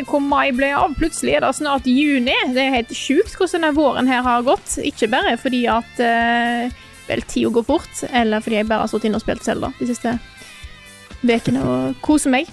[0.00, 0.96] Ikke hvor mai ble av.
[0.98, 2.34] Plutselig er det snart juni.
[2.54, 4.78] Det er helt sjukt hvordan denne våren her har gått.
[4.84, 6.74] Ikke bare fordi at eh,
[7.08, 9.90] vel, tida går fort, eller fordi jeg bare har sittet inne og spilt Selda de
[9.90, 10.18] siste
[11.26, 12.50] ukene og koser meg.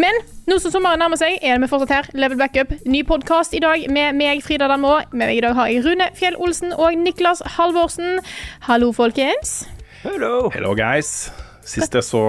[0.00, 0.16] Men
[0.50, 2.10] nå som sommeren nærmer seg, er vi fortsatt her.
[2.18, 2.74] Level Backup.
[2.86, 4.96] Ny podkast i dag med meg, Frida Danmo.
[5.12, 8.20] Med meg i dag har jeg Rune Fjell Olsen og Niklas Halvorsen.
[8.66, 9.62] Hallo, folkens.
[10.02, 10.50] Hello.
[10.52, 11.30] Hello, guys.
[11.64, 12.20] Sist jeg så,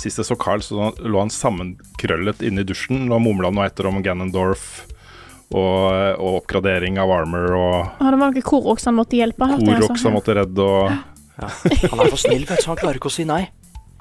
[0.00, 3.88] sist jeg så Carl, så lå han sammenkrøllet inne i dusjen og mumla noe etter
[3.90, 4.86] om Ganondorf
[5.52, 9.48] og, og oppgradering av armor og Ah, det var noe Korox han måtte hjelpe.
[9.54, 10.02] Korox altså.
[10.06, 10.90] som måtte redde og
[11.38, 13.44] Han er for snill, vet du, så han klarer ikke å si nei.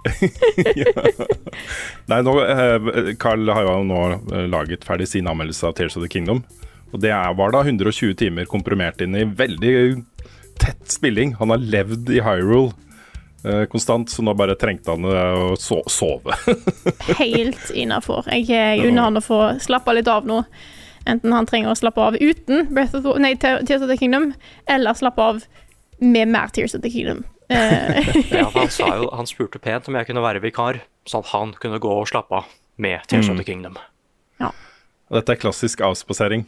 [2.09, 6.05] Nei, nå, eh, Carl har jo nå eh, laget ferdig sin anmeldelse av Tears of
[6.05, 6.39] the Kingdom.
[6.95, 9.73] Og det er, var da 120 timer komprimert inn i veldig
[10.61, 11.35] tett spilling.
[11.41, 12.71] Han har levd i Hyrule
[13.71, 16.35] konstant, så nå bare trengte han eh, å so sove.
[17.21, 18.27] helt innafor.
[18.31, 20.41] Jeg, jeg unner han å få slappe litt av nå.
[21.07, 24.33] Enten han trenger å slappe av uten Breath of the, nei, Tears of the Kingdom,
[24.67, 25.43] eller slappe av
[26.03, 27.23] med mer Tears of the Kingdom.
[27.49, 28.01] Eh,
[28.39, 31.53] Ja, han, sa jo, han spurte pent om jeg kunne være vikar, sånn at han
[31.61, 33.77] kunne gå og slappe av med Tears of the Kingdom.
[34.41, 34.51] Ja.
[35.13, 36.43] dette er klassisk avspasering.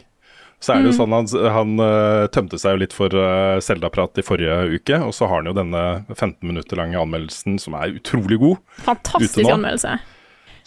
[0.59, 4.19] Så er det jo sånn Han, han eh, tømte seg jo litt for uh, Zelda-prat
[4.19, 7.95] i forrige uke, og så har han jo denne 15 minutter lange anmeldelsen som er
[7.95, 8.59] utrolig god.
[8.83, 9.95] fantastisk anmeldelse.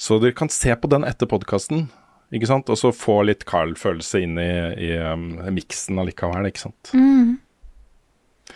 [0.01, 1.91] Så dere kan se på den etter podkasten,
[2.33, 2.73] ikke sant?
[2.73, 4.53] Og så få litt Carl-følelse inn i,
[4.89, 6.95] i um, miksen allikevel, ikke sant.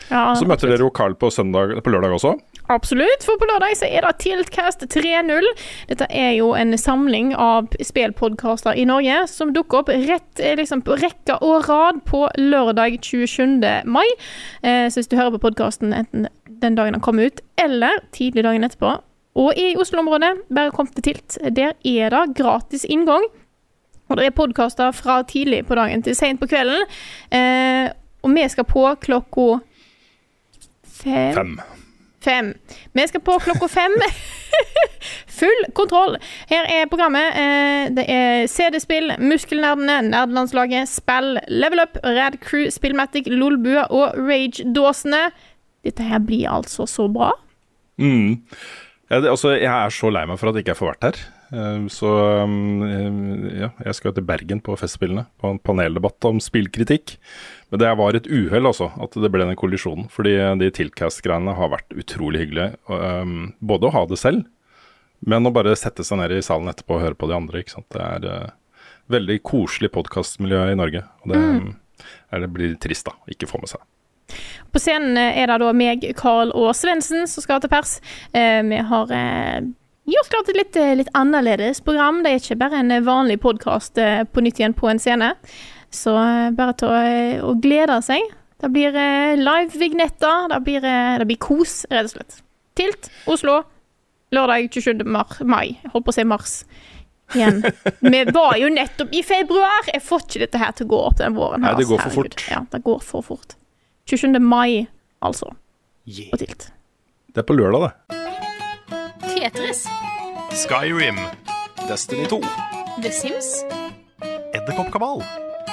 [0.09, 2.35] Ja, Så møter dere jo Carl på, søndag, på lørdag også.
[2.69, 5.47] Absolutt, for på lørdag så er det Tiltcast 3.0.
[5.91, 10.83] Dette er jo en samling av spillpodkaster i Norge som dukker opp rett eh, liksom,
[10.87, 13.63] på rekke og rad på lørdag 27.
[13.87, 14.07] mai.
[14.67, 18.47] Eh, så hvis du hører på podkasten enten den dagen den kommer ut, eller tidlig
[18.47, 18.97] dagen etterpå,
[19.37, 21.37] og i Oslo-området, bare kom til Tilt.
[21.53, 23.29] Der er det gratis inngang.
[24.09, 26.87] Og det er podkaster fra tidlig på dagen til seint på kvelden.
[27.31, 27.93] Eh,
[28.25, 29.49] og vi skal på klokka
[31.03, 31.35] fem.
[31.35, 31.59] Fem.
[32.27, 32.53] Fem.
[32.97, 33.95] Vi skal på klokka fem.
[35.39, 36.17] Full kontroll.
[36.51, 37.37] Her er programmet.
[37.39, 45.29] Eh, det er CD-spill, Muskelnerdene, Nerdelandslaget, Spill, Level Up, Rad Crew, Spillmatic, Lolbua og Rage-dåsene.
[45.87, 47.31] Dette her blir altså så bra.
[48.03, 48.43] Mm.
[49.07, 51.25] Det, altså, jeg er så lei meg for at jeg ikke får vært her.
[51.53, 57.17] Eh, Så eh, ja, jeg skal til Bergen på Festspillene, på en paneldebatt om spillkritikk.
[57.71, 60.11] Men det var et uhell, altså, at det ble den kollisjonen.
[60.13, 62.77] Fordi de Tiltcast-greiene har vært utrolig hyggelige.
[62.87, 64.47] um, både å ha det selv,
[65.27, 67.63] men å bare sette seg ned i salen etterpå og høre på de andre.
[67.63, 67.89] ikke sant?
[67.95, 68.55] Det er uh,
[69.13, 71.03] veldig koselig podkastmiljø i Norge.
[71.25, 71.69] Og det, mm.
[72.31, 73.87] er, det blir trist, da, ikke få med seg.
[74.75, 77.99] På scenen eh, er det da meg, Carl og Svendsen som skal til pers.
[78.35, 79.61] Uh, vi har eh,
[80.15, 82.23] gjort klart et litt, eh, litt annerledes program.
[82.23, 85.35] Det er ikke bare en eh, vanlig podkast eh, på nytt igjen på en scene.
[85.91, 86.13] Så
[86.57, 86.99] bare til å,
[87.51, 88.25] å glede seg.
[88.61, 88.93] Det blir
[89.39, 90.51] live-vignetter.
[90.53, 92.39] Det, blir, det blir kos, rett og slett.
[92.77, 93.61] Tilt, Oslo,
[94.35, 95.05] lørdag 27.
[95.09, 95.77] Mar mai.
[95.83, 96.59] Jeg holdt på å si mars.
[97.37, 97.63] Igjen.
[98.13, 99.89] Vi var jo nettopp i februar!
[99.93, 101.65] Jeg får ikke dette her til å gå opp den våren.
[101.65, 102.13] her, Nei, det går altså.
[102.13, 102.47] for fort.
[102.51, 103.57] Ja, det går for fort.
[104.11, 104.39] 27.
[104.43, 104.87] mai,
[105.25, 105.51] altså.
[106.07, 106.31] Yeah.
[106.35, 106.71] På Tilt.
[107.33, 108.26] Det er på lørdag, det.
[109.47, 109.89] Tetris.
[110.51, 111.17] Skyrim,
[111.89, 112.41] Destiny 2.
[113.03, 113.65] The Sims.
[114.55, 115.23] Edderkoppkabal,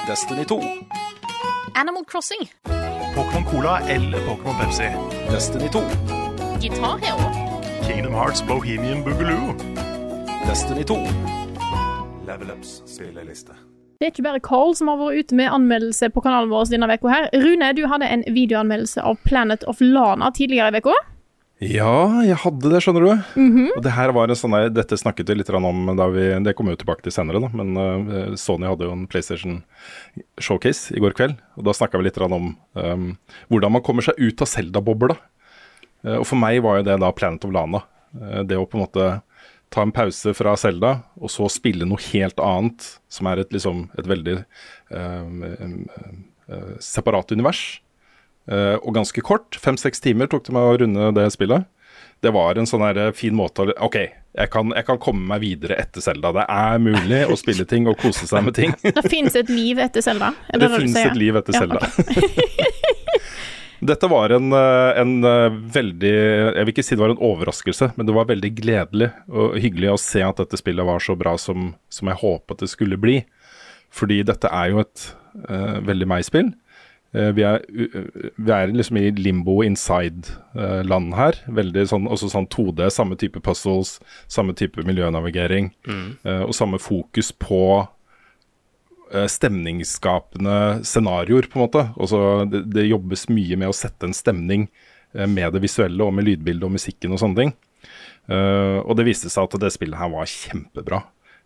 [0.06, 0.60] Destiny 2.
[1.74, 2.48] Animal Crossing.
[3.14, 4.88] Pokémon Cola eller Pokémon Pepsi,
[5.30, 5.80] Destiny 2.
[6.60, 7.26] Guitar Hero.
[7.86, 9.54] Kingdom Hearts Bohemian Boogaloo.
[10.46, 10.94] Destiny 2.
[12.26, 13.52] Level Ups spilleliste.
[13.98, 16.86] Det er ikke bare Carl som har vært ute med anmeldelse på kanalen vår denne
[16.94, 17.26] uka her.
[17.34, 20.94] Rune, du hadde en videoanmeldelse av Planet of Lana tidligere i veka.
[21.64, 23.10] Ja, jeg hadde det, skjønner du.
[23.40, 23.68] Mhm.
[23.76, 26.74] Og det her var en sånn Dette snakket vi litt om da vi Det kommer
[26.74, 27.48] jo tilbake til senere, da.
[27.56, 29.62] Men eh, Sony hadde jo en PlayStation
[30.38, 31.38] Showcase i går kveld.
[31.56, 33.06] Og da snakka vi litt om um,
[33.48, 35.16] hvordan man kommer seg ut av Zelda-bobla.
[36.04, 37.84] Eh, og for meg var jo det da Planet of Lana.
[38.20, 39.08] Eh, det å på en måte
[39.74, 43.88] ta en pause fra Selda, og så spille noe helt annet, som er et, liksom,
[43.98, 47.64] et veldig eh, eh, separat univers.
[48.50, 49.56] Eh, og ganske kort.
[49.60, 51.68] Fem-seks timer tok det meg å runde det spillet.
[52.24, 53.96] Det var en sånn her fin måte å OK,
[54.34, 56.32] jeg kan, jeg kan komme meg videre etter Selda.
[56.34, 58.72] Det er mulig å spille ting og kose seg med ting.
[58.96, 60.32] Det fins et liv etter Selda?
[60.50, 62.72] Det du fins et liv etter Ja, okay.
[63.90, 67.90] Dette var en, eh, en eh, veldig Jeg vil ikke si det var en overraskelse,
[67.98, 71.34] men det var veldig gledelig og hyggelig å se at dette spillet var så bra
[71.40, 73.18] som, som jeg håpet det skulle bli.
[73.94, 75.04] Fordi dette er jo et
[75.46, 76.48] uh, veldig meg-spill.
[77.14, 81.38] Eh, vi, er, vi er liksom i limbo inside-land her.
[81.46, 85.72] Veldig sånn, også sånn 2D, samme type puzzles, samme type miljønavigering.
[86.26, 87.60] eh, og samme fokus på
[89.14, 91.86] eh, stemningsskapende scenarioer, på en måte.
[91.96, 94.68] Også det, det jobbes mye med å sette en stemning
[95.14, 97.54] eh, med det visuelle og med lydbildet og musikken og sånne ting.
[98.32, 101.04] Eh, og det viste seg at det spillet her var kjempebra.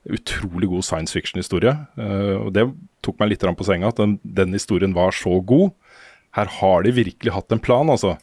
[0.08, 1.74] Utrolig god science fiction-historie.
[1.98, 2.68] Eh, og det
[3.08, 5.72] tok meg litt på senga, at den, den historien var så god.
[6.36, 8.16] Her har de virkelig hatt en plan, altså.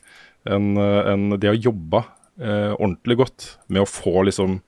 [0.46, 2.06] En, eh, en, de har jobba
[2.40, 4.60] eh, ordentlig godt med å få liksom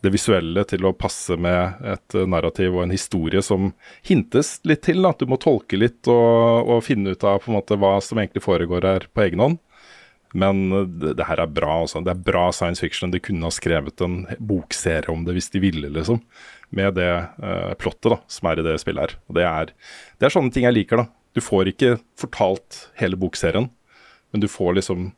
[0.00, 3.72] det visuelle til å passe med et eh, narrativ og en historie som
[4.06, 5.04] hintes litt til.
[5.08, 8.86] At du må tolke litt og, og finne ut av måte hva som egentlig foregår
[8.88, 9.60] her på egen hånd.
[10.32, 11.82] Men eh, det, det her er bra.
[11.82, 12.02] altså.
[12.04, 13.12] Det er bra science fiction.
[13.12, 16.22] De kunne ha skrevet en bokserie om det hvis de ville, liksom.
[16.76, 17.10] Med det
[17.42, 19.16] uh, plottet da, som er i det spillet her.
[19.26, 19.72] Og det er,
[20.20, 21.08] det er sånne ting jeg liker, da.
[21.34, 23.68] Du får ikke fortalt hele bokserien,
[24.30, 25.10] men du får liksom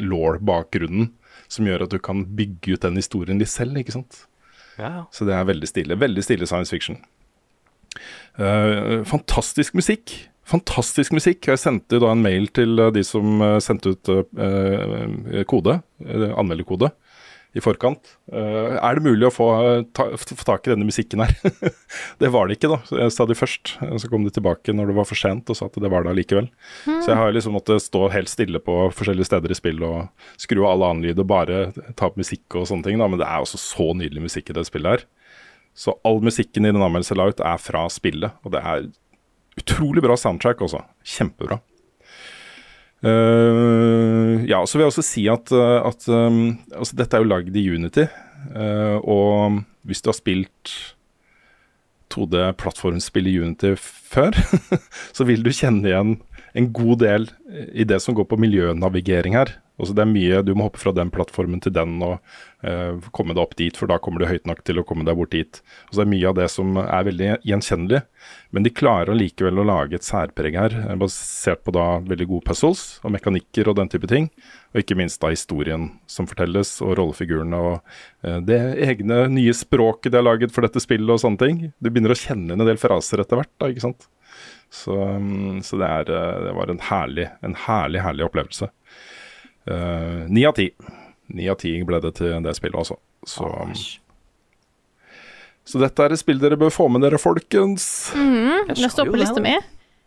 [0.00, 1.10] law-bakgrunnen
[1.50, 4.24] som gjør at du kan bygge ut den historien litt selv, ikke sant.
[4.80, 5.06] Ja.
[5.12, 5.98] Så det er veldig stille.
[6.00, 7.00] Veldig stille science fiction.
[8.38, 10.14] Uh, fantastisk musikk.
[10.50, 11.48] Fantastisk musikk.
[11.50, 16.90] Jeg sendte da en mail til eh, de som sendte ut uh, kode, anmelderkode,
[17.56, 18.12] i forkant.
[18.30, 21.32] Eh, er det mulig å få, eh, ta, få tak i denne musikken her?
[22.22, 23.08] det var det ikke, da.
[23.26, 23.74] Det først.
[23.80, 26.12] Så kom de tilbake når det var for sent og sa at det var det
[26.14, 26.50] allikevel.
[26.86, 30.62] Så jeg har liksom måttet stå helt stille på forskjellige steder i spill og skru
[30.62, 31.62] av all annen lyd og bare
[31.98, 33.00] ta opp musikk og sånne ting.
[33.02, 33.10] Da.
[33.10, 35.08] Men det er også så nydelig musikk i det spillet her.
[35.74, 38.38] Så all musikken i den anmeldelsen la ut, er fra spillet.
[38.44, 38.86] Og det er
[39.60, 40.82] utrolig bra soundtrack også.
[41.06, 41.60] Kjempebra.
[43.00, 47.30] Eh, ja, så vil jeg også si at, eh, at um, altså dette er jo
[47.30, 48.06] lagd i Unity.
[48.56, 50.74] uh, og hvis du har spilt
[52.12, 54.36] 2D-plattformspill i Unity før,
[55.16, 56.14] så vil du kjenne igjen
[56.56, 57.28] en god del
[57.72, 59.54] i det som går på miljønavigering her.
[59.80, 62.18] Altså det er mye, Du må hoppe fra den plattformen til den og
[62.66, 65.16] uh, komme deg opp dit, for da kommer du høyt nok til å komme deg
[65.16, 65.60] bort dit.
[65.88, 68.02] Og så Det er mye av det som er veldig gjenkjennelig,
[68.52, 72.48] men de klarer allikevel å lage et særpreg her, eh, basert på da veldig gode
[72.50, 74.30] puzzles og mekanikker og den type ting.
[74.74, 77.80] Og ikke minst da historien som fortelles, og rollefigurene og
[78.26, 81.60] uh, det egne nye språket de har laget for dette spillet og sånne ting.
[81.80, 84.10] Du begynner å kjenne inn en del fraser etter hvert, da, ikke sant.
[84.70, 86.04] Så, mm, så det, er,
[86.44, 88.70] det var en herlig, en herlig, herlig opplevelse.
[89.68, 90.70] Eh, Ni av ti.
[91.34, 92.96] Ni av ti ble det til det spillet, altså.
[93.26, 93.46] Så,
[95.68, 97.84] så dette er et spill dere bør få med dere, folkens.
[98.16, 99.52] Mm, Jeg det står på lista mi.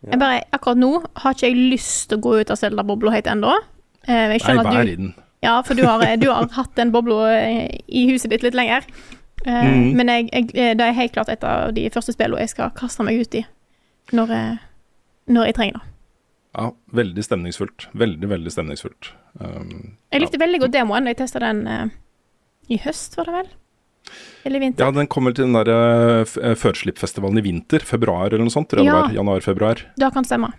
[0.04, 0.90] Jeg bare, akkurat nå
[1.22, 3.54] har ikke jeg lyst til å gå ut av Selda-bobla helt ennå.
[4.04, 5.14] Eh, Jeg Nei, skjønner vær at i du, den.
[5.46, 8.84] ja, for du har, du har hatt den bobla eh, i huset ditt litt lenger.
[9.46, 9.96] Eh, Mhm.
[9.96, 12.70] Men jeg, jeg, eh, det er helt klart et av de første spillene jeg skal
[12.76, 13.44] kaste meg ut i
[14.12, 14.58] når,
[15.28, 15.93] når jeg trenger det.
[16.54, 17.88] Ja, veldig stemningsfullt.
[17.98, 19.10] Veldig, veldig stemningsfullt.
[19.40, 21.86] Um, Jeg likte veldig godt demoen da jeg testa den uh,
[22.70, 23.48] i høst, var det vel?
[24.44, 24.84] Eller vinter.
[24.84, 27.82] ja, den kommer til den der uh, eh, førslippfestivalen i vinter.
[27.86, 28.70] Februar eller noe sånt.
[28.70, 29.00] Tror Ja.
[29.16, 29.82] Januar-februar.
[30.00, 30.52] Det kan stemme.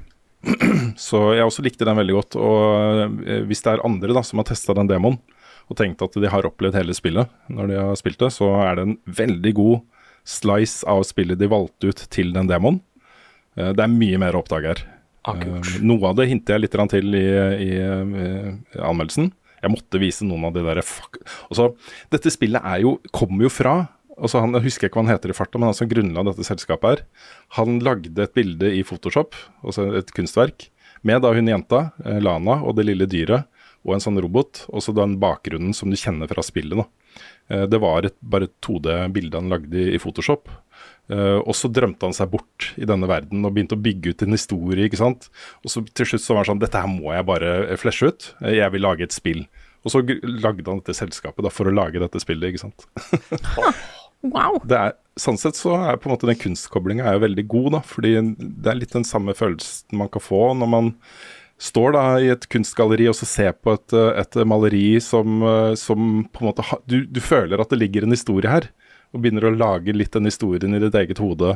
[0.99, 2.35] Så jeg også likte den veldig godt.
[2.37, 5.19] Og uh, hvis det er andre da som har testa den demoen,
[5.69, 8.75] og tenkt at de har opplevd hele spillet når de har spilt det, så er
[8.77, 9.79] det en veldig god
[10.25, 12.81] slice av spillet de valgte ut til den demoen.
[13.57, 14.83] Eh, Det er mye mer å oppdage her.
[15.27, 17.25] Eh, Noe av det hinter jeg litt til i,
[17.65, 19.31] i, i anmeldelsen.
[19.63, 21.17] Jeg måtte vise noen av de der fuck...
[21.49, 21.71] Altså,
[22.13, 23.75] dette spillet jo, kommer jo fra
[24.15, 26.45] altså han, Jeg husker ikke hva han heter i farta, men han som grunnla dette
[26.47, 27.01] selskapet her,
[27.57, 30.69] han lagde et bilde i Photoshop, altså et kunstverk,
[31.05, 33.49] med da hun jenta, eh, Lana, og det lille dyret,
[33.85, 36.79] og en sånn robot, og så den bakgrunnen som du kjenner fra spillet.
[36.79, 36.85] da.
[37.49, 40.49] Eh, Det var et, bare et 2D-bilde han lagde i Photoshop.
[41.09, 44.25] Eh, og så drømte han seg bort i denne verden og begynte å bygge ut
[44.25, 44.85] en historie.
[44.87, 45.29] ikke sant?
[45.63, 48.09] Og så til slutt så var han sånn Dette her må jeg bare fleshe flashe
[48.11, 48.31] ut.
[48.41, 49.45] Eh, Jeg vil lage et spill.
[49.85, 52.87] Og så lagde han dette selskapet da for å lage dette spillet, ikke sant.
[54.25, 54.55] Wow.
[54.65, 57.81] Det er, sånn sett så er på en måte den kunstkoblinga veldig god, da.
[57.85, 60.87] Fordi det er litt den samme følelsen man kan få når man
[61.61, 65.75] står da i et kunstgalleri og så ser på et, eh, et maleri som, eh,
[65.77, 68.67] som på en måte du, du føler at det ligger en historie her,
[69.15, 71.55] og begynner å lage litt den historien i ditt eget hode.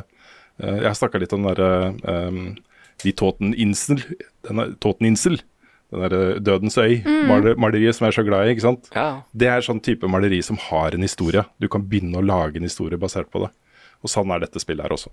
[0.60, 2.40] Uh, jeg snakka litt om den derre um,
[3.04, 4.00] De Tåten Insel,
[4.48, 5.38] denne Tåten Insel,
[5.92, 7.26] den derre Dødens øy, Mm.
[7.28, 8.90] maler, maleriet som jeg er så glad i, ikke sant.
[8.94, 9.22] Ja.
[9.34, 11.44] Det er sånn type maleri som har en historie.
[11.60, 13.50] Du kan begynne å lage en historie basert på det.
[14.04, 15.10] Og sånn er dette spillet her også.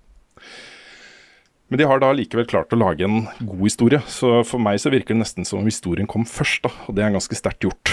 [1.70, 4.92] Men de har da likevel klart å lage en god historie, så for meg så
[4.94, 6.72] virker det nesten som om historien kom først, da.
[6.88, 7.92] Og det er ganske sterkt gjort.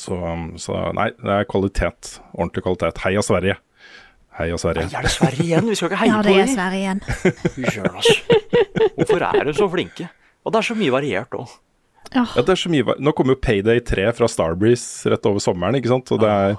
[0.00, 0.16] Så,
[0.62, 2.02] så nei, det er kvalitet.
[2.32, 2.96] Ordentlig kvalitet.
[3.04, 3.56] Heia Sverige.
[4.40, 4.86] Heia Sverige.
[4.96, 5.66] Er det Sverige igjen?
[5.68, 6.54] Vi skal ikke heie Ja, på det er dem.
[6.56, 7.00] Sverige igjen.
[7.90, 8.14] Altså.
[8.96, 10.04] Hvorfor er de så flinke?
[10.46, 11.48] Og det er så mye variert òg.
[12.10, 15.76] Ja, det er så mye, Nå kommer jo Payday 3 fra Starbreeze rett over sommeren,
[15.78, 16.10] ikke sant.
[16.16, 16.56] Og det er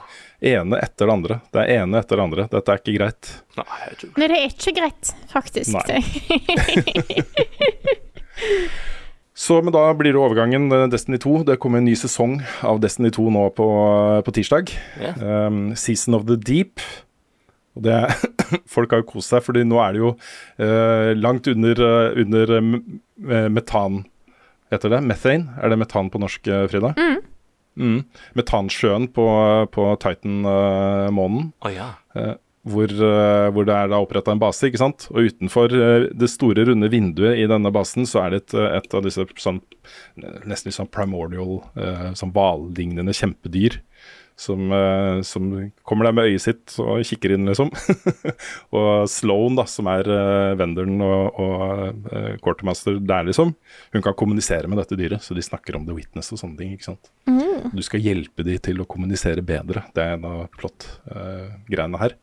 [0.53, 1.35] ene etter det andre.
[1.51, 2.43] Det er ene etter det andre.
[2.53, 3.23] Dette er ikke greit.
[3.57, 3.79] Nei,
[4.21, 5.73] det er ikke greit, faktisk.
[9.37, 11.37] Så, men da blir det overgangen eh, Destiny 2.
[11.47, 13.67] Det kommer en ny sesong av Destiny 2 nå på,
[14.27, 14.73] på tirsdag.
[14.99, 15.47] Yeah.
[15.47, 16.83] Um, Season of the Deep.
[17.77, 18.15] Og det er,
[18.75, 22.57] folk har jo kost seg, fordi nå er det jo uh, langt under, eh, under
[22.57, 22.71] eh,
[23.31, 24.03] eh, metan
[24.71, 25.51] Heter det methane?
[25.59, 26.93] Er det metan på norsk, eh, Frida?
[26.95, 27.17] Mm.
[27.75, 27.97] Mm.
[28.39, 29.25] Metansjøen på,
[29.67, 31.49] på Titan-månen.
[31.59, 31.89] Å ja.
[32.15, 35.07] Eh, hvor, eh, hvor det er da oppretta en base, ikke sant.
[35.13, 38.75] Og utenfor eh, det store, runde vinduet i denne basen, så er det et, eh,
[38.77, 39.61] et av disse sånn
[40.45, 41.63] nesten litt sånn primordial,
[42.15, 43.79] sånn hvallignende kjempedyr.
[44.39, 45.49] Som, eh, som
[45.85, 47.69] kommer der med øyet sitt og kikker inn, liksom.
[48.77, 53.53] og Sloan, da, som er uh, venderen og, og uh, quartermaster der, liksom,
[53.93, 55.21] hun kan kommunisere med dette dyret.
[55.25, 56.73] Så de snakker om The Witness og sånne ting.
[56.73, 57.11] ikke sant?
[57.29, 57.69] Mm.
[57.75, 59.85] Du skal hjelpe de til å kommunisere bedre.
[59.93, 62.17] Det er en av plott-greiene her.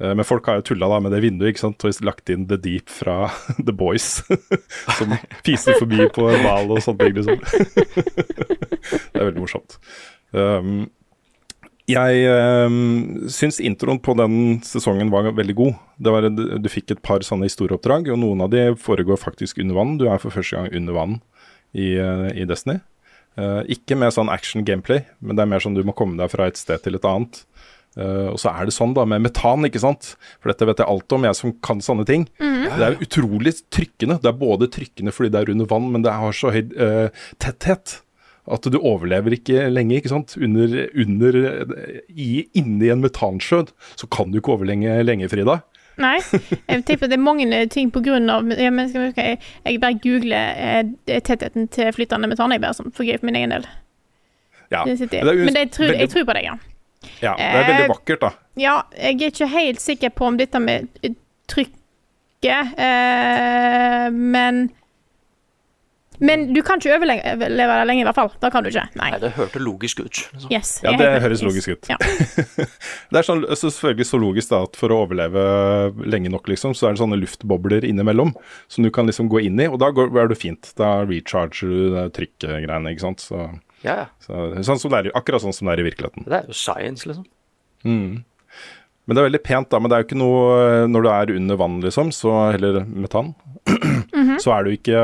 [0.00, 1.84] Eh, men folk har jo tulla da med det vinduet ikke sant?
[1.84, 3.30] og lagt inn The Deep fra
[3.66, 4.22] The Boys.
[4.98, 5.16] som
[5.46, 7.44] fiser forbi på en hval og ting, liksom.
[9.10, 9.78] det er veldig morsomt.
[10.30, 10.88] Um,
[11.90, 12.76] jeg øh,
[13.32, 15.80] syns introen på den sesongen var veldig god.
[16.00, 19.78] Det var, du fikk et par sånne historieoppdrag, og noen av de foregår faktisk under
[19.78, 19.98] vann.
[20.00, 21.18] Du er for første gang under vann
[21.76, 22.80] i, uh, i Destiny.
[23.38, 26.32] Uh, ikke med sånn action gameplay, men det er mer sånn du må komme deg
[26.32, 27.44] fra et sted til et annet.
[27.98, 30.14] Uh, og så er det sånn da med metan, ikke sant.
[30.40, 32.28] For dette vet jeg alt om, jeg som kan sånne ting.
[32.42, 32.68] Mhm.
[32.70, 34.20] Det er utrolig trykkende.
[34.22, 37.08] Det er både trykkende fordi det er under vann, men det har så høy uh,
[37.42, 38.00] tetthet
[38.46, 39.98] at du overlever ikke lenge.
[39.98, 40.36] ikke sant?
[40.40, 41.40] Under, under
[42.08, 43.64] i, Inni en metansjø
[43.98, 45.60] så kan du ikke overleve lenge, Frida.
[46.00, 46.16] Nei,
[46.70, 49.98] jeg tipper det er mange ting på grunn av ja, men skal vi, jeg, bare
[50.00, 53.66] googler eh, tettheten til flytende metan, jeg bare sånn for gøy for min egen del.
[54.70, 56.56] Ja, Det det er Men det, jeg, tror, jeg tror på deg, ja.
[57.20, 58.30] Ja, det er veldig Eh, vakkert, da.
[58.60, 60.88] Ja, jeg er ikke helt sikker på om dette med
[61.50, 64.68] trykket, eh, men
[66.20, 68.30] Men du kan ikke overleve det lenge, i hvert fall.
[68.42, 68.82] Da kan du ikke.
[69.00, 69.10] Nei.
[69.14, 70.18] Nei, det hørte logisk ut.
[70.34, 70.50] Liksom.
[70.52, 71.46] Yes, Ja, det høres yes.
[71.48, 71.88] logisk ut.
[71.88, 71.96] Ja.
[73.10, 75.44] det er sånn, så selvfølgelig så logisk da at for å overleve
[76.04, 78.34] lenge nok, liksom, så er det sånne luftbobler innimellom
[78.68, 80.72] som du kan liksom gå inn i, og da går, er det fint.
[80.80, 83.24] Da recharger du det trykkgreiene, ikke sant.
[83.24, 83.48] Så,
[83.80, 84.06] Ja, ja.
[84.20, 86.26] så, sånn som det er, akkurat sånn som det er i virkeligheten.
[86.28, 87.24] Det er jo science, liksom.
[87.88, 88.20] Mm.
[89.08, 89.78] Men det er veldig pent, da.
[89.80, 93.32] Men det er jo ikke noe Når du er under vann, liksom, så Eller metan,
[94.20, 94.36] Mhm.
[94.42, 95.00] så er du ikke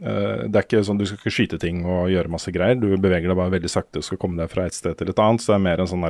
[0.00, 2.78] Det er ikke sånn du skal ikke skyte ting og gjøre masse greier.
[2.80, 5.20] Du beveger deg bare veldig sakte og skal komme deg fra et sted til et
[5.20, 5.44] annet.
[5.44, 6.06] Så det er mer en sånn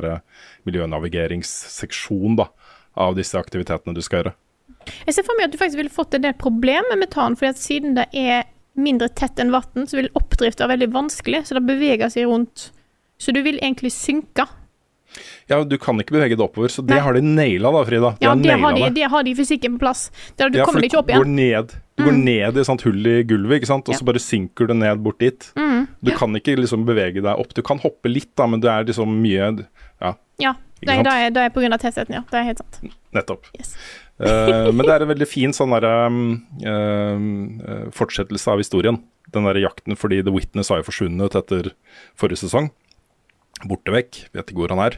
[0.69, 2.47] miljønavigeringsseksjon da,
[2.95, 4.33] av disse aktivitetene du skal gjøre.
[5.05, 7.51] Jeg ser for meg at du faktisk ville fått en del problemer med metan, fordi
[7.51, 8.47] at siden det er
[8.79, 12.69] mindre tett enn vann, så vil oppdrift være veldig vanskelig, så det beveger seg rundt.
[13.21, 14.47] Så du vil egentlig synke.
[15.51, 18.13] Ja, du kan ikke bevege deg oppover, så det har de naila da, Frida.
[18.17, 20.05] De Ja, har det har, de, det har de fysikken på plass.
[20.39, 22.23] Der du Ja, kommer ikke opp Går ned, du går Mm.
[22.25, 23.87] ned i et sånt hull i gulvet, ikke sant?
[23.89, 25.51] og så bare synker du ned bort dit.
[25.55, 25.87] Mm.
[26.03, 27.53] Du kan ikke liksom bevege deg opp.
[27.53, 29.67] Du kan hoppe litt, da, men det er liksom mye
[30.01, 32.21] Ja, Ja, det, er- det er, det er på grunn av tettheten, ja.
[32.31, 32.93] Det er helt sant.
[33.13, 33.45] nettopp.
[34.21, 35.85] Eh, men det er en veldig fin sånn der,
[36.65, 38.97] eh, fortsettelse av historien.
[39.31, 41.71] Den derre jakten fordi The Witness har jo forsvunnet etter
[42.19, 42.71] forrige sesong.
[43.67, 44.97] Borte vekk, vet ikke hvor han er.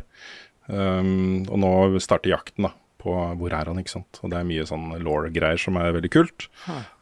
[0.72, 2.72] Um, og nå starter jakten, da.
[3.04, 4.20] På hvor er han, ikke sant.
[4.24, 6.48] Og det er mye sånn law-greier som er veldig kult.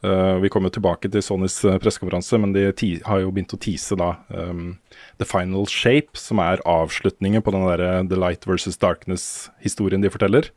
[0.01, 2.71] Uh, vi kommer tilbake til Sonys eh, pressekonferanse, men de
[3.05, 4.79] har jo begynt å tease da um,
[5.21, 10.49] The Final Shape, som er avslutningen på den derre The Light versus Darkness-historien de forteller.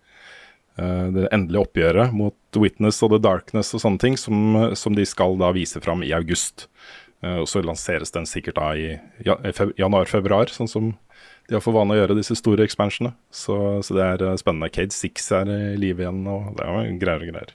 [0.80, 5.04] Uh, det endelige oppgjøret mot Witness og The Darkness og sånne ting, som, som de
[5.06, 6.70] skal da vise fram i august.
[7.20, 8.94] Uh, og så lanseres den sikkert da i
[9.28, 9.36] ja,
[9.76, 10.94] januar-februar, sånn som
[11.48, 13.12] de har for vane å gjøre, disse store ekspansjonene.
[13.34, 14.70] Så, så det er eh, spennende.
[14.72, 17.52] Cade Six er i live igjen, og det er jo greier og greier.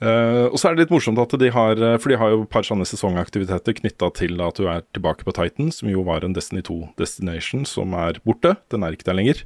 [0.00, 2.38] Uh, og så er det litt morsomt at de har eh, For de har jo
[2.46, 6.24] et par sånne sesongaktiviteter knytta til at du er tilbake på Titan, som jo var
[6.24, 8.54] en Destiny 2 destination som er borte.
[8.72, 9.42] Den er ikke der lenger.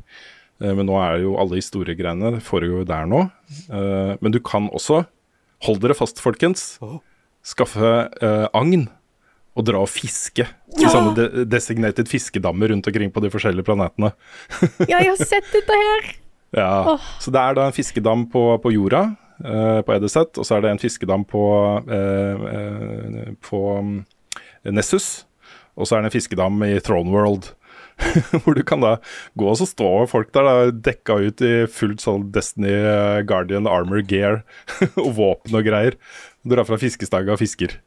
[0.63, 3.25] Uh, men nå er jo alle historiegreiene foregår der nå.
[3.67, 5.03] Uh, men du kan også,
[5.67, 6.77] hold dere fast folkens,
[7.45, 7.91] skaffe
[8.57, 8.87] agn
[9.55, 14.13] og dra og fiske i sånne de designated fiskedammer rundt omkring på de forskjellige planetene.
[14.91, 16.15] Ja, jeg har sett dette her.
[16.55, 17.11] Ja, oh.
[17.23, 19.05] Så det er da en fiskedam på, på jorda,
[19.43, 21.45] eh, på Edeset, og så er det en fiskedam på,
[21.91, 23.97] eh, eh, på mm,
[24.75, 25.27] Nessus,
[25.75, 27.53] og så er det en fiskedam i Throne World.
[28.43, 28.97] Hvor du kan da
[29.39, 30.55] gå og så stå folk der da,
[30.91, 34.43] dekka ut i fullt sånn Destiny eh, Guardian armor gear
[35.05, 35.99] og våpen og greier.
[36.47, 37.79] Dra fra fiskestanga og fisker.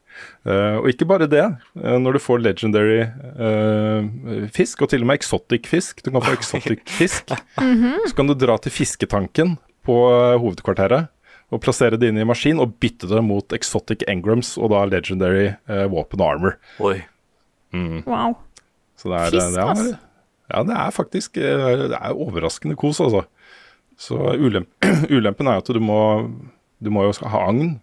[0.48, 1.44] Eh, og ikke bare det.
[1.76, 3.02] Uh, når du får legendary
[3.36, 8.30] uh, fisk, og til og med exotic fisk, du kan få exotic fisk, så kan
[8.30, 9.56] du dra til fisketanken
[9.88, 9.96] på
[10.40, 11.08] hovedkvarteret
[11.48, 15.46] og plassere det inn i maskin og bytte det mot exotic engrams og da legendary
[15.64, 16.58] våpen weapon armor.
[16.84, 16.98] Oi.
[17.72, 18.02] Mm.
[18.04, 18.36] Wow.
[19.00, 19.96] Så det er, Fisk, det er, altså.
[20.52, 23.24] ja, det er faktisk Det er overraskende kos, altså.
[23.98, 24.68] Så ulem,
[25.16, 26.00] ulempen er at du må,
[26.84, 27.78] du må jo ha agn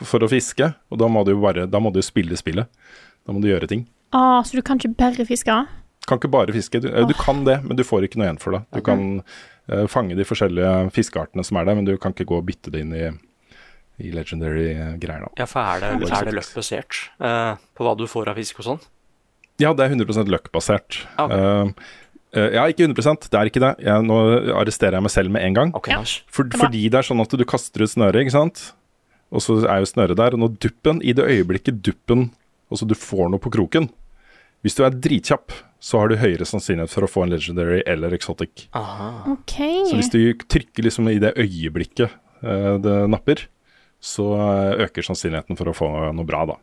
[0.00, 2.70] for å fiske, og da må du jo bare Da må du spille spillet.
[3.26, 3.86] Da må du gjøre ting.
[4.12, 5.56] Ah, så du kan ikke bare fiske?
[6.08, 6.80] Kan ikke bare fiske.
[6.82, 7.06] Du, oh.
[7.08, 8.62] du kan det, men du får ikke noe igjen for det.
[8.74, 12.40] Du kan uh, fange de forskjellige fiskeartene som er der, men du kan ikke gå
[12.40, 13.04] og bytte det inn i,
[14.02, 14.96] i legendary eh.
[15.38, 18.68] Ja, for er det, er det løkkbasert uh, på hva du får av fisk og
[18.72, 18.82] sånn?
[19.60, 21.02] Ja, det er 100 løkkbasert.
[21.20, 21.38] Okay.
[21.38, 21.92] Uh.
[22.32, 23.72] Eh, eh, ja, ikke 100% det er ikke det.
[23.86, 24.18] Jeg, nå
[24.58, 25.74] arresterer jeg meg selv med en gang.
[25.78, 25.98] Okay.
[26.26, 28.70] For, fordi det er sånn at du kaster ut snøret, ikke sant?
[29.32, 30.36] Og så er jo snøret der.
[30.36, 32.30] Og når duppen, i det øyeblikket duppen
[32.72, 33.90] Altså du får noe på kroken
[34.64, 38.14] Hvis du er dritkjapp, så har du høyere sannsynlighet for å få en legendary eller
[38.14, 38.68] exotic.
[38.78, 39.08] Aha.
[39.34, 39.56] OK.
[39.90, 42.06] Så hvis du trykker liksom i det øyeblikket
[42.46, 43.42] eh, det napper,
[43.98, 46.56] så eh, øker sannsynligheten for å få noe bra, da.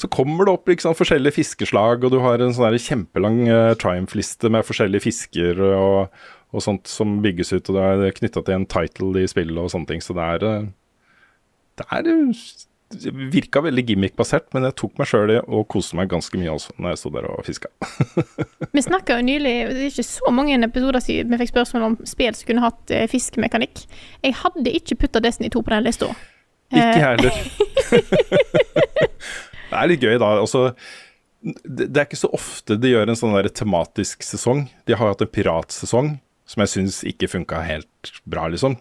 [0.00, 4.48] Så kommer det opp liksom, forskjellige fiskeslag, og du har en sånn kjempelang eh, Triumph-liste
[4.52, 6.18] med forskjellige fisker og,
[6.52, 9.72] og sånt som bygges ut, og det er knytta til en title i spillet og
[9.72, 10.04] sånne ting.
[10.04, 10.66] Så det er eh,
[11.76, 12.44] Det er eh,
[13.32, 16.76] virka veldig gimmick-basert, men jeg tok meg sjøl i og koste meg ganske mye også
[16.78, 17.72] når jeg sto der og fiska.
[18.76, 21.96] Vi snakka jo nylig Det er ikke så mange episoder siden vi fikk spørsmål om
[22.06, 23.84] spill som kunne hatt eh, fiskemekanikk.
[24.22, 26.10] Jeg hadde ikke putta Destiny 2 på den lista.
[26.12, 26.36] Ikke
[26.72, 27.34] Eh, jeg heller.
[29.70, 30.30] det er litt gøy, da.
[30.42, 30.62] Altså,
[31.42, 34.66] det, det er ikke så ofte de gjør en sånn der tematisk sesong.
[34.88, 38.78] De har hatt en piratsesong som jeg syns ikke funka helt bra, liksom.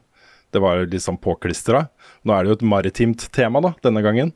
[0.54, 1.88] Det var litt sånn påklistra.
[2.26, 4.34] Nå er det jo et maritimt tema, da, denne gangen.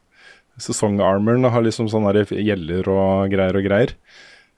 [0.60, 3.96] Sesongarmoren har liksom sånne gjeller og greier og greier.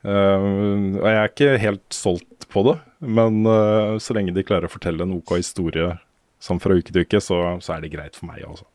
[0.01, 4.65] Uh, og jeg er ikke helt solgt på det, men uh, så lenge de klarer
[4.65, 5.93] å fortelle en OK historie
[6.41, 8.65] som fra uke til uke, så, så er det greit for meg også.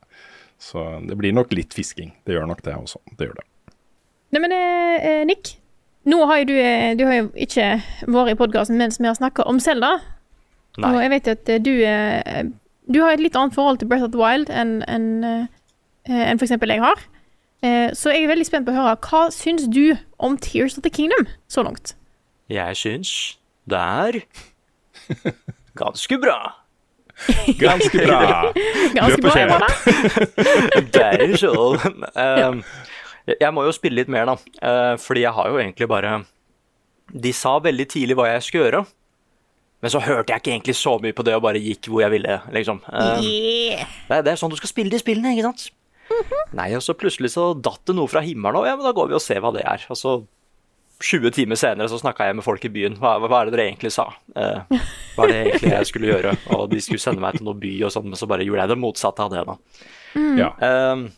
[0.63, 2.15] Så det blir nok litt fisking.
[2.25, 3.03] Det gjør nok det også.
[3.19, 3.47] Det gjør det.
[4.35, 5.57] Nei, men eh, eh, Nick,
[6.09, 6.57] nå har jo du
[6.99, 7.67] Du har jo ikke
[8.07, 9.97] vært i podkasten mens vi har snakka om Selda.
[10.85, 12.49] Og jeg vet at eh, du eh,
[12.87, 15.47] Du har et litt annet forhold til Breath of the Wild enn en, eh,
[16.07, 17.01] enn for eksempel jeg har.
[17.63, 20.85] Eh, Så jeg er veldig spent på å høre hva syns du om Tears of
[20.85, 21.95] the Kingdom så langt?
[22.49, 24.21] Jeg syns det er
[25.77, 26.39] ganske bra.
[27.59, 28.53] Ganske bra.
[28.99, 29.47] Ganske Løp og bra, kjør.
[29.49, 29.69] Ivana.
[30.95, 32.05] Det er jo sånn.
[32.13, 32.59] Um,
[33.41, 34.35] jeg må jo spille litt mer, da.
[34.61, 36.11] Uh, fordi jeg har jo egentlig bare
[37.25, 38.83] De sa veldig tidlig hva jeg skulle gjøre.
[39.85, 42.15] Men så hørte jeg ikke egentlig så mye på det og bare gikk hvor jeg
[42.17, 42.81] ville, liksom.
[42.89, 43.85] Um, Yeah.
[44.09, 45.67] det, det er sånn du skal spille de spillene, ikke sant?
[46.57, 49.11] Nei, og så plutselig så datt det noe fra himmelen, og ja, men da går
[49.11, 49.85] vi og ser hva det er.
[49.93, 50.15] Og så
[51.03, 52.97] 20 timer senere så snakka jeg med folk i byen.
[53.03, 54.07] Hva, hva er det dere egentlig sa?
[54.33, 54.63] Uh,
[55.17, 56.33] hva er det egentlig jeg skulle gjøre?
[56.57, 58.73] Og de skulle sende meg til noen by og sånn, men så bare gjorde jeg
[58.73, 59.59] det motsatte av det, da.
[60.41, 60.49] Ja.
[60.95, 61.09] Um,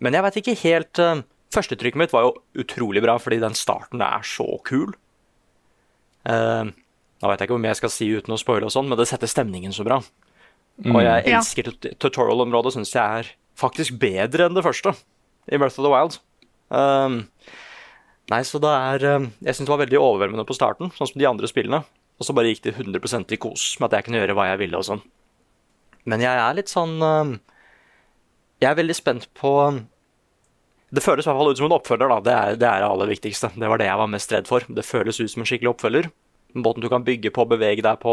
[0.00, 1.18] men jeg vet ikke helt uh,
[1.52, 4.90] Førstetrykket mitt var jo utrolig bra, fordi den starten er så kul.
[6.28, 6.74] Um,
[7.18, 8.98] nå vet jeg ikke hvor mye jeg skal si uten å spoile, og sånn, men
[9.00, 9.98] det setter stemningen så bra.
[10.86, 11.92] Og jeg elsker ja.
[11.98, 14.94] tutorial-området, syns jeg er faktisk bedre enn det første
[15.50, 16.18] i Breath of the Wild.
[16.70, 17.22] Um,
[18.30, 21.20] nei, så det er um, Jeg syns det var veldig overveldende på starten, sånn som
[21.20, 21.82] de andre spillene.
[22.18, 24.62] Og så bare gikk det 100% i kos med at jeg kunne gjøre hva jeg
[24.62, 25.02] ville og sånn.
[26.08, 27.34] Men jeg er litt sånn um,
[28.62, 29.82] Jeg er veldig spent på um,
[30.94, 32.22] Det føles i hvert fall ut som en oppfølger, da.
[32.22, 33.52] Det er det er det aller viktigste.
[33.58, 34.66] Det var det jeg var mest redd for.
[34.68, 36.10] Det føles ut som en skikkelig oppfølger.
[36.58, 38.12] En Måten du kan bygge på, og bevege deg på.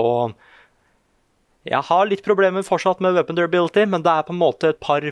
[1.66, 4.82] Jeg har litt problemer fortsatt med weapon durability, men det er på en måte et
[4.84, 5.06] par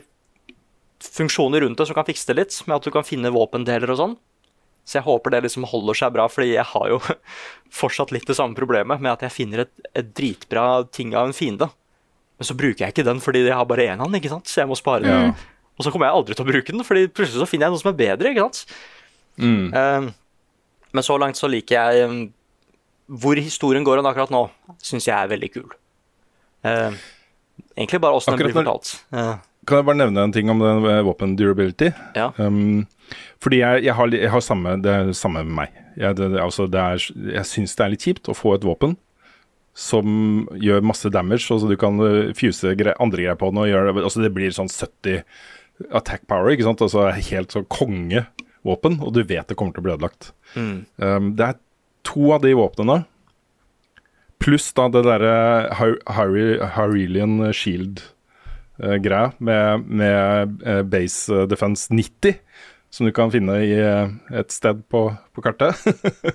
[1.03, 3.99] funksjoner rundt det som kan fikse det litt, med at du kan finne våpendeler og
[3.99, 4.15] sånn.
[4.83, 6.99] Så jeg håper det liksom holder seg bra, fordi jeg har jo
[7.81, 11.35] fortsatt litt det samme problemet med at jeg finner et, et dritbra ting av en
[11.35, 11.69] fiende.
[12.37, 14.49] Men så bruker jeg ikke den fordi jeg har bare én hand, ikke sant?
[14.49, 15.31] så jeg må spare den.
[15.31, 15.53] Ja.
[15.73, 17.81] Og så kommer jeg aldri til å bruke den, fordi plutselig så finner jeg noe
[17.81, 18.33] som er bedre.
[18.33, 18.75] ikke sant?
[19.41, 19.65] Mm.
[19.73, 20.09] Eh,
[20.93, 22.17] men så langt så liker jeg eh,
[23.07, 24.45] Hvor historien går hen akkurat nå,
[24.83, 25.71] syns jeg er veldig kul.
[26.63, 26.95] Uh,
[27.75, 28.95] egentlig bare åssen den blir fortalt.
[29.13, 29.35] Uh.
[29.67, 31.93] Kan jeg bare nevne en ting om den eh, våpen durability?
[32.17, 32.31] Ja.
[32.35, 32.83] Um,
[33.43, 35.77] fordi jeg, jeg, har, jeg har samme Det er samme med meg.
[35.95, 37.05] Jeg, det, altså det er,
[37.37, 38.97] jeg syns det er litt kjipt å få et våpen
[39.73, 41.97] som gjør masse damage, og så du kan
[42.37, 45.23] fuse gre andre greier på den og gjøre det Altså det blir sånn 70
[45.97, 46.83] attack power, ikke sant?
[46.85, 50.33] Altså helt sånn kongevåpen, og du vet det kommer til å bli ødelagt.
[50.53, 50.75] mm.
[51.01, 51.61] Um, det er
[52.07, 53.03] to av de våpnene,
[54.43, 55.35] pluss da det derre
[55.79, 56.01] Hy-
[57.55, 62.35] Shield-greia med, med eh, Base Defense 90,
[62.93, 65.79] som du kan finne i eh, et sted på, på kartet.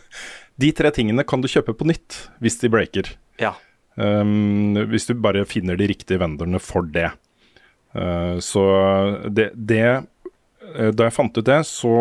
[0.63, 3.13] de tre tingene kan du kjøpe på nytt hvis de breaker.
[3.39, 3.55] Ja.
[3.99, 7.11] Um, hvis du bare finner de riktige vendorene for det.
[7.97, 8.63] Uh, så
[9.27, 10.03] det, det eh,
[10.69, 11.93] Da jeg fant ut det, så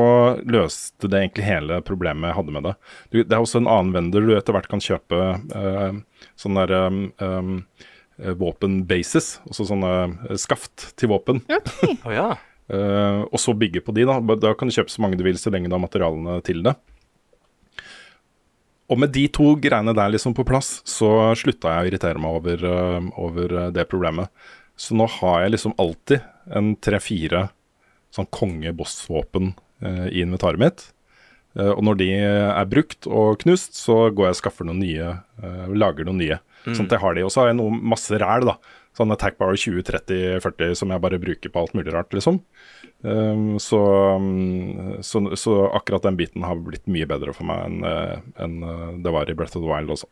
[0.43, 2.73] løste det egentlig hele problemet jeg hadde med det.
[3.13, 5.21] Du, det er også en annen vendor du etter hvert kan kjøpe
[5.53, 6.01] uh,
[6.39, 7.53] sånne der, um, um,
[8.19, 9.93] eh, våpenbases, altså sånne
[10.27, 11.43] eh, skaft til våpen.
[12.07, 12.27] Å ja.
[12.73, 14.19] uh, og så bygge på de, da.
[14.35, 16.75] Da kan du kjøpe så mange du vil så lenge du har materialene til det.
[18.87, 22.39] Og med de to greiene der liksom på plass, så slutta jeg å irritere meg
[22.39, 24.31] over, uh, over eh, det problemet.
[24.79, 26.23] Så nå har jeg liksom alltid
[26.55, 27.47] en tre-fire
[28.15, 30.87] sånn konge-boss-våpen eh, i inventaret mitt.
[31.57, 35.13] Eh, og når de er brukt og knust, så går jeg og skaffer noen nye,
[35.41, 36.41] eh, lager noen nye.
[36.67, 37.23] Sånn at jeg har de.
[37.23, 38.57] Og så har jeg noe masse ræl, da.
[38.97, 42.41] Sånn Attack Power 20, 30, 40 som jeg bare bruker på alt mulig rart, liksom.
[43.05, 43.79] Um, så,
[44.17, 47.85] um, så, så akkurat den biten har blitt mye bedre for meg enn
[48.41, 50.09] en det var i Breath of the Wild også.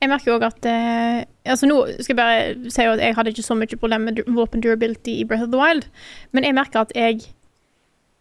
[0.00, 3.44] Jeg merker også at eh, Altså Nå skal jeg bare si at jeg hadde ikke
[3.46, 5.86] så mye problem med våpen durability i Breath of the Wild,
[6.32, 7.22] men jeg merker at jeg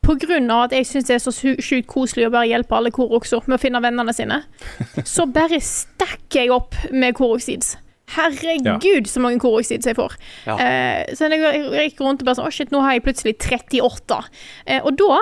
[0.05, 2.91] på grunn av at jeg syns det er så sjukt koselig å bare hjelpe alle
[2.95, 4.39] Koroxer med å finne vennene sine,
[5.13, 7.75] så bare stacker jeg opp med Koroxids.
[8.15, 10.15] Herregud, så mange Koroxids jeg får.
[10.47, 10.55] Ja.
[10.55, 13.35] Eh, så jeg jeg gikk rundt og bare sånn Å, shit, nå har jeg plutselig
[13.37, 14.21] 38.
[14.65, 15.19] Eh, og da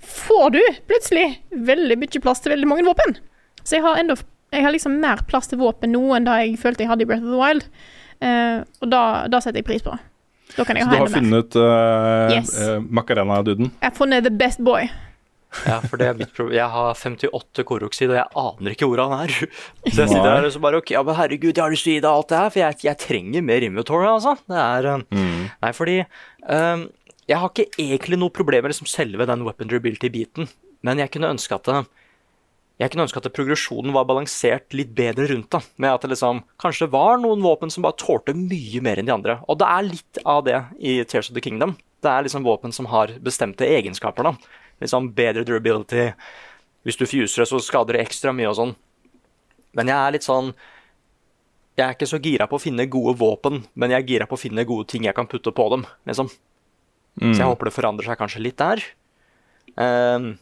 [0.00, 0.60] får du
[0.90, 1.26] plutselig
[1.70, 3.14] veldig mye plass til veldig mange våpen.
[3.62, 4.16] Så jeg har enda
[4.50, 7.10] Jeg har liksom mer plass til våpen nå enn da jeg følte jeg hadde i
[7.10, 7.68] Breath of the Wild.
[8.20, 9.94] Uh, og da, da setter jeg pris på.
[10.56, 12.56] Da kan jeg Så ha du har funnet uh, Yes.
[12.90, 13.70] Macarena-duden?
[13.78, 14.90] Jeg har funnet the best boy.
[15.66, 16.54] Ja, for det er mitt problem.
[16.54, 19.34] Jeg har 58 koroksid, og jeg aner ikke hvor han er.
[19.92, 21.94] Så jeg sitter her og så bare Ok, ja, men herregud, jeg har lyst til
[21.94, 24.36] å gi deg alt det her, for jeg, jeg trenger mer inventory, altså.
[24.50, 25.40] Det er mm.
[25.64, 25.96] Nei, fordi
[26.46, 26.86] um,
[27.26, 30.50] Jeg har ikke egentlig noe problem med liksom selve den weapon durability-biten,
[30.86, 31.82] men jeg kunne ønske at det,
[32.80, 35.50] jeg kunne ønske at progresjonen var balansert litt bedre rundt.
[35.52, 39.08] da, Med at det liksom kanskje var noen våpen som bare tålte mye mer enn
[39.08, 39.34] de andre.
[39.48, 41.76] Og det er litt av det i Tears of the Kingdom.
[42.00, 44.24] Det er liksom våpen som har bestemte egenskaper.
[44.24, 44.32] da.
[44.80, 46.14] Liksom bedre durability.
[46.82, 48.76] Hvis du fuser det, så skader det ekstra mye og sånn.
[49.76, 50.54] Men jeg er litt sånn
[51.76, 54.36] Jeg er ikke så gira på å finne gode våpen, men jeg er gira på
[54.36, 55.86] å finne gode ting jeg kan putte på dem.
[56.06, 56.28] liksom.
[57.20, 58.82] Så jeg håper det forandrer seg kanskje litt der.
[59.80, 60.38] Ehm,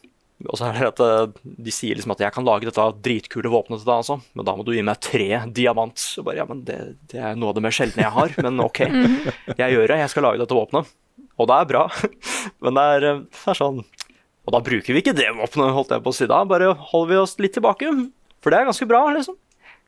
[0.47, 3.51] og så er det at eh, de sier liksom at jeg kan lage dette dritkule
[3.51, 4.15] våpenet til deg altså.
[4.37, 5.99] men da må du gi meg tre diamant.
[5.99, 6.77] Så bare, ja, men det,
[7.11, 8.79] det er noe av det mer sjeldne jeg har, men ok.
[9.59, 10.91] Jeg gjør det, jeg skal lage dette våpenet.
[11.39, 11.81] Og det er bra,
[12.63, 15.91] men det er, eh, det er sånn Og da bruker vi ikke det våpenet, holdt
[15.95, 17.91] jeg på å si da, bare holder vi oss litt tilbake.
[18.39, 19.35] For det er ganske bra, liksom.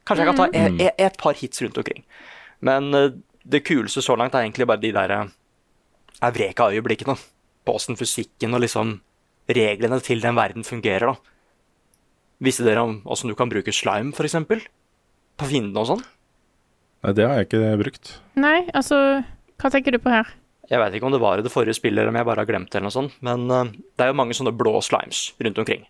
[0.03, 2.03] Kanskje jeg kan ta et, et, et par hits rundt omkring.
[2.59, 3.13] Men eh,
[3.47, 5.15] det kuleste så langt er egentlig bare de der
[6.19, 7.15] Eureka-øyeblikkene.
[7.61, 8.97] På åssen fysikken og liksom
[9.49, 11.15] reglene til den verden fungerer, da.
[12.41, 14.63] Visste dere om åssen du kan bruke slime, for eksempel?
[15.37, 16.03] På fiendene og sånn?
[17.01, 18.15] Nei, det har jeg ikke brukt.
[18.37, 19.23] Nei, altså
[19.61, 20.29] Hva tenker du på her?
[20.71, 22.49] Jeg veit ikke om det var i det forrige spillet, eller om jeg bare har
[22.49, 23.65] glemt det, eller noe sånt, men uh,
[23.97, 25.83] det er jo mange sånne blå slimes rundt omkring.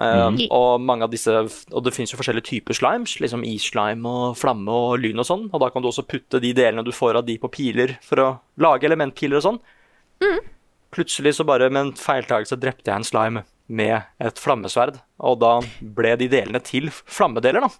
[0.00, 4.38] Eh, Og mange av disse Og det fins jo forskjellige typer slimes, liksom isslime og
[4.40, 7.18] flamme og lyn og sånn, og da kan du også putte de delene du får
[7.20, 8.28] av de på piler for å
[8.64, 9.60] lage elementpiler og sånn.
[10.92, 15.54] Plutselig så bare med en feiltagelse drepte jeg en slime med et flammesverd, og da
[15.80, 17.70] ble de delene til flammedeler, da.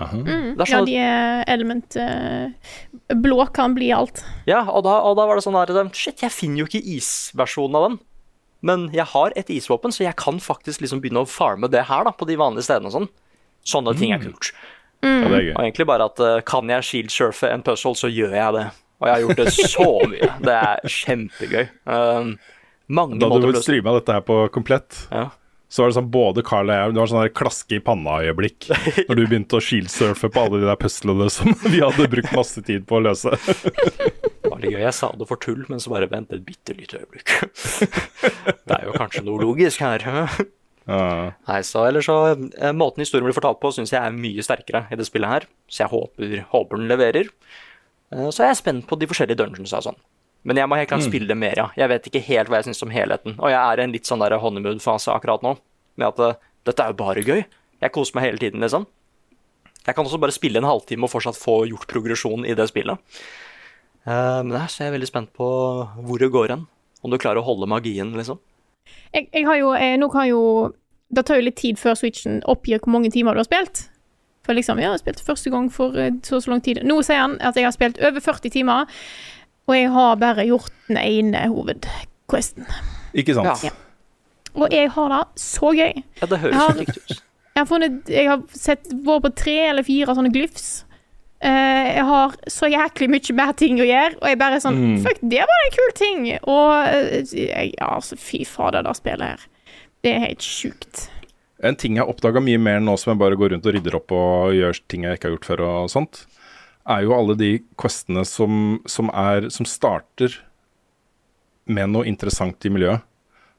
[0.00, 2.48] Mm, Det er Ja, de er element uh,
[3.20, 4.22] Blå kan bli alt.
[4.48, 7.76] Ja, og da, og da var det sånn her Shit, jeg finner jo ikke isversjonen
[7.76, 7.98] av den.
[8.64, 12.06] Men jeg har et isvåpen, så jeg kan faktisk liksom begynne å farme det her,
[12.08, 13.10] da, på de vanlige stedene og sånn.
[13.68, 14.54] Sånne ting er kult.
[15.04, 18.32] Ja, det er Og egentlig bare at eh, kan jeg shield-surfe en puzzle, så gjør
[18.38, 18.64] jeg det.
[19.04, 20.28] Og jeg har gjort det så mye.
[20.40, 21.64] Det er kjempegøy.
[21.84, 22.30] Um,
[22.88, 25.28] mange Da måter du streama dette her på komplett, ja.
[25.74, 28.68] Så var det sånn både Carl og jeg Det var sånn klaske i panna-øyeblikk
[29.08, 32.62] når du begynte å shieldsurfe på alle de der puslene som vi hadde brukt masse
[32.62, 33.34] tid på å løse.
[33.34, 34.84] Det var litt gøy.
[34.84, 37.34] Jeg sa det for tull, men så bare vent et bitte lite øyeblikk.
[38.68, 40.06] Det er jo kanskje noe logisk her.
[40.84, 44.84] Nei, så ellers så eh, Måten historien blir fortalt på, syns jeg er mye sterkere
[44.92, 45.48] i det spillet her.
[45.66, 47.30] Så jeg håper, håper den leverer.
[48.12, 50.00] Eh, Så er jeg spent på de forskjellige dungeonsa og sånn.
[50.44, 51.10] Men jeg må helt klart Mm.
[51.10, 51.70] spille det mer, ja.
[51.76, 53.38] Jeg vet ikke helt hva jeg syns om helheten.
[53.38, 55.56] Og jeg er i en litt sånn der honeymoon-fase akkurat nå.
[55.96, 56.34] Med at eh,
[56.66, 57.44] dette er jo bare gøy.
[57.80, 58.86] Jeg koser meg hele tiden, liksom.
[59.86, 62.98] Jeg kan også bare spille en halvtime og fortsatt få gjort progresjon i det spillet.
[64.06, 65.48] Eh, men så jeg er veldig spent på
[66.04, 66.66] hvor det går hen.
[67.04, 68.38] Om du klarer å holde magien, liksom.
[69.14, 70.74] Jeg, jeg har jo eh, Nå kan jo
[71.14, 73.88] Det tar jo litt tid før Switchen oppgir hvor mange timer du har spilt.
[74.44, 76.82] For liksom, ja, jeg har spilt første gang for eh, så og så lang tid.
[76.84, 78.90] Nå sier han at jeg har spilt over 40 timer,
[79.64, 82.68] og jeg har bare gjort den ene hovedquesten.
[83.16, 83.64] Ikke sant?
[83.64, 83.72] Ja.
[84.54, 86.02] Og jeg har det så gøy.
[86.20, 87.22] Ja, det høres riktig ut.
[87.54, 90.84] Jeg har funnet Jeg har sett vår på tre eller fire sånne glyfs.
[91.44, 94.94] Uh, jeg har så jæklig mye mer ting å gjøre, og jeg bare sånn Mm.
[95.04, 96.22] Fuck, det var en kul ting!
[96.40, 99.44] Og uh, jeg, ja, altså, fy fader, det spillet her.
[100.04, 101.08] Det er helt sjukt.
[101.64, 103.96] En ting jeg har oppdaga mye mer nå som jeg bare går rundt og rydder
[103.96, 106.24] opp og gjør ting jeg ikke har gjort før og sånt,
[106.84, 110.36] er jo alle de questene som, som er Som starter
[111.64, 113.00] med noe interessant i miljøet.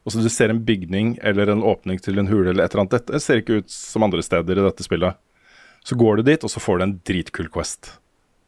[0.06, 2.86] Og så Du ser en bygning eller en åpning til en hule eller et eller
[2.86, 3.00] annet.
[3.00, 5.18] Dette ser ikke ut som andre steder i dette spillet.
[5.86, 7.96] Så går du dit, og så får du en dritkul quest.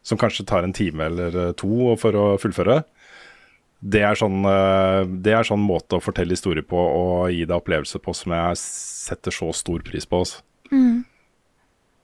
[0.06, 2.84] Som kanskje tar en time eller to for å fullføre.
[3.78, 7.58] Det er, sånn, eh, det er sånn måte å fortelle historie på og gi deg
[7.60, 10.24] opplevelse på som jeg setter så stor pris på.
[10.24, 10.42] Altså.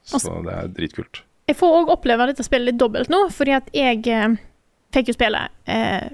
[0.05, 1.23] Så det er dritkult.
[1.49, 4.36] Jeg får òg oppleve dette spillet litt dobbelt nå, fordi at jeg eh,
[4.95, 6.13] fikk jo spille eh,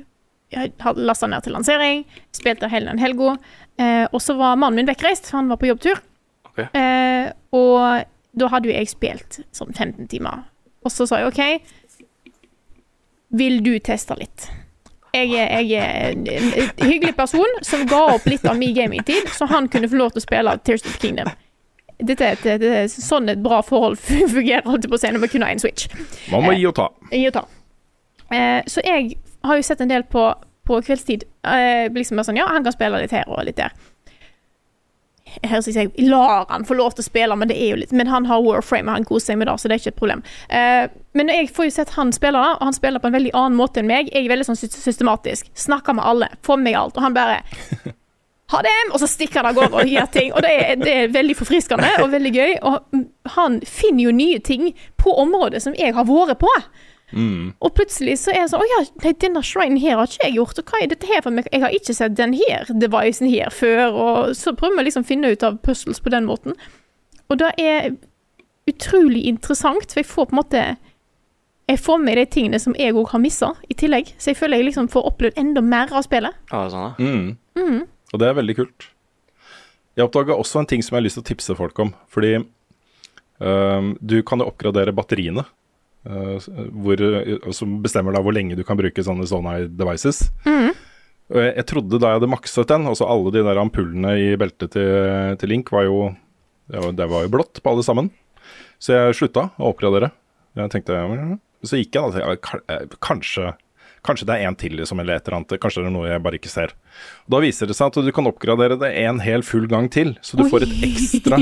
[0.55, 3.35] Jeg hadde lasta ned til lansering, spilte hele den helga,
[3.77, 5.99] eh, og så var mannen min vekkreist, han var på jobbtur.
[6.49, 6.65] Okay.
[6.73, 8.07] Eh, og
[8.39, 10.47] da hadde jo jeg spilt sånn 15 timer.
[10.81, 11.43] Og så sa jeg OK,
[13.37, 14.47] vil du teste litt?
[15.13, 16.25] Jeg er, en
[16.85, 20.21] hyggelig person som ga opp litt av min gamingtid, så han kunne få lov til
[20.21, 21.31] å spille Tears of the Kingdom.
[21.99, 23.97] Dette er, et, det er sånn et bra forhold
[24.35, 25.89] fungerer, holdt jeg på å si, når vi kun har én Switch.
[26.31, 26.87] Man må gi og ta.
[27.11, 27.43] Gi og ta.
[28.29, 30.23] Eh, så jeg har jo sett en del på,
[30.69, 31.25] på kveldstid.
[31.43, 33.75] Eh, liksom sånn, ja, han kan spille litt her og litt der.
[35.45, 38.91] Høres jeg lar han få lov til å spille, men litt Men han har Warframe,
[38.91, 40.23] han koser seg med det, så det er ikke et problem.
[40.49, 43.57] Eh, men jeg får jo sett han spille og han spiller på en veldig annen
[43.57, 44.11] måte enn meg.
[44.13, 45.49] Jeg er veldig sånn systematisk.
[45.57, 46.97] Snakker med alle, får med meg alt.
[46.97, 47.41] Og han bare
[48.49, 48.75] ha det!
[48.93, 50.31] Og så stikker han av gårde og gjør ting.
[50.33, 52.53] Og det er, det er veldig forfriskende og veldig gøy.
[52.65, 53.03] Og
[53.35, 56.53] han finner jo nye ting på området som jeg har vært på.
[57.59, 60.35] Og plutselig så er det sånn Å ja, nei, denne shrinen her har ikke jeg
[60.37, 60.59] gjort.
[60.61, 61.49] Og hva er dette her for meg?
[61.53, 63.97] Jeg har ikke sett den her devicen her før.
[64.03, 66.57] Og så prøver vi liksom å finne ut av puzzles på den måten.
[67.29, 67.91] Og det er
[68.69, 70.63] utrolig interessant, for jeg får på en måte
[71.69, 74.15] Jeg får med de tingene som jeg òg har missa, i tillegg.
[74.17, 76.33] Så jeg føler jeg liksom får opplevd enda mer av spillet.
[76.49, 77.11] Ja, sånn, ja.
[77.59, 77.83] Mm.
[78.09, 78.87] Og det er veldig kult.
[79.93, 81.91] Jeg oppdaga også en ting som jeg har lyst til å tipse folk om.
[82.09, 85.43] Fordi øhm, du kan jo oppgradere batteriene.
[86.09, 90.25] Øh, hvor, øh, som bestemmer da hvor lenge du kan bruke sånne Sonai devices.
[91.29, 94.71] Og jeg, trodde da jeg hadde makset den, altså alle de der ampullene i beltet
[94.73, 96.09] til, til Link var jo
[96.69, 98.09] det var, det var jo blått på alle sammen.
[98.81, 100.11] Så jeg slutta å oppgradere.
[100.57, 100.97] Jeg tenkte,
[101.65, 103.53] Så gikk jeg da og tenkte eh, kanskje,
[104.05, 105.55] kanskje det er en til liksom, eller et eller annet.
[105.61, 106.73] Kanskje det er noe jeg bare ikke ser.
[107.27, 110.15] Og Da viser det seg at du kan oppgradere det en hel full gang til.
[110.25, 111.41] Så du får et ekstra,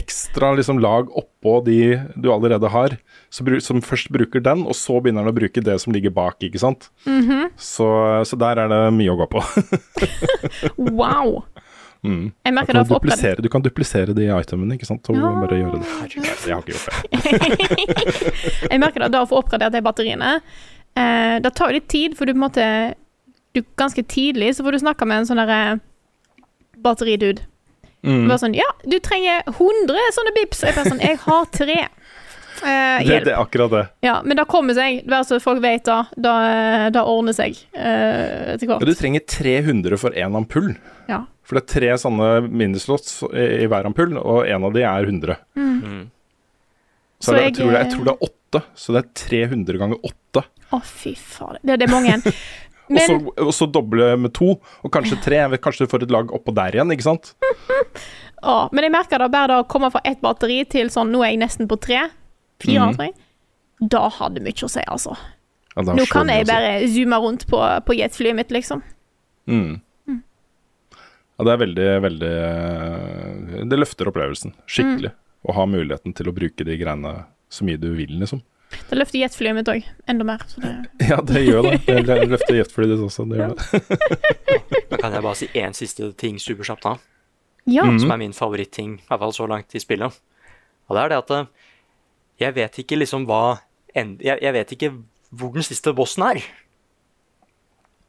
[0.00, 1.78] ekstra liksom, lag oppå de
[2.16, 2.96] du allerede har,
[3.30, 6.38] så, som først bruker den, og så begynner den å bruke det som ligger bak.
[6.44, 6.90] ikke sant?
[7.58, 7.88] så,
[8.24, 9.44] så der er det mye å gå på.
[10.76, 11.44] Wow!
[12.04, 12.32] Mm.
[12.44, 15.08] Jeg Du merker kan, det for duplisere, du kan duplisere de itemene, ikke sant?
[15.08, 15.30] Og Ja.
[15.40, 15.86] bare gjøre det.
[16.20, 18.68] Jeg har ikke gjort det.
[18.74, 20.34] Jeg merker det da å få oppgradert de batteriene.
[20.96, 22.66] Eh, det tar jo litt tid, for du på en måte
[23.54, 25.80] du, Ganske tidlig så får du snakke med en sånn derre
[26.84, 27.42] batteridude.
[28.04, 28.26] Mm.
[28.28, 30.62] Bare sånn Ja, du trenger 100 sånne bips.
[30.66, 31.78] Jeg bare sånn Jeg har tre.
[32.64, 33.24] Eh, Det, hjelp.
[33.26, 33.84] det er akkurat det.
[34.06, 35.02] Ja, men det kommer seg.
[35.10, 36.04] Bare så folk vet da.
[36.16, 36.34] Da,
[36.94, 40.74] da ordner seg eh, etter Ja, du trenger 300 for én ampull.
[41.08, 41.24] Ja.
[41.44, 45.04] For det er tre sånne minislots i, i hver ampull, og en av de er
[45.10, 45.36] 100.
[45.56, 46.10] Mm.
[47.18, 49.80] Så, Så det, jeg, tror det, jeg tror det er åtte, så det er 300
[49.80, 50.44] ganger åtte.
[50.74, 51.60] Å, fy fader.
[51.62, 52.18] Det, det er mange.
[52.84, 55.38] Og så, Men og så doble med to, og kanskje tre.
[55.56, 57.30] Kanskje du får et lag oppå der igjen, ikke sant?
[58.44, 61.22] Å, men jeg merker da bare det å komme fra ett batteri til sånn Nå
[61.24, 62.02] er jeg nesten på tre.
[62.60, 63.00] Fire, mm.
[63.00, 63.14] jeg.
[63.94, 65.16] Da hadde mye å si, altså.
[65.72, 68.84] Ja, Nå kan jeg bare bare zoome rundt på, på jetflyet mitt, liksom.
[69.48, 69.80] Mm.
[71.34, 75.10] Ja, det er veldig, veldig eh, Det løfter opplevelsen skikkelig.
[75.44, 77.14] Å ha muligheten til å bruke de greiene
[77.52, 78.40] så mye du vil, liksom.
[78.90, 80.40] Det løfter jetflyet mitt òg, enda mer.
[80.50, 80.72] Så det,
[81.10, 81.74] Ja, det gjør det.
[82.08, 83.26] Det løfter jetflyet ditt også.
[83.30, 83.98] Det gjør det.
[84.90, 86.96] Men kan jeg bare si én siste ting superkjapt da?
[87.70, 87.84] ja.
[87.86, 88.00] Mhm.
[88.02, 90.16] Som er min favoritting, i hvert fall så langt i spillet.
[90.88, 91.46] Og det er det at eh,
[92.42, 93.60] jeg vet ikke liksom hva
[93.94, 94.90] end jeg, jeg vet ikke
[95.34, 96.42] hvor den siste bossen er.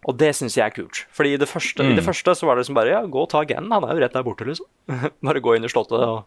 [0.05, 1.03] Og det syns jeg er kult.
[1.15, 2.09] Fordi i det første, i det Mm.
[2.09, 4.13] første så var det liksom bare ja, gå og ta Ganon, han er jo rett
[4.13, 4.67] der borte, liksom.
[5.25, 5.97] bare gå inn i slottet.
[6.03, 6.25] Og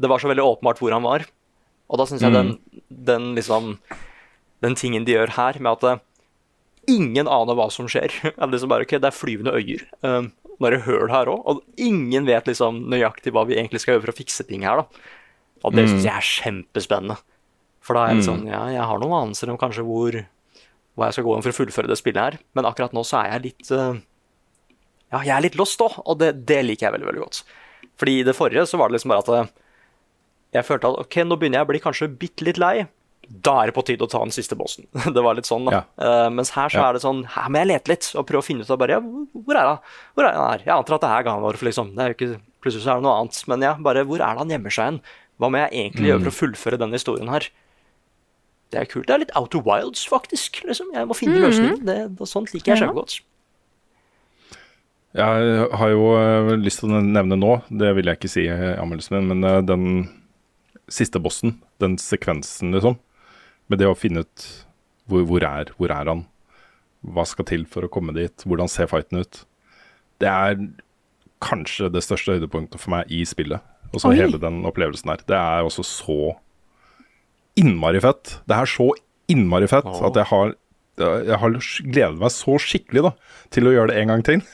[0.00, 1.26] det var så veldig åpenbart hvor han var.
[1.92, 2.54] Og da syns jeg den,
[2.88, 3.76] den liksom
[4.62, 6.02] Den tingen de gjør her, med at eh,
[6.94, 8.14] ingen aner hva som skjer.
[8.22, 9.82] Det, liksom bare, ok, det er flyvende øyer.
[10.06, 10.30] Um,
[10.62, 11.42] bare høl her òg.
[11.50, 14.84] Og ingen vet liksom nøyaktig hva vi egentlig skal gjøre for å fikse ting her.
[14.84, 15.08] da.
[15.66, 17.18] Og det syns jeg er kjempespennende.
[17.82, 20.20] For da er jeg litt sånn, ja, jeg har noen anelser om kanskje hvor,
[20.94, 22.38] hva jeg skal gå inn for å fullføre det spillet her.
[22.54, 23.98] Men akkurat nå så er jeg litt uh,
[25.10, 27.42] Ja, jeg er litt lost òg, og det, det liker jeg veldig, veldig godt.
[27.98, 29.50] Fordi i det forrige så var det liksom bare at eh,
[30.52, 32.86] jeg følte at ok, nå begynner jeg å bli kanskje bitte litt lei.
[33.32, 34.84] Da er det på tide å ta den siste bossen.
[35.16, 35.78] det var litt sånn, da.
[35.78, 35.82] Ja.
[36.26, 36.88] Uh, mens her så Ja.
[36.90, 38.98] er det sånn Her må jeg lete litt og prøve å finne ut av bare
[38.98, 39.78] ja, hvor er han?
[40.18, 40.64] Hvor er han her?
[40.66, 41.94] Jeg antar at det er Ganorf, liksom.
[41.96, 43.40] Det er jo ikke, plutselig så er det noe annet.
[43.48, 45.00] Men ja, bare hvor er det han gjemmer seg hen?
[45.40, 47.48] Hva må jeg egentlig gjøre for å fullføre denne historien her?
[48.72, 49.06] Det er kult.
[49.08, 50.62] Det er litt Out of Wilds, faktisk.
[50.68, 50.92] liksom.
[50.96, 51.80] Jeg må finne løsningen.
[51.88, 52.86] Det, det, sånt liker jeg Ja.
[52.86, 53.20] kjempegodt.
[55.12, 58.52] Jeg har jo eh, lyst til å nevne nå, det vil jeg ikke si i
[58.80, 59.84] anmeldelsen min, men eh, den
[60.90, 62.98] siste bossen, den sekvensen, liksom,
[63.70, 64.46] med det å finne ut
[65.10, 66.24] hvor, hvor, er, hvor er han,
[67.02, 69.42] hva skal til for å komme dit, hvordan ser fighten ut,
[70.22, 70.58] det er
[71.42, 73.62] kanskje det største høydepunktet for meg i spillet.
[73.92, 75.22] Og så hele den opplevelsen her.
[75.28, 76.18] Det er også så
[77.58, 78.38] innmari fett.
[78.48, 78.88] Det er så
[79.32, 80.54] innmari fett at jeg har
[81.00, 81.54] jeg har
[81.88, 83.10] gledet meg så skikkelig da,
[83.54, 84.44] til å gjøre det en gang til.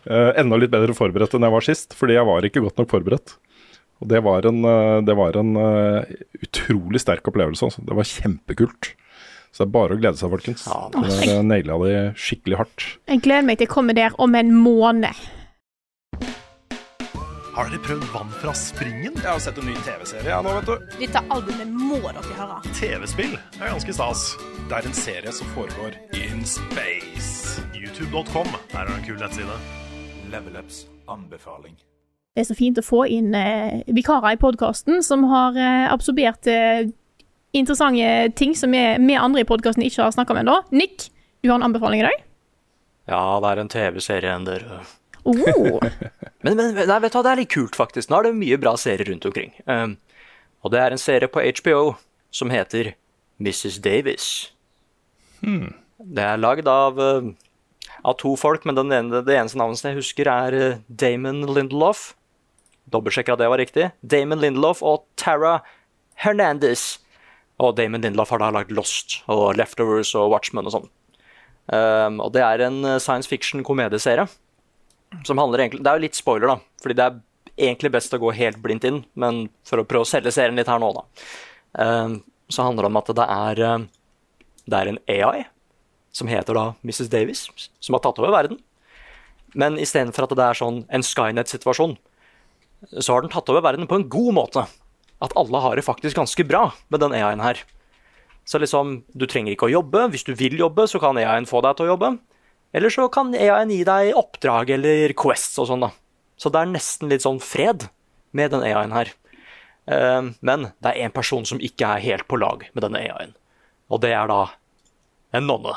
[0.00, 2.88] Eh, enda litt bedre forberedt enn jeg var sist, fordi jeg var ikke godt nok
[2.88, 3.34] forberedt.
[4.00, 7.68] Og det var en, eh, det var en eh, utrolig sterk opplevelse.
[7.68, 7.84] Altså.
[7.84, 8.94] Det var kjempekult.
[9.50, 10.64] Så det er bare å glede seg, folkens.
[10.70, 12.86] Ja, Det der, naila de skikkelig hardt.
[13.10, 15.26] Jeg gleder meg til å komme der om en måned.
[17.50, 19.16] Har dere prøvd vann fra springen?
[19.18, 20.94] Jeg har sett en ny TV-serie ja, nå, vet du.
[21.02, 22.60] Dette albumet må dere høre.
[22.78, 24.22] TV-spill er ganske stas.
[24.70, 27.60] Det er en serie som foregår in space.
[27.74, 29.58] YouTube.com Der er en kul nettside.
[30.30, 31.74] Level Ups anbefaling.
[32.34, 36.46] Det er så fint å få inn eh, vikarer i podkasten som har eh, absorbert
[36.46, 36.86] eh,
[37.56, 40.60] interessante ting som vi, andre i podkasten ikke har snakka om ennå.
[40.70, 41.08] Nick,
[41.42, 42.22] du har en anbefaling i dag?
[43.10, 44.82] Ja, det er en TV-serie enn dere
[45.28, 45.36] Oh.
[46.40, 48.08] Men, men nei, vet du det er litt kult, faktisk.
[48.08, 49.50] Nå er det mye bra serier rundt omkring.
[49.68, 49.98] Um,
[50.64, 51.98] og det er en serie på HBO
[52.32, 52.94] som heter
[53.36, 53.76] Mrs.
[53.84, 54.28] Davis.
[55.44, 57.28] Det er lagd av, uh,
[58.00, 62.14] av to folk, men den ene, det eneste navnet jeg husker, er uh, Damon Lindelof.
[62.90, 63.90] Dobbeltsjekker at det var riktig.
[64.02, 65.60] Damon Lindelof og Tara
[66.20, 66.98] Hernandez.
[67.60, 70.88] Og Damon Lindelof har da lagd Lost og Leftovers og Watchmen og sånn.
[71.70, 74.24] Um, og det er en uh, science fiction-komedieserie
[75.26, 78.20] som handler egentlig Det er jo litt spoiler, da, fordi det er egentlig best å
[78.22, 81.04] gå helt blindt inn, men for å prøve å selge serien litt her nå, da,
[81.82, 82.16] um,
[82.50, 83.84] så handler det om at det er, eh,
[84.66, 85.44] det er en AI
[86.10, 87.10] som heter da Mrs.
[87.12, 87.44] Davis,
[87.78, 88.58] som har tatt over verden.
[89.54, 91.94] Men istedenfor at det er sånn en Skynet-situasjon,
[92.98, 94.64] så har den tatt over verden på en god måte.
[95.20, 97.60] At alle har det faktisk ganske bra med den AI-en her.
[98.48, 100.06] Så liksom, du trenger ikke å jobbe.
[100.10, 102.14] Hvis du vil jobbe, så kan AI-en få deg til å jobbe.
[102.72, 105.90] Eller så kan AI-en gi deg oppdrag eller quests og sånn, da.
[106.40, 107.88] Så det er nesten litt sånn fred
[108.32, 109.12] med den AI-en her.
[109.90, 113.34] Eh, Men det er én person som ikke er helt på lag med denne AI-en,
[113.90, 114.40] og det er da
[115.34, 115.74] en nonne.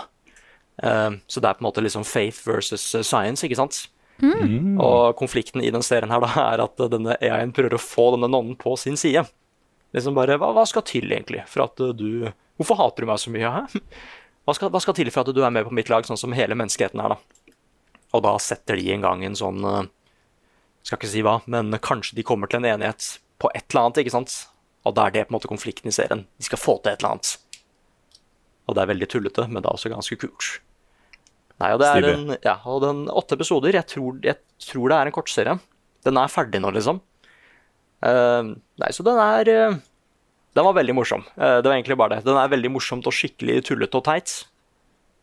[0.84, 3.88] Eh, Så det er på en måte liksom faith versus science, ikke sant?
[4.84, 8.30] Og konflikten i den serien her da er at denne AI-en prøver å få denne
[8.32, 9.26] nonnen på sin side.
[9.93, 13.32] Liksom bare, hva, hva skal til egentlig for at du Hvorfor hater du meg så
[13.34, 13.49] mye?
[13.49, 13.82] Hæ?
[14.45, 16.36] Hva skal, hva skal til for at du er med på mitt lag, sånn som
[16.38, 17.56] hele menneskeheten er, da?
[18.13, 19.88] Og da setter de en gang en sånn eh,
[20.86, 23.08] Skal ikke si hva, men kanskje de kommer til en enighet
[23.41, 24.36] på et eller annet, ikke sant?
[24.84, 26.26] Og da er det på en måte konflikten i serien.
[26.38, 27.34] De skal få til et eller annet.
[28.67, 30.49] Og det er veldig tullete, men det er også ganske kult.
[31.62, 32.13] Nei, og det er Stilig.
[32.18, 35.58] en, ja, og den åtte episoder, jeg tror, jeg tror det er en kortserie.
[36.04, 37.02] Den er ferdig nå, liksom.
[38.04, 39.77] Uh, nei, så den er uh,
[40.58, 41.21] Den var veldig morsom.
[41.38, 42.25] Uh, det var egentlig bare det.
[42.25, 44.34] Den er veldig morsomt og skikkelig tullete og teit.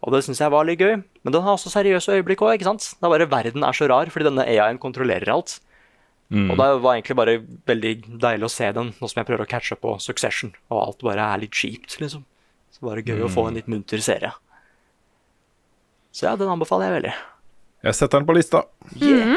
[0.01, 0.95] Og det syns jeg var litt gøy.
[0.97, 2.95] Men den har også seriøse øyeblikk òg, ikke sant?
[2.97, 5.59] Det er bare verden er så rar, fordi denne AI-en kontrollerer alt.
[6.31, 7.33] Og det var egentlig bare
[7.67, 7.93] veldig
[8.23, 11.25] deilig å se den, nå som jeg prøver å catche på Succession, og alt bare
[11.27, 12.23] er litt kjipt, liksom.
[12.71, 14.31] Så bare gøy å få en litt munter serie.
[16.13, 17.13] Så ja, den anbefaler jeg veldig.
[17.87, 18.63] Jeg setter den på lista.
[19.01, 19.37] Yeah.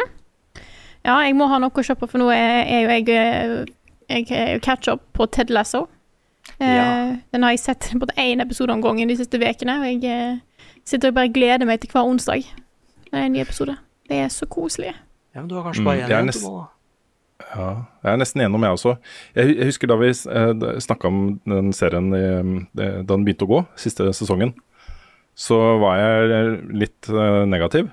[1.06, 3.68] Ja, jeg må ha noe å kjøpe for nå er, jo jeg jeg,
[4.10, 5.86] Jeg er catch up på Ted Lasso.
[6.60, 7.16] Eh, Ja.
[7.32, 10.40] Den har jeg sett på én episode om gangen de siste ukene, og jeg eh,
[10.86, 12.44] sitter og bare gleder meg til hver onsdag.
[12.44, 13.78] Det er en ny episode.
[14.10, 14.94] Det er så koselig.
[15.36, 16.50] Ja, men du har kanskje Mm, bare én mm, igjen nest-.
[17.54, 17.70] Ja,
[18.04, 18.92] jeg er nesten enig om jeg også.
[19.36, 23.46] Jeg, jeg husker da vi eh, snakka om den serien i, eh, da den begynte
[23.48, 24.54] å gå, siste sesongen,
[25.36, 27.92] så var jeg litt eh, negativ.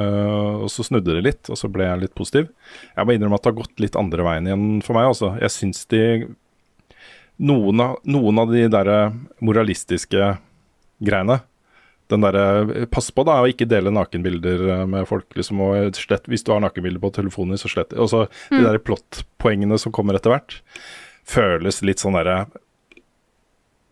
[0.00, 2.46] Uh, og så snudde det litt, og så ble jeg litt positiv.
[2.96, 5.10] Jeg må innrømme at det har gått litt andre veien igjen for meg.
[5.10, 5.34] Altså.
[5.42, 6.00] Jeg syns de
[7.40, 8.90] noen av, noen av de der
[9.44, 10.30] moralistiske
[11.04, 11.40] greiene
[12.10, 16.26] den derre Pass på da å ikke dele nakenbilder eh, med folk, liksom, og slett
[16.30, 18.64] Hvis du har nakenbilder på telefonen så slett Og så de Mm.
[18.66, 20.56] der plottpoengene som kommer etter hvert,
[21.24, 22.48] føles litt sånn derre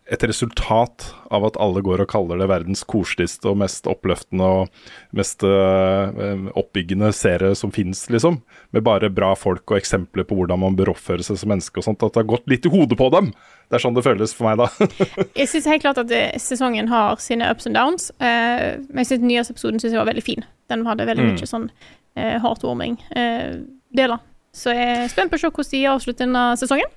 [0.09, 4.71] et resultat av at alle går og kaller det verdens koseligste og mest oppløftende og
[5.15, 8.39] mest øh, oppbyggende serie som fins, liksom.
[8.73, 11.85] Med bare bra folk og eksempler på hvordan man bør oppføre seg som menneske og
[11.85, 12.01] sånt.
[12.05, 13.29] At det har gått litt i hodet på dem.
[13.69, 14.89] Det er sånn det føles for meg, da.
[15.39, 19.07] Jeg syns helt klart at eh, sesongen har sine ups and downs, Uh, men jeg
[19.07, 20.43] synes den nyeste synes jeg var veldig fin.
[20.69, 21.35] Den hadde veldig Mm.
[21.37, 21.69] mye sånn
[22.17, 24.19] uh, heartwarming-deler.
[24.55, 26.89] så jeg er spent på å se hvordan de avslutter denne sesongen.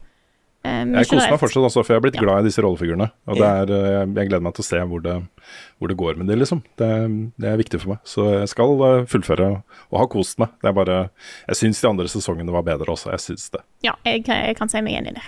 [0.64, 2.22] Eh, Jeg koser meg fortsatt, altså, for jeg har blitt Ja.
[2.22, 3.10] glad i disse rollefigurene.
[3.26, 5.16] Og det er, øh, jeg gleder meg til å se hvor det,
[5.80, 6.62] hvor det går med de, liksom.
[6.78, 6.90] Det,
[7.40, 7.98] det er viktig for meg.
[8.04, 9.48] Så jeg skal øh, fullføre
[9.90, 10.48] og ha kost meg.
[10.62, 11.10] Det er bare
[11.48, 13.10] Jeg syns de andre sesongene var bedre også.
[13.10, 13.60] Jeg syns det.
[13.82, 15.22] Ja, jeg, kan- jeg kan si meg enig i det.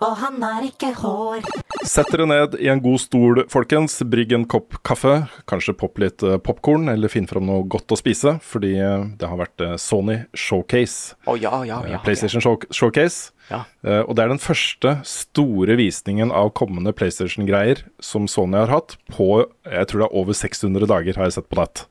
[0.00, 1.44] Og han har ikke hår.
[1.86, 3.98] Sett dere ned i en god stol, folkens.
[4.08, 5.16] Brygg en kopp kaffe.
[5.50, 8.38] Kanskje popp litt popkorn, eller finn fram noe godt å spise.
[8.44, 11.18] Fordi eh, det har vært eh, Sony Showcase.
[11.28, 12.02] Å ja, ja, eh, ja.
[12.04, 13.34] PlayStation Show Showcase.
[13.50, 13.64] Ja.
[13.82, 18.96] Eh, og det er den første store visningen av kommende PlayStation-greier som Sony har hatt
[19.10, 21.84] på jeg tror det er over 600 dager, har jeg sett på nett.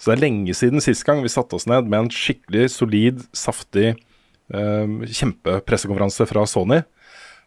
[0.00, 3.26] Så det er lenge siden sist gang vi satte oss ned med en skikkelig solid,
[3.36, 4.06] saftig eh,
[4.50, 6.80] kjempepressekonferanse fra Sony.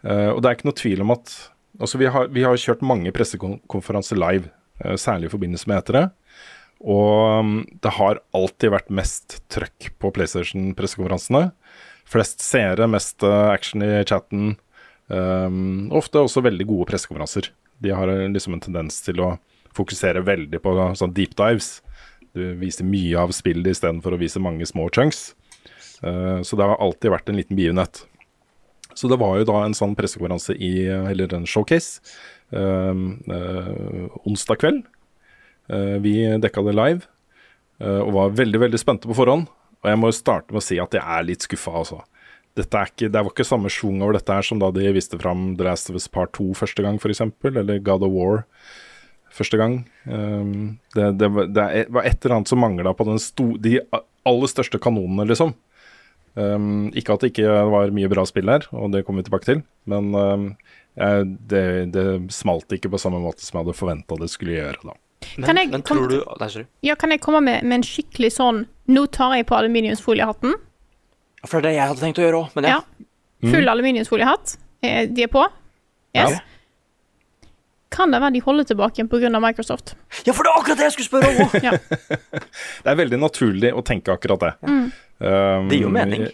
[0.03, 1.31] Eh, og det er ikke noe tvil om at
[1.79, 4.51] altså vi, har, vi har kjørt mange pressekonferanser live,
[4.83, 6.03] eh, særlig i forbindelse med etere.
[6.83, 11.45] Og um, det har alltid vært mest trøkk på PlayStation-pressekonferansene.
[12.11, 14.57] Flest seere, mest eh, action i chatten.
[15.07, 17.53] Um, ofte også veldig gode pressekonferanser.
[17.83, 19.37] De har liksom en tendens til å
[19.75, 21.77] fokusere veldig på sånn deep dives.
[22.35, 25.31] Du viser mye av spillet istedenfor å vise mange små chunks.
[26.03, 28.03] Eh, så det har alltid vært en liten begivenhet.
[28.93, 32.03] Så det var jo da en sånn pressekonferanse i, eller en showcase,
[32.53, 33.03] eh,
[33.37, 34.83] eh, onsdag kveld.
[36.03, 37.05] Vi dekka det live,
[37.79, 39.47] og var veldig, veldig spente på forhånd.
[39.79, 42.01] Og jeg må jo starte med å si at jeg er litt skuffa, altså.
[42.59, 45.63] Ikke, det var ikke samme schwung over dette her som da de viste fram The
[45.63, 48.43] Last of Us Part 2 første gang, f.eks., eller God of War
[49.31, 49.79] første gang.
[50.03, 53.79] Det, det, det var et eller annet som mangla på sto, de
[54.27, 55.55] aller største kanonene, liksom.
[56.33, 59.45] Um, ikke at det ikke var mye bra spill her, og det kommer vi tilbake
[59.45, 60.45] til, men um,
[60.97, 61.63] jeg, det,
[61.93, 64.79] det smalt ikke på samme måte som jeg hadde forventa det skulle gjøre.
[64.81, 64.95] da.
[65.37, 66.65] Men, Kan jeg men tror du Nei.
[66.83, 70.57] Ja, kan jeg komme med, med en skikkelig sånn Nå tar jeg på aluminiumsfoliehatten.
[71.47, 72.81] For det er det jeg hadde tenkt å gjøre òg, men ja.
[72.81, 73.07] Ja.
[73.53, 74.57] Full aluminiumsfoliehatt.
[74.83, 75.45] Eh, De er på.
[76.15, 76.35] Yes.
[76.35, 76.41] Ja.
[77.93, 79.29] Kan det være de holder tilbake pga.
[79.39, 79.95] Microsoft?
[80.25, 81.57] Ja, for det er akkurat det jeg skulle spørre om!
[81.67, 81.73] Ja.
[82.83, 84.53] Det er veldig naturlig å tenke akkurat det.
[84.67, 84.87] Mm.
[85.23, 86.27] Um, Det gir jo mening.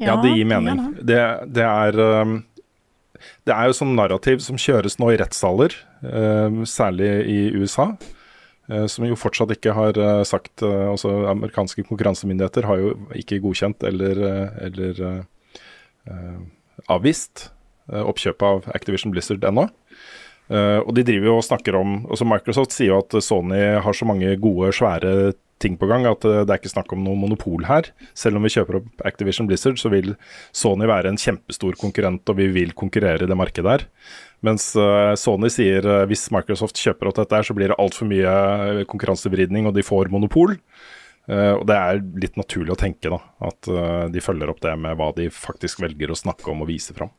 [0.00, 0.80] Ja, det gir mening.
[0.80, 1.20] ja Det,
[1.58, 2.38] det er um,
[3.46, 7.92] Det er jo sånn narrativ som kjøres nå i rettssaler, um, særlig i USA.
[8.72, 13.42] uh, Som jo fortsatt ikke har uh, sagt uh, Altså amerikanske konkurransemyndigheter har jo ikke
[13.44, 14.24] godkjent eller,
[14.64, 15.04] eller
[16.90, 17.50] avvist
[17.92, 19.68] oppkjøpet av Activision Blizzard ennå.
[20.50, 23.94] Uh, og de driver jo og snakker om også Microsoft sier jo at Sony har
[23.96, 27.18] så mange gode, svære ting på gang at uh, det er ikke snakk om noe
[27.18, 27.88] monopol her.
[28.18, 30.14] Selv om vi kjøper opp Activision Blizzard, så vil
[30.56, 33.86] Sony være en kjempestor konkurrent, og vi vil konkurrere i det markedet her.
[34.44, 38.10] Mens uh, Sony sier uh, hvis Microsoft kjøper opp dette, her, så blir det altfor
[38.10, 40.58] mye konkurransevridning, og de får monopol.
[41.32, 43.68] Og det er litt naturlig å tenke da, at
[44.10, 47.12] de følger opp det med hva de faktisk velger å snakke om og vise fram.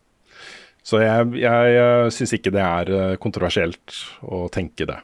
[0.83, 3.95] Så jeg, jeg uh, syns ikke det er kontroversielt
[4.27, 4.99] å tenke det.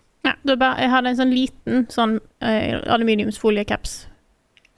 [0.49, 3.95] Bare, jeg hadde en sånn liten sånn uh, aluminiumsfoliecaps.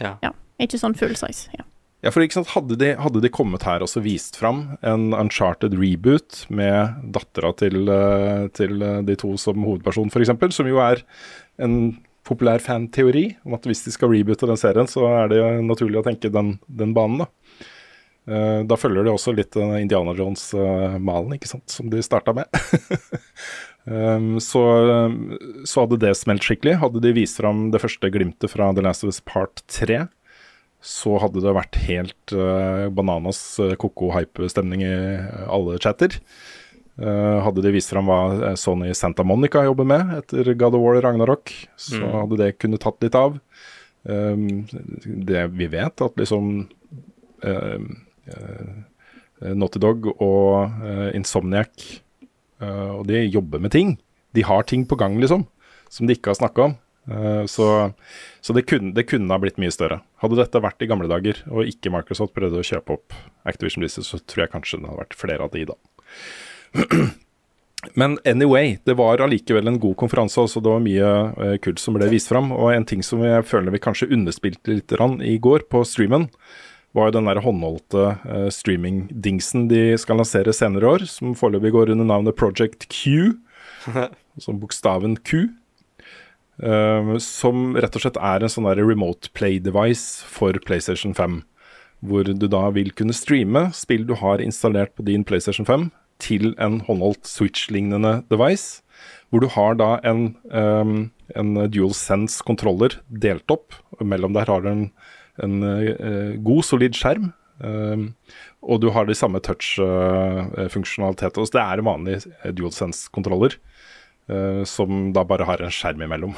[0.02, 0.16] Ja.
[0.24, 0.34] ja.
[0.62, 1.50] Ikke sånn full size.
[1.58, 1.66] Ja.
[2.02, 5.12] Ja, for ikke sant, hadde de, hadde de kommet her og så vist fram en
[5.14, 10.82] Uncharted reboot med dattera til, uh, til uh, de to som hovedperson, f.eks., som jo
[10.82, 11.04] er
[11.62, 11.76] en
[12.26, 16.06] populær fanteori om at hvis de skal reboote den serien, så er det naturlig å
[16.06, 17.30] tenke den, den banen, da.
[18.30, 22.46] Eh, da følger det også litt Indiana Jones-malen, ikke sant, som de starta med.
[23.86, 24.62] um, så,
[25.66, 26.78] så hadde det smelt skikkelig.
[26.82, 30.04] Hadde de vist fram det første glimtet fra The Last of Us Part 3,
[30.82, 34.94] så hadde det vært helt uh, bananas uh, koko-hype-stemning i
[35.46, 36.16] alle chatter.
[37.02, 40.98] Uh, hadde de vist fram hva Sony Santa Monica jobber med etter God of War
[41.06, 42.16] Ragnarok, så Mm.
[42.20, 43.38] hadde det kunnet tatt litt av.
[44.04, 44.66] Um,
[45.06, 46.68] det vi vet, at liksom
[47.46, 47.78] uh,
[49.42, 50.82] Naughty Dog og
[51.18, 52.02] Insomniac
[52.62, 53.96] Og de jobber med ting.
[54.38, 55.48] De har ting på gang, liksom,
[55.90, 56.78] som de ikke har snakka om.
[57.10, 57.66] Uh, så
[58.42, 60.00] så det, kunne, det kunne ha blitt mye større.
[60.22, 64.08] Hadde dette vært i gamle dager, og ikke Microsoft prøvde å kjøpe opp Activision Blizzard,
[64.08, 65.78] så tror jeg kanskje det hadde vært flere av de, da.
[67.98, 70.42] Men anyway, det var allikevel en god konferanse.
[70.42, 71.12] altså Det var mye
[71.46, 72.52] eh, kult som ble vist fram.
[72.54, 74.94] Og en ting som jeg føler vi kanskje underspilte litt
[75.26, 76.28] i går på streamen,
[76.98, 81.72] var jo den der håndholdte uh, streaming-dingsen de skal lansere senere i år, som foreløpig
[81.76, 83.38] går under navnet Project Q,
[84.40, 85.48] som bokstaven Q.
[86.62, 91.42] Uh, som rett og slett er en sånn der remote play device for PlayStation 5.
[92.06, 95.90] Hvor du da vil kunne streame spill du har installert på din PlayStation 5
[96.22, 98.82] til en håndholdt Switch-lignende device.
[99.32, 103.78] Hvor du har da en, um, en dual sense-kontroller delt opp.
[104.02, 104.86] Mellom der har du en,
[105.44, 107.32] en eh, god, solid skjerm.
[107.62, 108.16] Um,
[108.66, 111.38] og du har de samme touch-funksjonaliteter.
[111.54, 113.54] det er vanlige vanlig eh, dual sense-kontroller.
[114.30, 116.34] eh, som da bare har en skjerm imellom.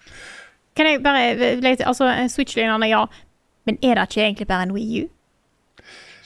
[0.76, 3.04] Kan jeg bare legge til Altså, Switch-lignende, ja.
[3.66, 5.08] Men er det ikke egentlig bare en Wii U?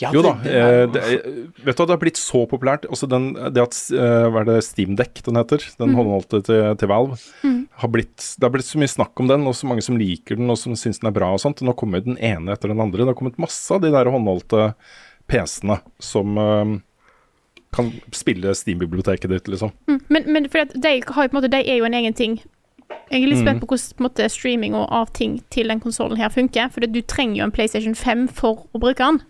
[0.01, 0.33] Jo da.
[0.45, 1.03] eh, det,
[1.65, 2.85] vet du at det har blitt så populært.
[2.93, 5.65] Også den, det at eh, Hva er det Steamdeck den heter?
[5.81, 5.97] Den mm.
[6.01, 7.17] håndholdte til, til Valve.
[7.43, 7.61] mm.
[7.83, 10.39] Har blitt, det har blitt så mye snakk om den, og så mange som liker
[10.39, 11.33] den og som syns den er bra.
[11.33, 11.63] og sånt.
[11.63, 13.05] Og nå kommer den ene etter den andre.
[13.05, 14.75] Det har kommet masse av de der håndholdte
[15.31, 16.75] PC-ene som eh,
[17.77, 19.73] kan spille Steam-biblioteket ditt, liksom.
[19.89, 20.01] Mm.
[20.09, 22.39] Men, men for de, har måte, de er jo en egen ting.
[23.11, 23.63] Jeg er litt spent Mm.
[23.63, 26.71] på hvordan på måte, streaming og av ting til den konsollen her funker.
[26.71, 29.21] For du trenger jo en PlayStation 5 for å bruke den.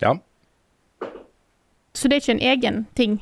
[0.00, 0.16] Ja.
[1.96, 3.18] Så det er ikke en egen ting.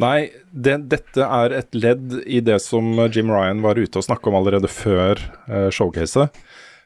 [0.00, 4.30] Nei, det, dette er et ledd i det som Jim Ryan var ute og snakka
[4.30, 6.32] om allerede før uh, showcaset.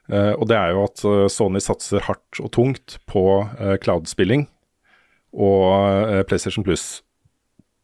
[0.07, 3.25] Eh, og det er jo at eh, Sony satser hardt og tungt på
[3.59, 4.47] eh, cloud-spilling
[5.35, 5.67] og
[6.13, 7.03] eh, PlayStation Plus.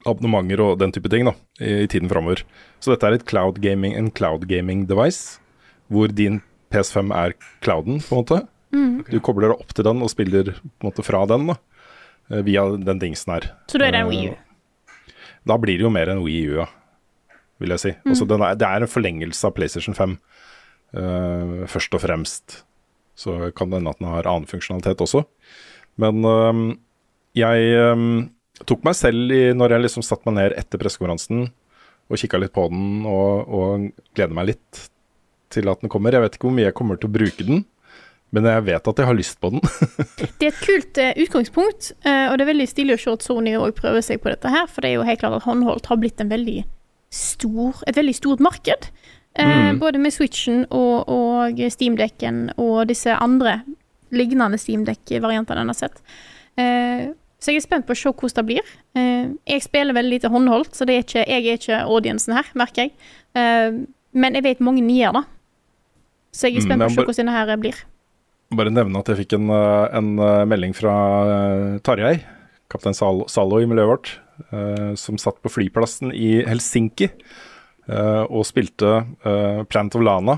[0.07, 2.45] Abonnementer og den type ting da, i, i tiden framover.
[2.83, 5.39] Så dette er et cloud gaming, en cloud gaming device,
[5.91, 6.41] hvor din
[6.75, 8.41] PS5 er clouden, på en måte.
[8.73, 9.03] Mm.
[9.09, 11.59] Du kobler deg opp til den og spiller på en måte fra den, da,
[12.31, 13.51] eh, via den dingsen her.
[13.71, 14.33] Så da er det en Wii U.
[14.33, 14.49] Eh,
[15.45, 16.69] Da blir det jo mer en Wii U, ja,
[17.59, 17.91] vil jeg si.
[17.91, 18.13] Mm.
[18.13, 20.13] Altså, den er, det er en forlengelse av PlayStation 5,
[20.95, 22.61] uh, først og fremst.
[23.19, 25.25] Så kan det hende at den har annen funksjonalitet også.
[26.01, 26.61] Men eh,
[27.37, 28.31] jeg um,
[28.65, 31.51] tok meg selv i, når jeg liksom satte meg ned etter pressekonferansen
[32.09, 33.85] og kikka litt på den, og, og
[34.17, 34.81] gleder meg litt
[35.53, 36.15] til at den kommer.
[36.15, 37.65] Jeg vet ikke hvor mye jeg kommer til å bruke den,
[38.33, 39.61] men jeg vet at jeg har lyst på den.
[40.41, 43.27] Det er et kult uh, utgangspunkt, uh, og det er veldig stilig å se at
[43.27, 45.91] Sony òg prøver seg på dette her, for det er jo helt klart at håndholdt
[45.93, 46.63] har blitt en veldig
[47.13, 48.89] stor, et veldig stort marked.
[49.37, 49.79] Mm.
[49.81, 53.63] Både med Switchen og, og Steamdekken og disse andre
[54.13, 56.03] lignende Steamdeck-variantene en har sett.
[57.41, 58.73] Så jeg er spent på å se hvordan det blir.
[59.49, 62.91] Jeg spiller veldig lite håndholdt, så det er ikke, jeg er ikke audiencen her, merker
[62.91, 62.93] jeg.
[64.13, 65.25] Men jeg vet mange nye, da.
[66.33, 67.81] Så jeg er Mm, spent på å se hvordan denne her blir.
[68.53, 70.95] Bare nevne at jeg fikk en, eh, en eh, melding fra
[71.25, 72.17] eh, Tarjei,
[72.73, 74.13] kaptein Sal Zalo i miljøet vårt,
[74.99, 77.07] som satt på flyplassen i Helsinki
[77.87, 79.05] og spilte
[79.71, 80.35] Planet of Lana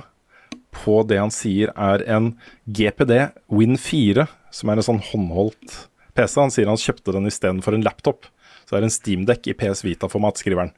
[0.75, 2.33] på det han sier er en
[2.67, 3.15] GPD
[3.55, 5.77] Win 4, som er en sånn håndholdt
[6.19, 6.37] PC.
[6.43, 8.29] Han sier han kjøpte den istedenfor en laptop.
[8.67, 10.75] Så det er en steamdekk i PS Vita-format, skriver han.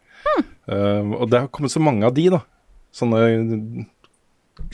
[0.68, 2.43] Eh, og det har kommet så mange av de, da.
[2.95, 3.24] Sånne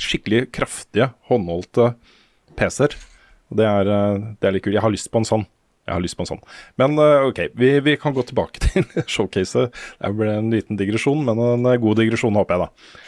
[0.01, 1.93] skikkelig kraftige, håndholdte
[2.59, 2.95] PC-er.
[3.53, 4.77] Det er, eh, det er litt kult.
[4.79, 5.47] Jeg har lyst på en sånn.
[5.83, 6.43] Jeg har lyst på en sånn.
[6.79, 9.73] Men eh, OK, vi, vi kan gå tilbake til showcaset.
[9.99, 13.01] Det ble en liten digresjon, men en eh, god digresjon, håper jeg, da.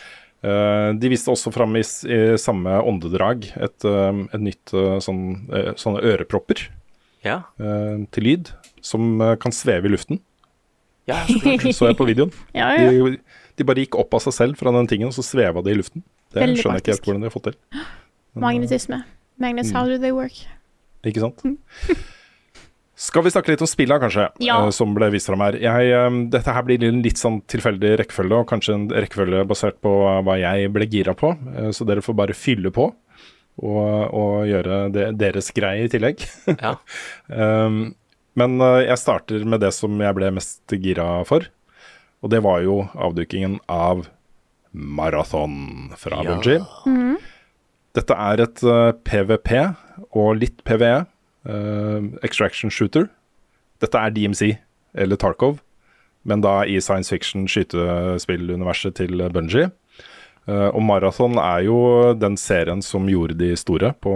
[0.44, 5.22] Eh, de viste også fram i, i samme åndedrag et, et nytt sånn,
[5.80, 6.66] sånne ørepropper
[7.24, 7.38] Ja.
[7.56, 8.50] eh, til lyd,
[8.84, 10.20] som kan sveve i luften.
[11.08, 11.40] Ja, så.
[11.78, 12.32] Så jeg på videoen.
[12.58, 12.90] Ja, ja.
[12.90, 13.16] De,
[13.56, 15.78] de bare gikk opp av seg selv fra den tingen, og så sveva de i
[15.78, 16.02] luften.
[16.34, 17.58] Det Veldig skjønner jeg ikke helt hvordan de har fått til.
[18.44, 19.04] Magnetisme.
[19.38, 19.76] Magnets, Mm.
[19.76, 20.32] how do they work?
[21.04, 21.42] Ikke sant?
[22.96, 24.60] Skal vi snakke litt om spillene, kanskje, Ja.
[24.64, 25.56] eh, som ble vist fram her.
[25.58, 29.80] Jeg, eh, dette her blir en litt sånn tilfeldig rekkefølge, og kanskje en rekkefølge basert
[29.82, 29.90] på
[30.24, 32.92] hva jeg ble gira på, eh, så dere får bare fylle på.
[33.56, 36.18] og, og gjøre det, deres greie i tillegg.
[36.58, 36.72] Ja.
[37.30, 37.94] um,
[38.34, 41.46] men jeg starter med det som jeg ble mest gira for,
[42.20, 44.08] og det var jo avdukingen av
[44.72, 46.34] Marathon fra Ja.
[46.34, 46.66] Bungie.
[46.86, 47.16] Mhm.
[47.94, 49.52] Dette er et uh, PVP
[50.18, 51.04] og litt PVE,
[51.46, 53.06] uh, extraction shooter.
[53.82, 54.56] Dette er DMC,
[54.98, 55.60] eller Tarkov,
[56.26, 59.70] men da i science fiction skytespilluniverset til Bungie.
[60.48, 61.78] Uh, og Marathon er jo
[62.18, 64.12] den serien som gjorde de store på,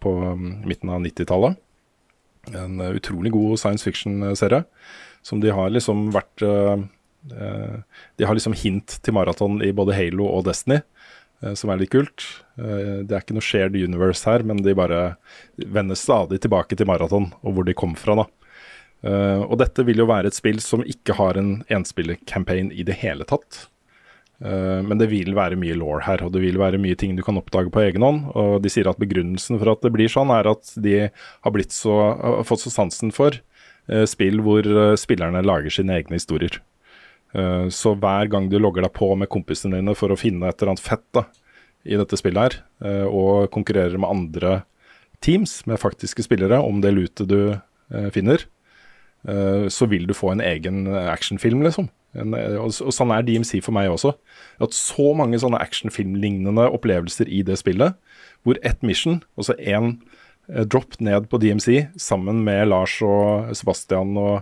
[0.00, 1.58] på um, midten av 90-tallet.
[2.54, 4.62] En utrolig god science fiction-serie
[5.26, 10.44] som de har liksom vært De har liksom hint til Marathon i både Halo og
[10.46, 10.76] Destiny,
[11.58, 12.22] som er litt kult.
[12.56, 15.16] Uh, det er ikke noe shared universe her, men de bare
[15.60, 18.26] vender stadig tilbake til Marathon og hvor de kom fra, da.
[19.04, 22.96] Uh, og dette vil jo være et spill som ikke har en enspillercampaign i det
[23.02, 23.66] hele tatt.
[24.40, 27.22] Uh, men det vil være mye law her, og det vil være mye ting du
[27.26, 28.24] kan oppdage på egen hånd.
[28.32, 31.98] Og de sier at begrunnelsen for at det blir sånn, er at de har så,
[32.16, 33.42] har fått så sansen for
[34.10, 34.66] spill hvor
[34.98, 36.56] spillerne lager sine egne historier.
[37.70, 40.72] Så hver gang du logger deg på med kompisene dine for å finne et eller
[40.72, 41.22] annet fett da,
[41.86, 44.58] i dette spillet her, uh, og konkurrerer med andre
[45.24, 48.44] teams, med faktiske spillere, om det lootet du uh, finner,
[49.28, 51.90] uh, så vil du få en egen actionfilm, liksom.
[52.16, 54.14] Og, sånn er DMC for meg også.
[54.62, 57.96] At så mange sånne actionfilmlignende opplevelser i det spillet,
[58.46, 59.96] hvor ett mission, altså én
[60.48, 64.38] eh, drop ned på DMC, sammen med Lars og Sebastian og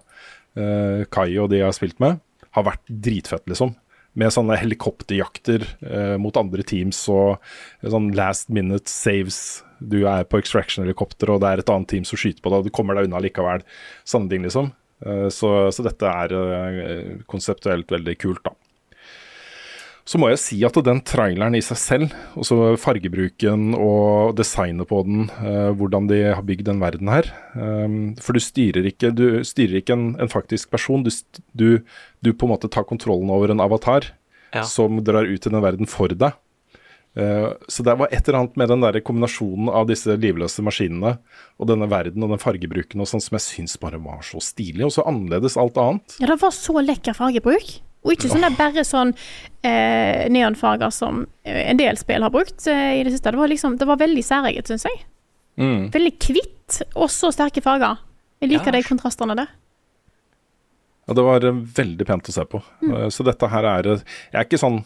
[0.61, 2.21] eh, Kai og de jeg har spilt med,
[2.55, 3.75] har vært dritfett, liksom.
[4.15, 7.37] Med sånne helikopterjakter eh, mot andre teams og
[7.83, 9.39] eh, sånn last minute saves.
[9.83, 12.69] Du er på extraction-helikopter, og det er et annet team som skyter på deg, og
[12.69, 13.65] du kommer deg unna likevel.
[14.07, 14.71] Sånne ting, liksom.
[15.05, 18.55] Eh, Så, så dette er eh, konseptuelt veldig kult, da.
[20.05, 24.99] Så må jeg si at den traileren i seg selv, også fargebruken og designet på
[25.07, 29.41] den, eh, hvordan de har bygd den verden her eh, For du styrer ikke, du
[29.49, 31.11] styrer ikke en, en faktisk person, du,
[31.57, 31.69] du,
[32.21, 34.11] du på en måte tar kontrollen over en avatar
[34.55, 34.63] Ja.
[34.63, 36.37] som drar ut i den verden for deg.
[37.17, 41.17] Eh, så det var et eller annet med den der kombinasjonen av disse livløse maskinene
[41.59, 44.85] og denne verden og den fargebruken og sånn som jeg syns bare var så stilig,
[44.87, 46.17] og så annerledes alt annet.
[46.23, 47.81] Ja, det var så lekker fargebruk.
[48.05, 49.15] Og ikke sånn der bare sånn
[49.65, 53.33] eh, neonfarger som eh, en del spill har brukt eh, i det siste.
[53.33, 54.99] Det var liksom, det var veldig særeget, syns jeg.
[55.57, 55.87] Mm.
[55.95, 58.03] Veldig hvitt, og så sterke farger.
[58.43, 58.77] Jeg liker Ja.
[58.77, 59.49] de kontrastene der.
[61.09, 62.61] Ja, det var eh, veldig pent å se på.
[62.85, 63.09] Mm.
[63.13, 64.79] Så dette her er eh, Jeg er ikke sånn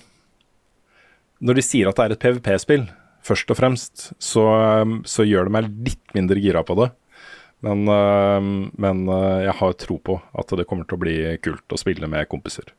[1.42, 2.88] Når de sier at det er et PVP-spill,
[3.22, 6.88] først og fremst, så, eh, så gjør det meg litt mindre gira på det.
[7.66, 8.48] Men, eh,
[8.78, 12.06] men eh, jeg har tro på at det kommer til å bli kult å spille
[12.10, 12.70] med kompiser.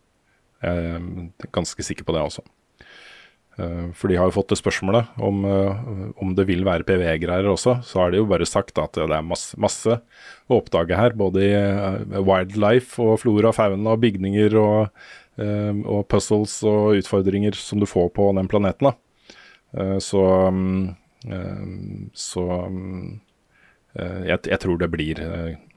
[0.59, 2.43] Jeg er ganske sikker på det også.
[3.59, 7.47] Eh, For de har jo fått det spørsmålet om, eh, om det vil være PVE-greier
[7.51, 7.79] også.
[7.83, 9.99] Så har de jo bare sagt at det er masse, masse
[10.49, 11.15] å oppdage her.
[11.17, 14.89] Både i eh, wildlife og flora, fauna, bygninger og,
[15.39, 18.89] og puzzles og utfordringer som du får på den planeten.
[18.89, 19.99] da.
[20.03, 20.19] Så,
[20.51, 23.21] mm, så mm,
[23.95, 25.21] jeg, jeg tror det blir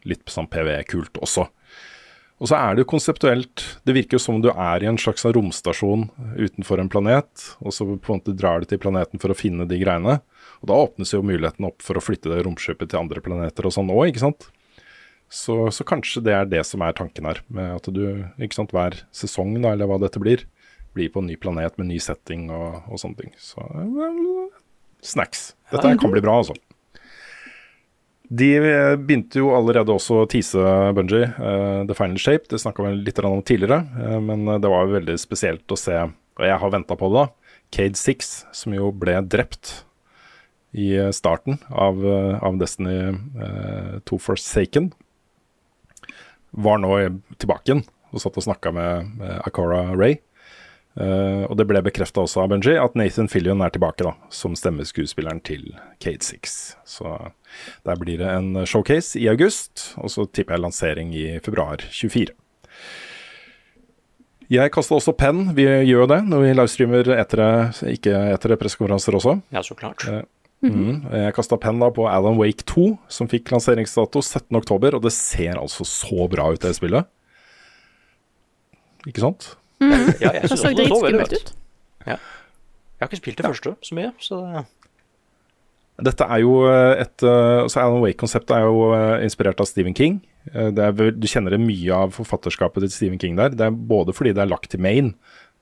[0.03, 1.47] litt sånn PVE-kult også.
[2.43, 5.23] Og så er det jo konseptuelt Det virker jo som du er i en slags
[5.23, 9.39] romstasjon utenfor en planet, og så på en måte drar du til planeten for å
[9.39, 10.19] finne de greiene.
[10.63, 13.75] Og da åpnes jo muligheten opp for å flytte det romskipet til andre planeter og
[13.77, 14.49] sånn òg, ikke sant.
[15.33, 18.03] Så, så kanskje det er det som er tanken her, med at du,
[18.43, 20.43] ikke sant, hver sesong, da, eller hva dette blir,
[20.93, 23.33] blir på en ny planet med ny setting og, og sånne ting.
[23.41, 24.43] Så eh,
[25.15, 25.53] snacks.
[25.73, 26.59] Dette kan bli bra, altså.
[28.33, 30.63] De eh, begynte jo allerede også å tease
[30.97, 32.49] Bungie, uh, The Final Shape.
[32.49, 35.99] Det snakka vi litt om tidligere, uh, men det var veldig spesielt å se,
[36.41, 37.53] og jeg har venta på det, da.
[37.73, 39.83] Cade Six, som jo ble drept
[40.73, 44.93] i eh, starten av, eh, av Destiny eh, 2 Forsaken,
[46.51, 46.93] var nå
[47.41, 50.19] tilbake igjen og satt og snakka med, med Akora Ray.
[51.01, 54.57] Eh, og det ble bekrefta også av Bungie at Nathan Fillion er tilbake da, som
[54.59, 55.71] stemmeskuespilleren til
[56.03, 56.75] Cade Six.
[56.85, 57.15] Så
[57.87, 62.37] der blir det en showcase i august, og så tipper jeg lansering i februar 24.
[64.53, 67.49] Jeg kasta også penn, vi gjør jo det når vi livestreamer etere,
[67.95, 69.39] ikke etter pressekonferanser også.
[69.55, 70.05] Ja, så klart.
[70.05, 70.21] Uh,
[70.61, 71.09] mm.
[71.23, 75.57] Jeg kasta penn da på Alan Wake 2, som fikk lanseringsdato 17.10, og det ser
[75.57, 77.09] altså så bra ut, det spillet.
[79.09, 79.55] Ikke sant?
[80.23, 81.53] Ja, jeg så det så dritskummelt ut.
[82.07, 82.17] Ja.
[82.17, 84.65] Jeg har ikke spilt det første så mye, så det
[86.03, 90.21] Dette er jo et eh, altså Alan Wake-konseptet er jo eh, inspirert av Stephen King.
[90.51, 93.53] Eh, Det er, du kjenner det mye av forfatterskapet til Stephen King der.
[93.55, 95.13] Det er både fordi det er lagt til Maine,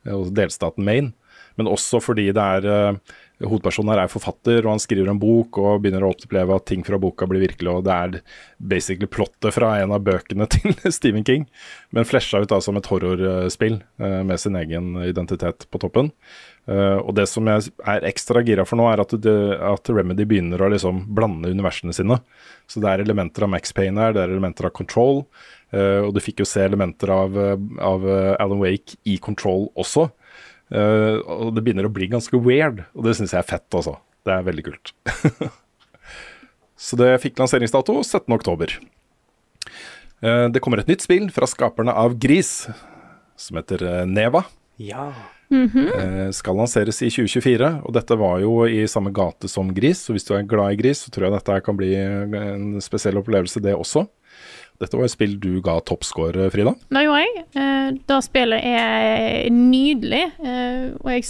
[0.06, 1.12] eh, delstaten Maine,
[1.58, 5.56] men også fordi det er eh, Hovedpersonen her er forfatter, og han skriver en bok
[5.62, 8.18] og begynner å oppleve at ting fra boka blir virkelig, og det er
[8.58, 11.46] basically plottet fra en av bøkene til Stephen King,
[11.96, 16.12] men flesja ut da som et horrorspill eh, med sin egen identitet på toppen.
[16.68, 19.36] Eh, og det som jeg er ekstra gira for nå, er at, det,
[19.70, 22.20] at Remedy begynner å liksom blande universene sine.
[22.68, 25.24] Så det er elementer av Max Payne her, det er elementer av Control,
[25.72, 27.40] eh, og du fikk jo se elementer av,
[27.80, 28.04] av
[28.36, 30.10] Alan Wake i Control også.
[30.70, 33.96] Eh, og det begynner å bli ganske weird, og det syns jeg er fett, altså.
[34.26, 34.94] Det er veldig kult.
[36.80, 38.78] Så det fikk lanseringsdato 17.10.
[40.20, 42.68] Uh, det kommer et nytt spill fra skaperne av Gris,
[43.40, 44.42] som heter eh, Neva.
[44.80, 45.10] Ja.
[45.50, 50.04] Eh, skal lanseres i 2024, og dette var jo i samme gate som Gris.
[50.04, 53.18] Så hvis du er glad i Gris, så tror jeg dette kan bli en spesiell
[53.20, 54.04] opplevelse, det også.
[54.80, 56.72] Dette var et spill du ga toppscore, Frida.
[56.88, 57.42] Det gjorde jeg.
[57.52, 61.24] Da Det spillet er nydelig, eh, og jeg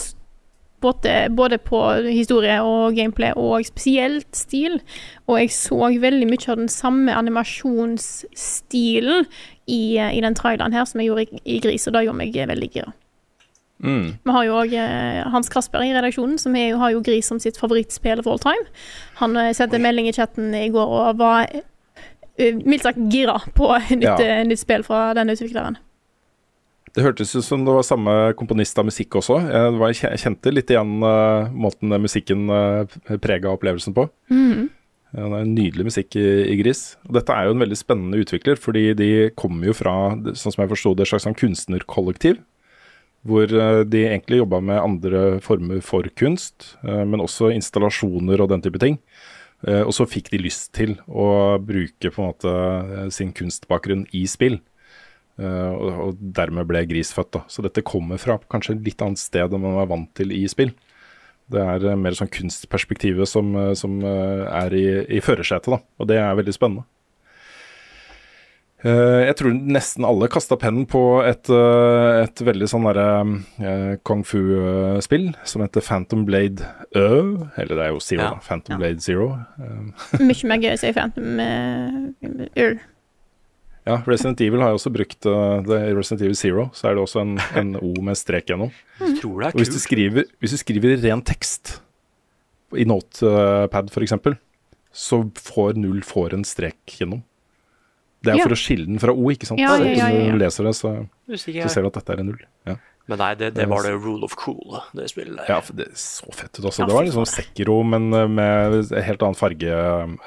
[0.80, 4.78] både, både på historie og gameplay, og spesielt stil.
[5.26, 9.26] Og jeg så veldig mye av den samme animasjonsstilen
[9.66, 12.16] i, eh, i den traileren her som jeg gjorde i, i Gris, og det gjorde
[12.22, 12.92] meg veldig gira.
[13.80, 14.08] Mm.
[14.24, 14.72] Vi har jo òg
[15.32, 18.64] Hans Kasper i redaksjonen, som jo- har jo Gris som sitt favorittspill of all time.
[19.16, 21.60] Han eh, sendte melding i chatten i går og var eh,
[22.64, 24.16] mildt sagt gira på nytt, Ja.
[24.22, 25.78] eh, nytt spill fra denne utvikleren.
[26.90, 29.36] Det hørtes ut som det var samme komponist av musikk også.
[29.46, 32.82] Jeg, var, jeg kjente litt igjen uh, måten musikken uh,
[33.22, 34.08] prega opplevelsen på.
[34.32, 34.64] Mm.
[35.14, 36.96] Ja, det er en nydelig musikk i, i Gris.
[37.06, 39.94] Og dette er jo en veldig spennende utvikler, fordi de kommer jo fra,
[40.34, 42.42] sånn som jeg forsto det, et slags sånn kunstnerkollektiv.
[43.26, 48.48] Hvor eh, de egentlig jobba med andre former for kunst, eh, men også installasjoner og
[48.54, 48.96] den type ting.
[49.68, 54.06] Eh, og så fikk de lyst til å bruke på en måte eh, sin kunstbakgrunn
[54.16, 54.60] i spill.
[55.40, 57.32] Eh, og, dermed ble Gris født.
[57.36, 57.42] da.
[57.48, 60.46] Så dette kommer fra kanskje et litt annet sted enn man var vant til i
[60.50, 60.72] spill.
[61.50, 64.84] Det er mer sånn kunstperspektivet som, som er i,
[65.16, 65.80] i førersetet, da.
[65.98, 66.86] Og det er veldig spennende.
[68.80, 73.08] Eh, jeg tror nesten alle kasta pennen på et, eh, et veldig sånn derre
[73.60, 76.64] eh, kung fu-spill som heter Phantom Blade
[76.96, 77.44] Ø.
[77.60, 78.30] Eller det er jo Zero, Ja.
[78.38, 78.46] da.
[78.46, 79.28] Phantom Blade Zero.
[80.20, 82.80] Mye mer gøy å si Phantom uh, Ur.
[83.84, 86.68] ja, Resident Evil har jo også brukt det i Resident Evil Zero.
[86.72, 88.72] Så er det også en, en O med strek gjennom.
[89.00, 91.80] Jeg tror det Og hvis du skriver, hvis du skriver ren tekst,
[92.72, 94.14] i Notepad f.eks.,
[94.90, 97.20] så får null får en strek gjennom.
[98.22, 98.44] Det er Ja.
[98.44, 99.60] for å skille den fra O, ikke sant?
[99.62, 100.24] Ja, ja, ja, ja, ja.
[100.28, 100.90] Når du leser det, så,
[101.30, 102.42] så ser du at dette er en null.
[102.68, 102.74] Ja,
[103.08, 105.48] Men nei, det, det var det rule of cool, det spillet der.
[105.48, 106.82] ja for det så fett ut også.
[106.84, 107.24] Ja, Det var liksom.
[107.26, 109.72] Sekiro, men eh, med helt annen farge,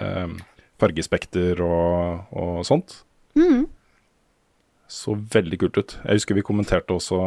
[0.02, 0.34] eh,
[0.82, 3.04] fargespekter og, og sånt.
[3.38, 3.68] Mm.
[4.90, 5.98] Så veldig kult ut.
[6.04, 7.18] Jeg husker vi kommenterte også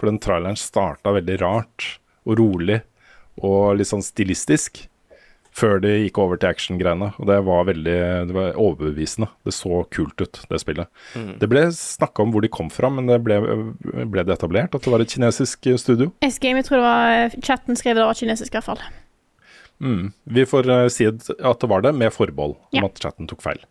[0.00, 2.80] For den traileren starta veldig rart og rolig
[3.44, 4.86] og litt sånn stilistisk.
[5.52, 7.08] Før de gikk over til action-greiene.
[7.18, 7.94] Og det var veldig
[8.30, 9.26] det var overbevisende.
[9.44, 10.86] Det så kult ut, det spillet.
[11.42, 13.40] Det ble snakka om hvor de kom fra, men det ble,
[14.06, 16.12] ble det etablert at det var et kinesisk eh, studio.
[16.22, 18.84] S-Game, jeg tror det var chatten skrev det var kinesisk, i hvert fall.
[19.82, 20.12] Mm.
[20.38, 21.26] Vi får eh, si at
[21.64, 22.86] det var det, med forbehold om Ja.
[22.86, 23.62] at chatten tok feil.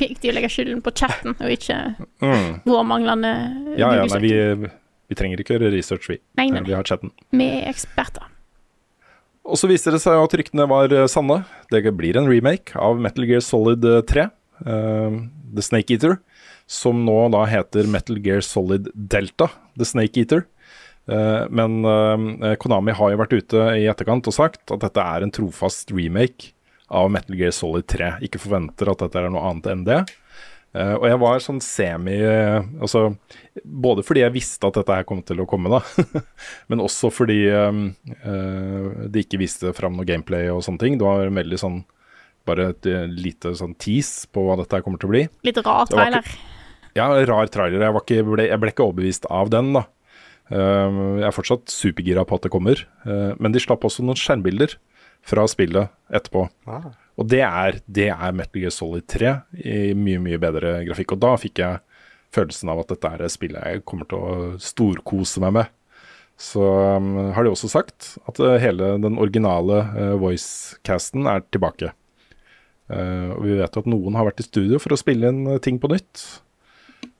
[0.00, 1.80] Viktig å legge skylden på chatten, og ikke
[2.22, 2.60] Mm.
[2.64, 3.30] vår manglende
[3.80, 4.32] Ja, ja, nei, vi,
[5.10, 6.20] vi trenger ikke gjøre research, vi.
[6.38, 6.62] Nei, nei.
[6.62, 7.10] Eh, Vi har chatten.
[7.34, 8.29] Vi er eksperter.
[9.50, 11.42] Og så viser det seg at ryktene var eh, sanne.
[11.72, 14.28] Det blir en remake av Metal Gear Solid eh, 3,
[14.66, 15.18] uh,
[15.50, 16.20] The Snake Eater,
[16.70, 20.46] som nå da heter Metal Gear Solid Delta, The Snake Eater.
[21.10, 25.24] Eh, men eh, Konami har jo vært ute i etterkant og sagt at dette er
[25.24, 26.52] en trofast remake
[26.86, 28.16] av Metal Gear Solid 3.
[28.26, 30.00] Ikke forventer at dette er noe annet enn det.
[30.70, 33.08] Eh, og jeg var sånn semi uh, Altså
[33.66, 35.80] både fordi jeg visste at dette her kom til å komme, da,
[36.70, 37.88] men også fordi um,
[38.22, 41.00] uh, de ikke viste fram noe gameplay og sånne ting.
[41.00, 41.80] Det var en veldig sånn
[42.46, 45.24] bare et lite sånn tease på hva dette her kommer til å bli.
[45.46, 46.24] Litt rar trailer.
[46.24, 46.60] Ikke.
[46.96, 47.82] Ja, rar trailer.
[47.84, 49.84] Jeg, var ikke, ble, jeg ble ikke overbevist av den, da.
[50.50, 52.80] Jeg er fortsatt supergira på at det kommer.
[53.06, 54.74] Eh, men de slapp også noen skjermbilder
[55.26, 56.46] fra spillet etterpå.
[56.66, 56.90] Ah.
[57.20, 61.14] Og det er, det er Metal Gear Solid 3 i mye, mye bedre grafikk.
[61.16, 61.82] Og da fikk jeg
[62.32, 65.72] følelsen av at dette er spillet jeg kommer til å storkose meg med.
[66.40, 71.90] Så um, har de også sagt at eh, hele den originale uh, voicecasten er tilbake.
[72.88, 75.44] Uh, og vi vet jo at noen har vært i studio for å spille inn
[75.60, 76.22] ting på nytt.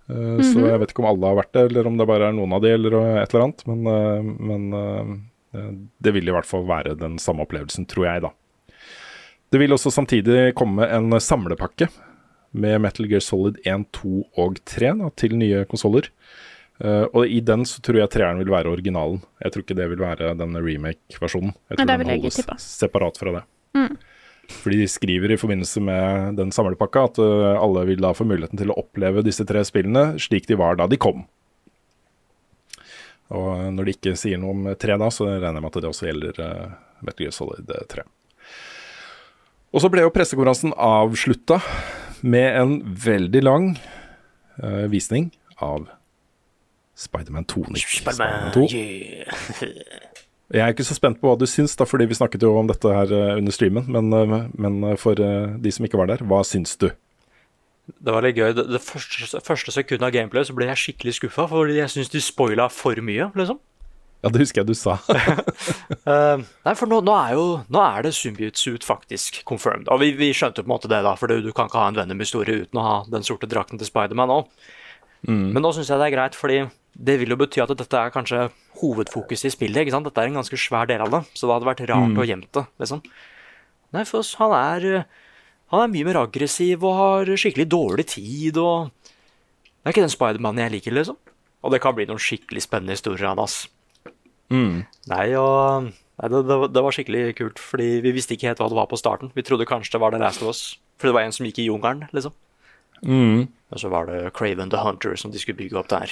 [0.09, 2.35] Eh, Så jeg vet ikke om alle har vært det, eller om det bare er
[2.35, 3.61] noen av de, eller et eller annet.
[3.69, 8.33] Men, men det vil i hvert fall være den samme opplevelsen, tror jeg, da.
[9.51, 11.89] Det vil også samtidig komme en samlepakke
[12.51, 16.11] med Metal Gear Solid 1, 2 og 3 da, til nye konsoller.
[16.81, 19.21] Uh, og i den så tror jeg treeren vil være originalen.
[19.43, 21.53] Jeg tror ikke det vil være den remake-versjonen.
[21.69, 23.43] Jeg tror det den holdes separat fra det.
[23.77, 23.99] Mm.
[24.51, 28.63] Fordi de skriver i forbindelse med den samlepakka at uh, alle vil da få muligheten
[28.63, 31.27] til å oppleve disse tre spillene slik de var da de kom.
[33.35, 35.91] Og når de ikke sier noe om tre da, så regner jeg med at det
[35.93, 38.07] også gjelder uh, Metal Gear Solid 3.
[39.71, 41.61] Og så ble jo pressekonferansen avslutta
[42.27, 42.73] med en
[43.05, 43.69] veldig lang
[44.59, 45.31] uh, visning
[45.63, 45.87] av
[46.99, 47.63] Spiderman 2.
[47.71, 47.87] Nick.
[48.03, 48.67] Spider-Man 2.
[50.51, 52.67] Jeg er ikke så spent på hva du syns, da, fordi vi snakket jo om
[52.69, 53.87] dette her eh, under streamen.
[53.87, 56.89] Men, eh, men for de som ikke var der, hva syns du?
[57.87, 58.51] Det var litt gøy.
[58.59, 62.11] Det, det første, første sekundet av gameplay så ble jeg skikkelig skuffa, fordi jeg syns
[62.11, 63.63] de spoila for mye, liksom.
[64.21, 64.99] Ja, det husker jeg du sa.
[65.09, 69.89] uh, nei, for nå, nå er jo Nå er det Symbiote Suit faktisk confirmed.
[69.89, 71.89] Og vi, vi skjønte på en måte det, da, for du, du kan ikke ha
[71.89, 74.51] en Venom-historie uten å ha den sorte drakten til Spiderman òg.
[75.29, 75.47] Mm.
[75.55, 76.61] Men nå syns jeg det er greit, fordi
[77.01, 78.45] det vil jo bety at dette er kanskje
[78.81, 79.83] hovedfokuset i spillet.
[79.85, 80.09] ikke sant?
[80.09, 82.21] Dette er en ganske svær del av det, så det hadde vært rart Mm.
[82.21, 82.67] å gjemme det.
[82.83, 83.03] liksom.
[83.93, 85.05] Nei, for han er
[85.71, 90.11] Han er mye mer aggressiv og har skikkelig dårlig tid og Det er ikke den
[90.11, 91.17] Spidermanen jeg liker, liksom.
[91.63, 93.69] Og det kan bli noen skikkelig spennende historier av han, ass.
[94.51, 94.85] Mm.
[95.11, 98.59] Nei, og nei, det, det, var- det var skikkelig kult, fordi vi visste ikke helt
[98.63, 99.31] hva det var på starten.
[99.35, 100.63] Vi trodde kanskje det var The Last of Us,
[100.99, 102.33] fordi det var en som gikk i jungelen, liksom.
[103.07, 103.47] Mm.
[103.71, 106.11] Og så var det Craven the Hunter som de skulle bygge opp der.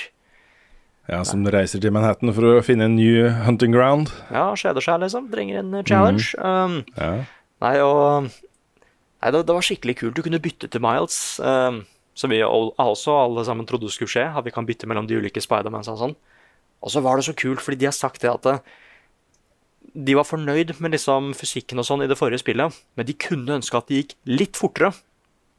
[1.08, 4.10] Ja, Som reiser til Manhattan for å finne en ny hunting ground.
[4.30, 5.30] Ja, skjeder seg, liksom.
[5.32, 6.34] Trenger en challenge.
[6.36, 6.84] challenge.
[6.84, 7.24] Um, Ja.
[7.64, 8.28] nei, og
[9.18, 10.14] Nei, det, det var skikkelig kult.
[10.14, 11.80] Du kunne bytte til Miles, um,
[12.14, 14.28] som vi også alle sammen trodde skulle skje.
[14.36, 16.14] At vi kan bytte mellom de ulike Spidermans og sånn.
[16.84, 18.62] Og så var det så kult, fordi de har sagt det at
[19.98, 23.56] de var fornøyd med liksom fysikken og sånn i det forrige spillet, men de kunne
[23.58, 24.92] ønske at det gikk litt fortere.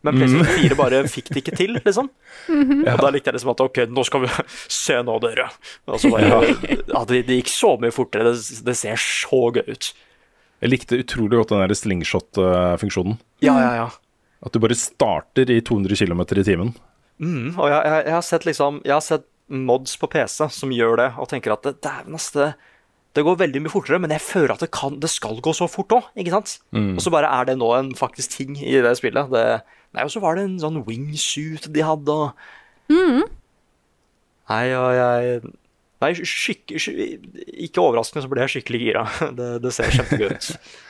[0.05, 2.07] Men PlayStation 4 bare fikk det ikke til, liksom.
[2.47, 4.29] Og da likte jeg liksom at ok, nå skal vi
[4.79, 5.49] se nå, dere.
[5.91, 6.37] Og så bare,
[6.71, 8.29] ja, det, det gikk så mye fortere.
[8.29, 9.89] Det, det ser så gøy ut.
[10.63, 13.19] Jeg likte utrolig godt den der slingshot-funksjonen.
[13.43, 13.89] Ja, ja, ja.
[14.45, 16.71] At du bare starter i 200 km i timen.
[17.19, 20.73] Mm, og jeg, jeg, jeg har sett liksom Jeg har sett mods på PC som
[20.73, 22.51] gjør det, og tenker at det, dæven, ass, det,
[23.17, 25.67] det går veldig mye fortere, men jeg føler at det, kan, det skal gå så
[25.71, 26.59] fort òg, ikke sant?
[26.75, 26.93] Mm.
[26.95, 29.31] Og så bare er det nå en faktisk ting i det spillet.
[29.33, 29.45] Det,
[29.97, 32.57] nei, og så var det en sånn wingsuit de hadde, og
[32.89, 33.25] Mm.
[34.49, 35.41] Nei, og jeg
[35.99, 37.25] Nei, skikk, skikk,
[37.67, 39.01] ikke overraskende så ble jeg skikkelig gira.
[39.37, 40.53] Det, det ser kjempegøy ut.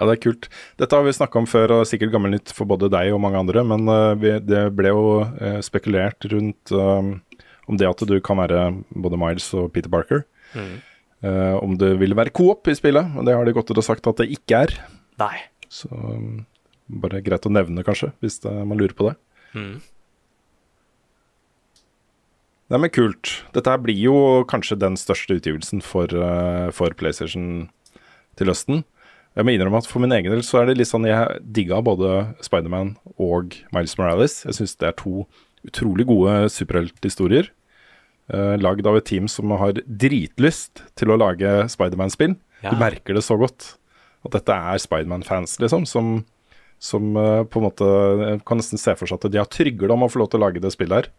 [0.00, 0.46] Ja, det er kult.
[0.80, 3.36] Dette har vi snakka om før, og sikkert gammelt nytt for både deg og mange
[3.42, 3.60] andre.
[3.68, 7.10] Men eh, vi, det ble jo eh, spekulert rundt eh,
[7.70, 10.24] om det at du kan være både Miles og Peter Barker.
[10.56, 10.80] Mm.
[11.20, 13.86] Uh, om det vil være coop i spillet, og det har de gått ut og
[13.86, 14.76] sagt at det ikke er.
[15.20, 15.36] Nei.
[15.70, 16.44] Så um,
[16.90, 19.16] bare greit å nevne, kanskje, hvis det, man lurer på det.
[19.54, 19.74] Mm.
[22.70, 23.34] Nei, men kult.
[23.54, 24.16] Dette her blir jo
[24.50, 27.68] kanskje den største utgivelsen for, uh, for PlayStation
[28.38, 28.84] til høsten.
[29.38, 31.78] Jeg må innrømme at For min egen del så er det litt sånn jeg digga
[31.86, 34.40] både Spiderman og Miles Morales.
[34.46, 35.26] Jeg syns det er to
[35.66, 37.50] utrolig gode superhelthistorier.
[38.30, 42.36] Uh, lagd av et team som har dritlyst til å lage Spiderman-spill.
[42.62, 42.70] Ja.
[42.72, 43.74] Du merker det så godt.
[44.26, 45.86] At dette er Spiderman-fans, liksom.
[45.88, 46.12] Som,
[46.78, 47.90] som uh, på en måte
[48.46, 50.44] kan nesten se for seg at de har trygler om å få lov til å
[50.46, 51.12] lage det spillet her.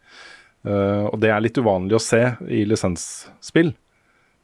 [0.62, 3.74] Uh, og det er litt uvanlig å se i lisensspill.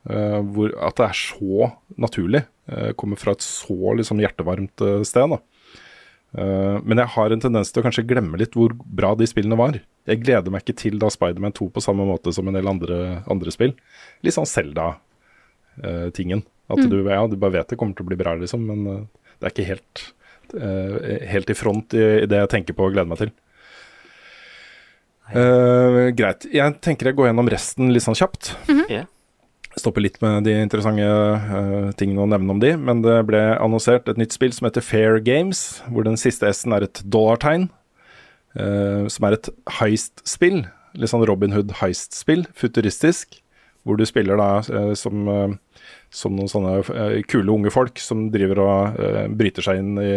[0.08, 2.44] Uh, hvor at det er så naturlig.
[2.68, 5.32] eh, kommer fra et så liksom hjertevarmt eh, sted.
[5.32, 5.38] da.
[6.36, 9.56] Eh, men jeg har en tendens til å kanskje glemme litt hvor bra de spillene
[9.56, 9.78] var.
[10.08, 13.22] Jeg gleder meg ikke til da Spiderman 2 på samme måte som en del andre,
[13.30, 13.72] andre spill.
[14.24, 16.44] Litt sånn Zelda-tingen.
[16.68, 16.90] At Mm.
[16.90, 19.04] du, ja, du bare vet det kommer til å bli bra, liksom, men uh,
[19.40, 20.02] det er ikke helt,
[20.60, 23.30] eh, helt i front i, i det jeg tenker på og gleder meg til.
[25.32, 26.44] Eh, greit.
[26.52, 28.54] Jeg tenker jeg går gjennom resten litt sånn kjapt.
[28.92, 29.04] Ja.
[29.78, 34.08] Stopper litt med de interessante uh, tingene å nevne om de, men det ble annonsert
[34.10, 37.68] et nytt spill som heter Fair Games, hvor den siste S-en er et dollartegn.
[38.58, 40.64] uh, som er et heist-spill.
[40.98, 43.38] Litt sånn Robin Hood heist-spill, futuristisk.
[43.86, 45.28] Hvor du spiller da uh, som,
[46.10, 48.98] som noen sånne kule unge folk som driver og
[49.38, 50.14] bryter seg inn i,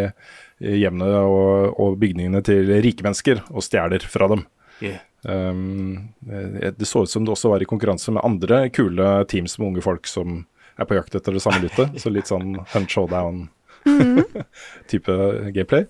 [0.66, 4.47] i hjemmene og, og bygningene til rike mennesker og stjeler fra dem.
[4.82, 5.00] Yeah.
[5.24, 9.60] Um, eh, det så ut som det også var i konkurranse med andre kule teams
[9.60, 10.46] med unge folk som
[10.80, 11.90] er på jakt etter det samme lyttet.
[12.02, 15.16] Så litt sånn Hunt Showdown-type
[15.56, 15.84] gameplay.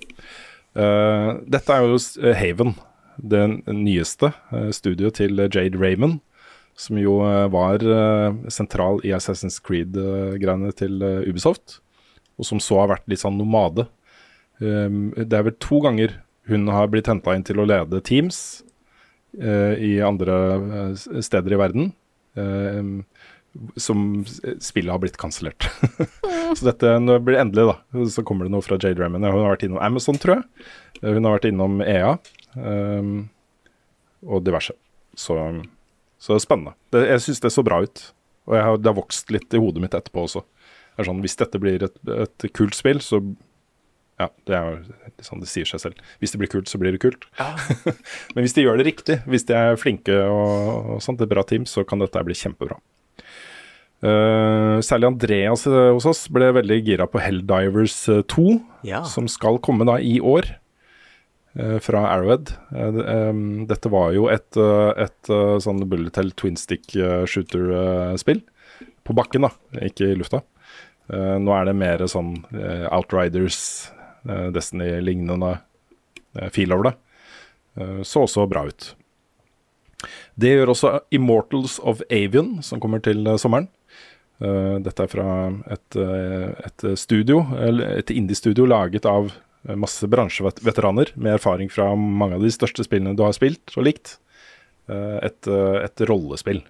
[0.75, 2.71] Uh, dette er jo uh, Haven,
[3.21, 4.31] det nyeste
[4.73, 6.19] studioet til Jade Raymond.
[6.79, 7.19] Som jo
[7.53, 7.77] var
[8.49, 11.81] sentral i Assassin's Creed-greiene til Ubisoft.
[12.39, 13.85] Og som så har vært litt sånn nomade.
[14.61, 16.11] Um, det er vel to ganger
[16.49, 18.70] hun har blitt henta inn til å lede teams eh,
[19.37, 21.91] i andre eh, steder i verden.
[22.35, 22.89] eh,
[23.75, 24.23] som
[24.63, 25.65] spillet har blitt kansellert.
[26.55, 28.05] så dette blir endelig, da.
[28.07, 29.25] Så kommer det noe fra Jade Raymond.
[29.27, 30.69] Hun har vært innom Amazon, tror jeg.
[31.01, 32.13] Eh, Hun har vært innom EA.
[32.55, 33.29] um,
[34.21, 34.75] og diverse.
[35.17, 35.35] Så,
[36.21, 36.75] så det er spennende.
[36.93, 38.03] Det, jeg syns det så bra ut.
[38.47, 40.43] Og har, det har vokst litt i hodet mitt etterpå også.
[41.01, 43.19] Sånn, Hvis dette blir et, et kult spill, så
[44.21, 45.99] Ja, det er jo sånn det sier seg selv.
[46.21, 47.27] Hvis det blir kult, så blir det kult.
[48.35, 51.43] Men hvis de gjør det riktig, hvis de er flinke og, og sånt, et bra
[51.47, 52.77] team, så kan dette bli kjempebra.
[54.01, 58.45] Uh, særlig Andreas eh, hos oss ble veldig gira på Helldivers eh, 2,
[58.89, 59.03] Ja.
[59.05, 60.55] som skal komme da i år
[61.51, 62.53] Uh, fra Arrowhead.
[62.71, 67.25] Uh, um, dette var jo et, eh, et eh, sånn bullet hell twin stick eh,
[67.27, 68.39] shooter-spill.
[69.03, 69.49] På bakken, da,
[69.83, 70.39] ikke i lufta.
[71.11, 73.59] Eh, nå er det mer sånn eh, Outriders,
[73.91, 75.55] eh, Destiny-lignende
[76.31, 76.93] fil feel over det.
[77.77, 78.95] Eh, så også bra ut.
[80.35, 83.69] Det gjør også Immortals of Avian, som kommer til eh, sommeren.
[84.41, 85.29] Eh, dette er fra
[85.71, 92.39] et, eh, et studio, et indie-studio laget av eh, masse bransjeveteraner med erfaring fra mange
[92.39, 94.17] av de største spillene du har spilt og likt.
[94.89, 96.63] Eh, et, eh, et rollespill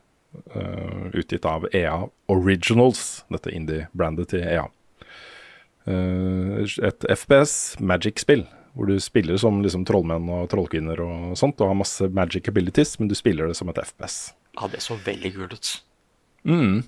[0.55, 4.67] eh, utgitt av EA Originals, dette indie-brandet til EA.
[5.89, 8.45] Eh, et FPS, Magic-spill,
[8.77, 12.97] hvor du spiller som liksom trollmenn og trollkvinner og sånt, og har masse magic abilities,
[12.99, 14.31] men du spiller det som et FPS.
[14.59, 15.73] Ja, det så veldig kult ut.
[16.47, 16.81] Mm.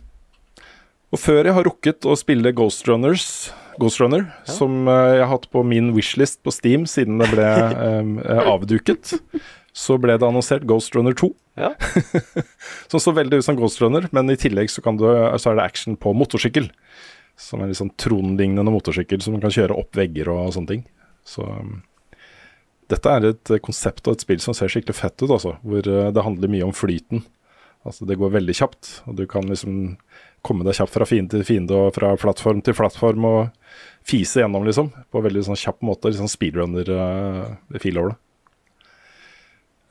[1.13, 3.27] Og før jeg har rukket å spille Ghost Runners,
[3.81, 7.49] Ghost Runner, som eh, jeg har hatt på min wishlist på Steam siden det ble
[8.23, 9.15] eh, avduket,
[9.73, 11.29] så ble det annonsert Ghost Runner 2.
[11.57, 11.73] Ja.
[12.89, 15.05] som så veldig ut som Ghost Runner, men i tillegg så, kan du,
[15.37, 16.69] så er det action på motorsykkel.
[17.39, 20.83] Som er litt sånn tronlignende motorsykkel som kan kjøre opp vegger og sånne ting.
[21.27, 21.79] Så um,
[22.91, 25.55] dette er et eh, konsept og et spill som ser skikkelig fett ut, altså.
[25.63, 27.23] Hvor uh, det handler mye om flyten.
[27.83, 29.97] Altså det går veldig kjapt, og du kan liksom
[30.43, 33.39] komme deg kjapt fra fiende til fiende og fra plattform til plattform og
[34.07, 34.91] fise gjennom, liksom.
[35.11, 36.11] På veldig sånn kjapp måte.
[36.11, 38.19] Litt sånn speedrunner-fil over det.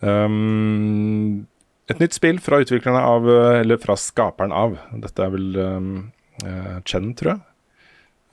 [0.03, 1.47] Um,
[1.91, 4.75] et nytt spill fra utviklerne av, eh, eller fra skaperen av,
[5.05, 6.22] dette er vel um, eh,
[6.85, 7.41] Chen, tror jeg.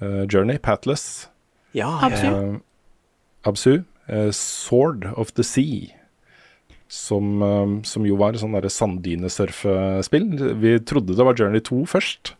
[0.01, 1.27] Eh, Journey, Patless.
[1.75, 2.25] Ja, Absu.
[2.27, 2.57] Eh,
[3.45, 3.73] Absu.
[4.07, 5.89] eh, Sword of the Sea.
[6.87, 10.31] Som, eh, som jo var sånn derre sanddynesurfespill.
[10.59, 12.33] Vi trodde det var Journey 2 først.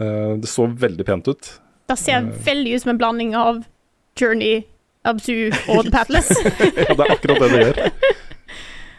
[0.00, 1.50] Eh, det så veldig pent ut.
[1.88, 3.64] Det ser veldig ut som en blanding av
[4.16, 4.62] Journey,
[5.04, 6.30] Absu og The Patless.
[6.88, 7.92] ja, det er akkurat det det gjør.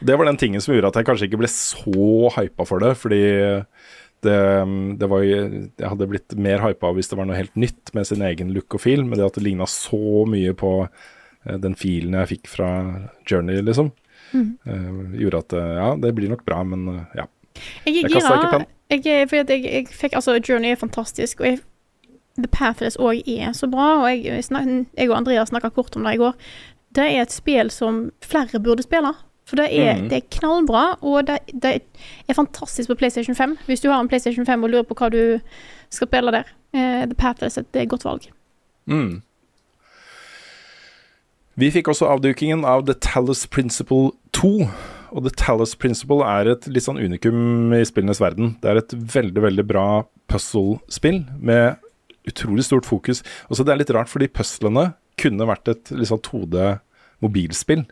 [0.06, 2.92] Det var den tingen som gjorde at jeg kanskje ikke ble så hypa for det,
[3.00, 3.22] fordi
[4.26, 4.38] det,
[5.00, 8.08] det var jo Jeg hadde blitt mer hypa hvis det var noe helt nytt med
[8.10, 11.78] sin egen look og feel, men det at det ligna så mye på eh, den
[11.80, 12.70] filen jeg fikk fra
[13.30, 13.92] Journey, liksom,
[14.34, 14.50] mm.
[14.66, 17.30] eh, gjorde at eh, ja, det blir nok bra, men ja.
[17.86, 18.68] Jeg Jeg kastet ikke penn.
[18.92, 21.62] Jeg, jeg, jeg fikk Altså, Journey er fantastisk, og jeg,
[22.36, 24.02] The Pathless òg er så bra.
[24.02, 24.68] Og jeg, jeg, snak,
[24.98, 26.36] jeg og Andreas snakka kort om det i går.
[26.96, 29.14] Det er et spill som flere burde spille.
[29.46, 30.08] For det er, mm.
[30.10, 31.76] det er knallbra, og det, det
[32.28, 33.58] er fantastisk på PlayStation 5.
[33.68, 35.38] Hvis du har en PlayStation 5 og lurer på hva du
[35.94, 38.26] skal spille der, eh, The Pathless er et godt valg.
[38.90, 39.22] Mm.
[41.56, 44.66] Vi fikk også avdukingen av The Talus Principle 2.
[45.16, 48.58] Og The Talus Principle er et litt sånn unikum i spillenes verden.
[48.60, 49.88] Det er et veldig, veldig bra
[50.32, 51.78] puzzle-spill med
[52.28, 53.22] utrolig stort fokus.
[53.48, 57.86] Også Det er litt rart, fordi puzzlene kunne vært et litt sånn 2D-mobilspill.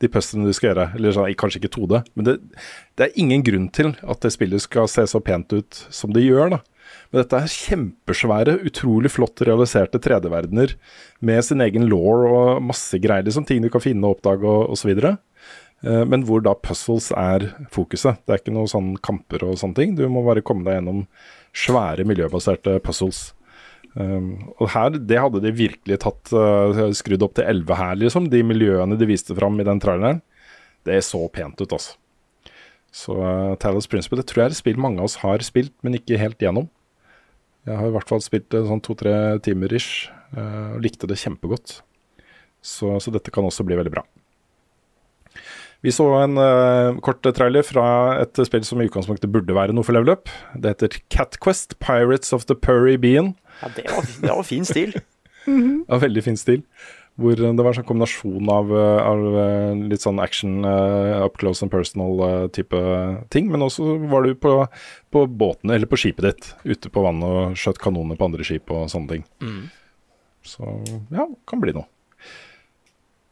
[0.00, 0.88] De puzzlene du skal gjøre.
[0.96, 2.36] Eller sånn, kanskje ikke 2D, men det,
[2.96, 6.24] det er ingen grunn til at det spillet skal se så pent ut som det
[6.24, 6.56] gjør.
[6.56, 6.60] da.
[7.10, 10.76] Men dette er kjempesvære, utrolig flott realiserte 3D-verdener
[11.26, 14.72] med sin egen law og masse greier, liksom, ting du kan finne og oppdage og
[14.76, 14.92] osv.
[14.96, 18.20] Eh, Men hvor da puzzles er fokuset.
[18.26, 19.94] Det er ikke noen sånn kamper og sånne ting.
[19.98, 21.04] Du må bare komme deg gjennom
[21.56, 23.30] svære miljøbaserte puzzles.
[23.98, 28.28] Um, og her, det hadde de virkelig tatt uh, skrudd opp til 11 her, liksom.
[28.30, 30.20] De miljøene de viste fram i den traileren.
[30.86, 31.96] Det så pent ut, altså.
[32.94, 35.74] Så uh, Talos Principle det tror jeg er et spill mange av oss har spilt,
[35.86, 36.70] men ikke helt gjennom.
[37.68, 39.14] Jeg har i hvert fall spilt det sånn to-tre
[39.44, 41.80] timer ish, uh, og likte det kjempegodt.
[42.60, 44.04] Så, så dette kan også bli veldig bra.
[45.80, 47.84] Vi så en uh, kort trailer fra
[48.20, 50.28] et spill som i utgangspunktet burde være noe for level up.
[50.52, 53.32] Det heter Catquest, Pirates of the Purry Bean.
[53.60, 54.96] Ja, det var, det var fin stil.
[55.46, 56.64] Ja, veldig fin stil.
[57.20, 61.24] Hvor eh, det var en sånn kombinasjon av, eh, av eh, litt sånn action, uh,
[61.26, 62.82] up close and personal-type type
[63.34, 63.50] ting.
[63.52, 64.54] Men også var du på,
[65.12, 68.72] på båten, eller på skipet ditt, ute på vannet og skjøt kanoner på andre skip
[68.72, 69.26] og sånne ting.
[69.44, 69.64] Mm.
[70.46, 70.76] Så
[71.12, 71.88] ja, kan bli noe.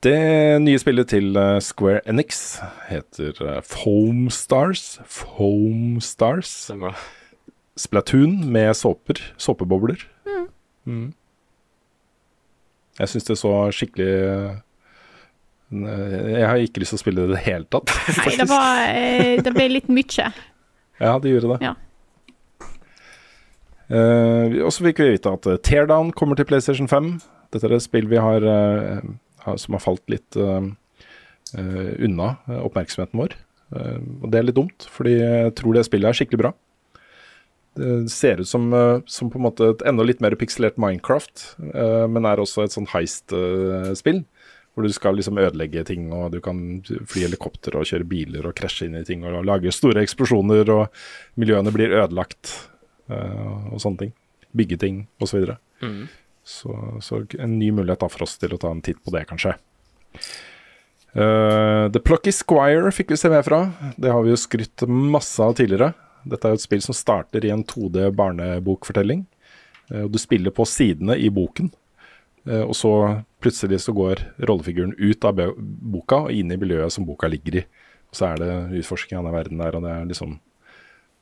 [0.05, 0.19] Det
[0.63, 5.01] nye spillet til Square Enix heter Foam Stars.
[5.11, 6.53] Foam Stars.
[6.69, 6.95] Stemmer.
[7.79, 9.19] Splatoon med såper.
[9.43, 10.05] Såpebobler.
[10.29, 10.47] Mm.
[10.89, 11.09] Mm.
[12.99, 14.55] Jeg syns det så skikkelig eh,
[15.71, 17.93] Jeg har ikke lyst til å spille det i det hele tatt.
[18.21, 20.31] Nei, det var eh, Det ble litt mye.
[20.99, 21.61] Ja, det gjorde det.
[21.69, 21.77] Ja.
[23.89, 27.15] Uh, og så fikk vi vite at Teardown kommer til PlayStation 5.
[27.55, 30.67] Dette er et spill vi har, uh, som har falt litt uh,
[31.57, 33.37] eh, unna oppmerksomheten vår.
[33.77, 36.53] Eh, og det er litt dumt, fordi jeg tror det spillet er skikkelig bra.
[37.79, 41.45] Det ser ut som, eh, som på en måte et enda litt mer pikselert Minecraft,
[41.75, 44.25] eh, men er også et sånn heist-spill.
[44.75, 48.55] Hvor du skal liksom ødelegge ting, og du kan fly helikopter og kjøre biler og
[48.59, 51.01] krasje inn i ting og lage store eksplosjoner, og
[51.39, 52.69] miljøene blir ødelagt
[53.11, 54.13] eh, og sånne ting.
[54.55, 55.47] Bygge ting osv.
[55.47, 55.59] Så.
[55.83, 56.09] Mhm.
[56.45, 59.27] så Så en ny mulighet da for oss til å ta en titt på det,
[59.27, 59.57] kanskje.
[61.17, 63.73] Uh, The Plucky Squire fikk vi se mer fra.
[63.97, 65.95] Det har vi jo skrytt masse av tidligere.
[66.29, 69.25] Dette er jo et spill som starter i en 2D barnebokfortelling.
[69.91, 71.73] Eh, og du spiller på sidene i boken.
[72.49, 72.93] Eh, og så
[73.43, 77.65] plutselig så går rollefiguren ut av boka og inn i miljøet som boka ligger i.
[78.09, 80.39] Og så er det utforsking av den verden der, og det er liksom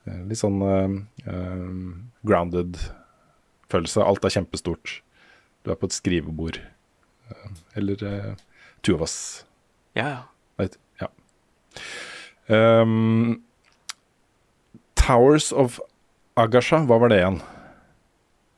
[0.07, 0.93] litt sånn uh,
[1.27, 1.63] eh,
[2.27, 2.79] grounded
[3.73, 4.05] følelse.
[4.05, 5.01] Alt er kjempestort.
[5.67, 6.61] Du er på et skrivebord.
[7.27, 7.49] Uh,
[7.79, 8.33] eller uh,
[8.87, 9.45] Two of Us.
[9.99, 10.21] Ja, ja.
[10.61, 10.79] Right.
[11.01, 11.11] ja.
[12.47, 13.43] Ehm,
[15.07, 15.79] Towers of
[16.37, 17.39] Agasha, hva var det igjen?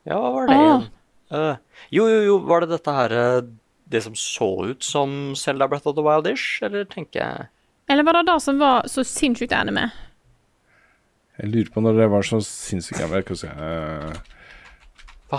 [0.09, 0.63] Ja, hva var det Ah.
[0.65, 0.87] igjen?
[1.29, 1.55] Uh,
[1.93, 3.41] jo, jo, jo, var det dette her eh,
[3.89, 7.47] Det som så ut som Zelda Breath of the Wild-ish, eller tenker jeg
[7.89, 9.91] Eller var det det som var så sinnssykt anime?
[11.39, 14.17] Jeg lurer på når det var så sinnssykt enig med eh,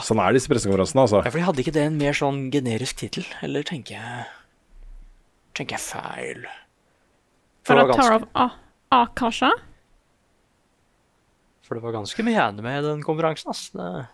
[0.06, 1.24] Sånn er disse pressekonferansene, altså.
[1.26, 4.28] Ja, for de hadde ikke det en mer sånn generisk tittel, eller tenker jeg
[5.58, 6.44] Tenker jeg feil?
[7.66, 8.54] For Var det det var Tower ganske, of
[8.94, 9.50] A Akasha?
[11.71, 13.68] For det var ganske mye anime i den konferansen, ass.
[13.71, 14.09] Det,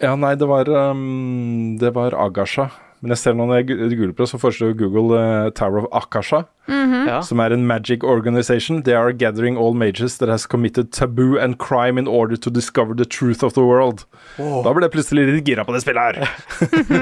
[0.00, 2.70] Ja, nei, det var, um, det var Agasha.
[3.02, 5.88] Men jeg ser nå når jeg googler på det, så foreslår Google uh, Tower of
[5.94, 6.44] Akasha.
[6.70, 7.06] Mhm.
[7.10, 7.20] ja.
[7.22, 8.82] Som er en magic organization.
[8.82, 12.94] They are gathering all mages that has committed taboo and crime in order to discover
[12.94, 14.06] the truth of the world.
[14.38, 14.62] Oh.
[14.64, 16.30] Da ble jeg plutselig litt gira på det spillet her.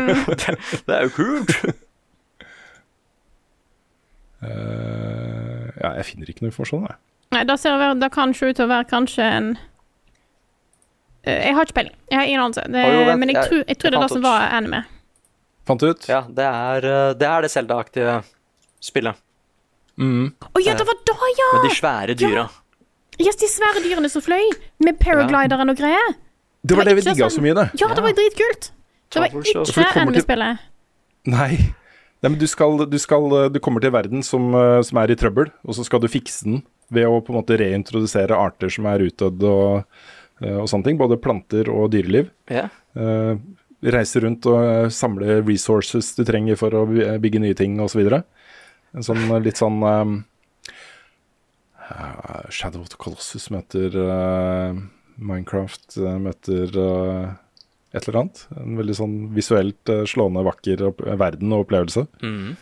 [0.88, 1.56] det er jo kult!
[4.42, 7.00] uh, ja, jeg finner ikke noe informasjon, jeg.
[7.32, 9.56] Nei, det, ser, å det kan se ut til å være kanskje en
[11.26, 11.94] Eh, Jeg har ikke peiling.
[12.10, 12.62] Jeg har ingen anelse.
[12.70, 14.84] Det, Å, jo, men jeg, jeg- tror, jeg tror det er det som var anime.
[15.66, 16.04] Fant du ut?
[16.08, 18.12] Ja, det er eh, det, er det Zelda-aktige
[18.86, 19.18] spillet.
[19.98, 20.28] Mm.
[20.54, 21.48] Å ja, det var da, ja!
[21.56, 22.44] Med de svære dyra.
[23.18, 24.44] Yes, de svære dyrene som fløy.
[24.84, 26.14] Med paraglideren og greier.
[26.62, 27.66] Det var det vi digga sånn- så mye, det.
[27.80, 28.70] Ja, det var dritkult.
[29.10, 30.58] Det var ikke til- anime-spillet.
[31.26, 31.50] Nei.
[32.22, 35.16] Nei, men du skal, du skal Du kommer til verden som, eh, som er i
[35.18, 36.62] trøbbel, og så skal du fikse den
[36.92, 40.00] ved å på en måte reintrodusere arter som er utdødd og,
[40.42, 41.00] eh, og sånne ting.
[41.00, 42.30] Både planter og dyreliv.
[42.52, 42.68] Ja.
[42.96, 43.36] Uh,
[43.92, 46.86] reise rundt og eh, samle resources du trenger for å
[47.22, 48.06] bygge nye ting osv.
[48.06, 50.18] En sånn litt sånn um,
[52.50, 54.78] Shadow of the Colossus møter uh,
[55.16, 57.34] Minecraft møter uh,
[57.94, 58.46] et eller annet.
[58.58, 60.82] En veldig sånn visuelt slående, vakker
[61.20, 62.08] verden og opplevelse.
[62.22, 62.56] Mhm.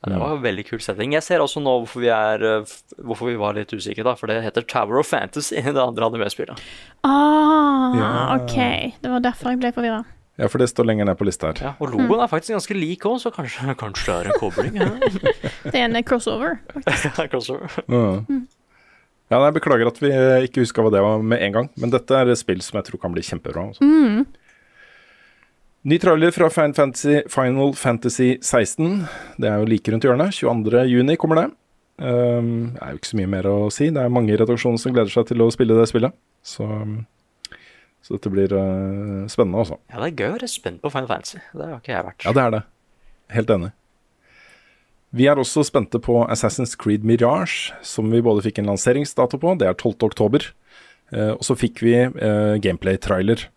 [0.00, 1.12] Ja, det var en veldig kul setting.
[1.12, 2.70] Jeg ser også nå hvorfor vi, er, eh,
[3.04, 4.14] hvorfor vi var litt usikre, da.
[4.16, 6.62] For det heter Tower of Fantasy, det andre anime-spillet.
[7.04, 8.08] Ah, Ja.
[8.38, 8.56] OK.
[9.02, 10.00] Det var derfor jeg ble forvirra.
[10.40, 11.58] Ja, for det står lenger ned på lista her.
[11.60, 14.78] Ja, og logoen er faktisk ganske lik òg, så kanskje, kanskje det er en kobling?
[14.80, 14.88] Ja.
[15.70, 16.56] Det er en crossover.
[17.32, 17.68] Crossover.
[17.92, 18.06] Ja.
[19.30, 21.92] Ja, jeg Beklager at vi eh, ikke huska hva det var med en gang, men
[21.92, 23.68] dette er et spill som jeg tror kan bli kjempebra.
[23.68, 23.84] Altså.
[23.84, 24.24] Mm.
[25.82, 29.06] Ny trailer fra Final Fantasy, Final Fantasy 16.
[29.40, 30.34] Det er jo like rundt hjørnet.
[30.36, 30.82] 22.
[30.90, 31.44] juni kommer det.
[31.96, 33.86] Um, det er jo ikke så mye mer å si.
[33.88, 36.12] Det er mange i redaksjonen som gleder seg til å spille det spillet.
[36.44, 36.66] Så,
[38.04, 39.78] så dette blir uh, spennende, altså.
[39.88, 41.40] Ja, det er gøy å være spent på Final Fantasy.
[41.56, 42.26] Det har ikke jeg vært.
[42.26, 42.60] Ja, det er det.
[43.38, 43.70] Helt enig.
[45.16, 49.54] Vi er også spente på Assassin's Creed Mirage, som vi både fikk en lanseringsdato på.
[49.58, 49.96] Det er 12.
[50.10, 50.44] oktober.
[51.10, 53.48] Eh, og så fikk vi eh, gameplay-trailer,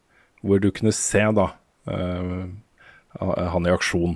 [0.42, 1.52] hvor du kunne se da
[1.88, 4.16] han i aksjon.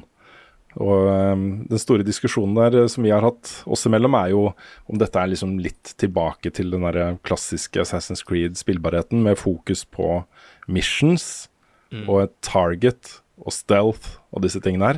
[0.77, 1.35] Og eh,
[1.71, 4.43] den store diskusjonen der eh, som vi har hatt oss imellom, er jo
[4.85, 10.21] om dette er liksom litt tilbake til den der klassiske Assassin's Creed-spillbarheten, med fokus på
[10.69, 11.47] missions
[11.87, 12.07] Mm.
[12.09, 14.97] og et target og stealth og disse tingene her.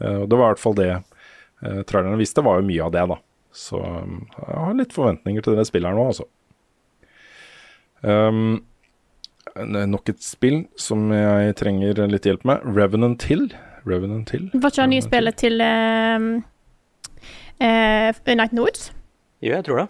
[0.00, 2.92] Eh, og det var i hvert fall det uh, trailerne viste, var jo mye av
[2.94, 3.16] det, da.
[3.50, 6.28] Så jeg har litt forventninger til det spillet her nå, altså.
[8.00, 8.60] Um,
[9.56, 12.60] nok et spill som jeg trenger litt hjelp med.
[12.76, 13.48] Revenant Hill
[13.88, 14.50] Revenant Hill.
[14.52, 16.26] Var ikke det nye spillet til eh,
[17.60, 18.90] uh, Night in Woods?
[19.40, 19.88] Jo, jeg tror det.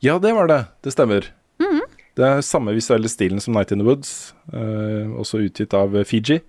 [0.00, 0.60] Ja, det var det.
[0.84, 1.26] Det stemmer.
[1.60, 1.82] Mhm.
[2.16, 6.40] Det er samme visuelle stilen som Night in the Woods, eh, også utgitt av Fiji,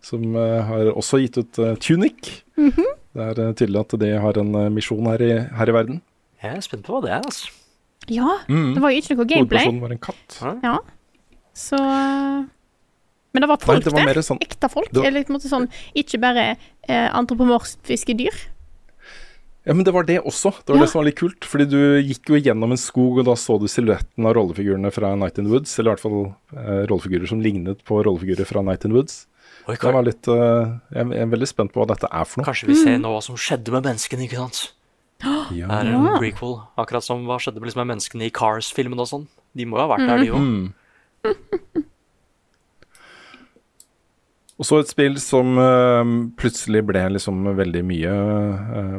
[0.00, 2.42] som eh, har også gitt ut eh, Tunic.
[2.56, 2.84] Mhm.
[3.18, 5.98] Det er eh, tydelig at de har en eh, misjon her i, her i verden.
[6.44, 7.50] Jeg er spent på hva det er, altså.
[8.08, 8.74] Ja, Mhm.
[8.76, 9.64] det var jo ikke noe gameplay.
[9.66, 10.38] Hovedpersonen var en katt.
[10.62, 10.76] Ja.
[11.58, 12.44] Så eh,
[13.34, 14.22] Men det var folk Nei, det var der.
[14.24, 14.92] sånn- Ekte folk.
[14.94, 15.66] var- Eller på en måte sånn
[15.98, 16.44] Ikke bare
[16.88, 18.36] eh, antropomorfiske dyr.
[19.68, 20.52] Ja, men det var det også.
[20.64, 20.82] Det var Ja.
[20.86, 21.40] det som var litt kult.
[21.44, 25.14] Fordi du gikk jo gjennom en skog, og da så du silhuetten av rollefigurene fra
[25.14, 25.74] Night in the Woods.
[25.78, 29.26] Eller i hvert fall eh, rollefigurer som lignet på rollefigurer fra Night in the Woods.
[29.68, 32.40] Oi, Det var litt, eh, jeg, jeg er veldig spent på hva dette er for
[32.40, 32.46] noe.
[32.48, 34.72] Kanskje vi ser nå hva som skjedde med menneskene, ikke sant?
[35.52, 35.66] Ja.
[35.66, 39.08] Det er en prequel, akkurat som hva skjedde med liksom med menneskene i Cars-filmen og
[39.10, 39.26] sånn.
[39.54, 40.72] De må jo ha vært der, de òg.
[44.58, 46.02] Og så et spill som uh,
[46.38, 48.98] plutselig ble liksom veldig mye uh,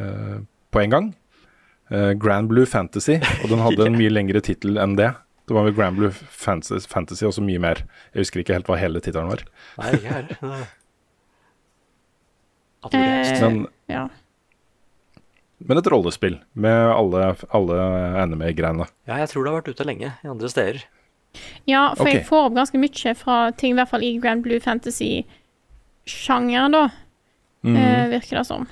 [0.00, 0.36] uh,
[0.70, 1.06] på en gang.
[2.22, 5.08] Grand Blue Fantasy, og den hadde en mye lengre tittel enn det.
[5.50, 7.80] Det var vel Grand Blue Fantasy, Fantasy og så mye mer.
[8.12, 9.42] Jeg husker ikke helt hva hele tittelen var.
[9.80, 10.36] Nei, lest?
[13.42, 14.04] Men, ja.
[15.58, 17.80] men et rollespill med alle, alle
[18.22, 18.86] anime-greiene.
[19.10, 20.78] Ja, jeg tror det har vært ute lenge i andre steder.
[21.64, 22.14] Ja, for okay.
[22.18, 26.84] jeg får opp ganske mye fra ting, i hvert fall i Grand Blue Fantasy-sjangeren, da.
[27.60, 27.76] Mm.
[27.76, 28.62] eh, virker det som.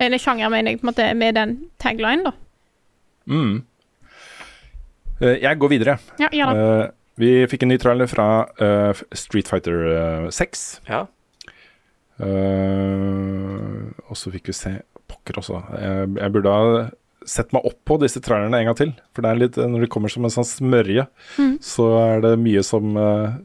[0.00, 1.50] Eller sjanger, mener jeg, på en måte, med den
[1.80, 2.32] tagline, da.
[3.30, 3.56] Mm.
[5.20, 5.98] Eh, jeg går videre.
[6.20, 6.64] Ja, gjør det.
[6.64, 6.86] Eh,
[7.20, 8.28] vi fikk en ny trailer fra
[8.62, 10.80] eh, Street Fighter eh, 6.
[10.88, 11.04] Ja.
[12.20, 14.72] Eh, og så fikk vi se
[15.10, 15.56] Pokker også.
[15.74, 16.64] Jeg, jeg burde ha
[17.26, 18.92] sett meg opp på disse trailerne en gang til.
[19.14, 21.06] For det er litt, når det kommer som en sånn smørje,
[21.38, 21.56] mm.
[21.64, 23.36] så er det mye som uh,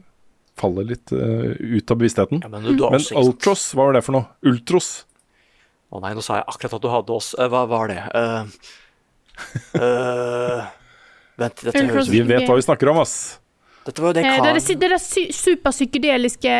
[0.56, 2.42] faller litt uh, ut av bevisstheten.
[2.48, 3.34] men du- du men ikke sant?
[3.34, 4.26] Ultros, hva var det for noe?
[4.48, 5.04] Ultros?
[5.92, 8.00] Å nei, nå sa jeg akkurat at du hadde oss Eh, Hva var det?
[8.10, 8.48] Uh,
[9.78, 10.64] eh,
[11.38, 13.38] vent, dette høres Vi vet hva vi snakker om, ass.
[13.86, 16.54] Dette var jo det Eh, det er det, det det sy superpsykedeliske,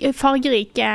[0.00, 0.92] eh, fargerike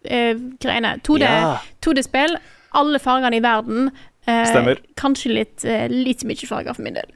[0.00, 0.94] greiene.
[1.04, 1.58] 2D, Ja.
[1.84, 2.38] 2D-spill,
[2.72, 3.90] alle fargene i verden.
[4.28, 4.80] Eh, Stemmer.
[5.00, 7.10] Kanskje litt, eh, litt mye farger for min del.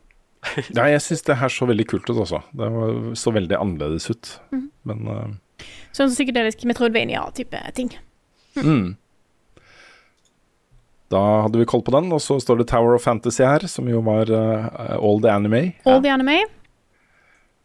[0.76, 2.42] Nei, jeg syns det her så veldig kult ut også.
[2.56, 2.68] Det
[3.20, 4.34] så veldig annerledes ut.
[4.54, 4.68] Mhm.
[4.84, 5.24] Men uh...
[5.94, 7.92] Sånn som psykedelisk Metroidvania-type ting.
[8.58, 8.96] Mm.
[11.14, 13.86] Da hadde vi koll på den, og så står det Tower of Fantasy her, som
[13.88, 15.62] jo var uh, all the anime.
[15.86, 16.40] All the anime.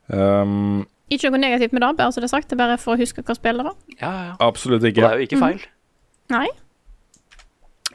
[0.10, 2.50] Um, Ikke noe negativt med det, bare så det er sagt.
[2.52, 3.78] Det er bare for å huske hva spillet var.
[3.98, 4.34] Ja, ja.
[4.46, 5.02] absolutt Og ikke.
[5.02, 5.64] det er jo ikke feil.
[6.34, 6.48] Nei.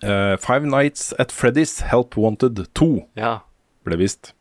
[0.04, 3.38] Eh, Five Nights at Freddy's Help Wanted 2 Ja.
[3.84, 4.32] ble vist.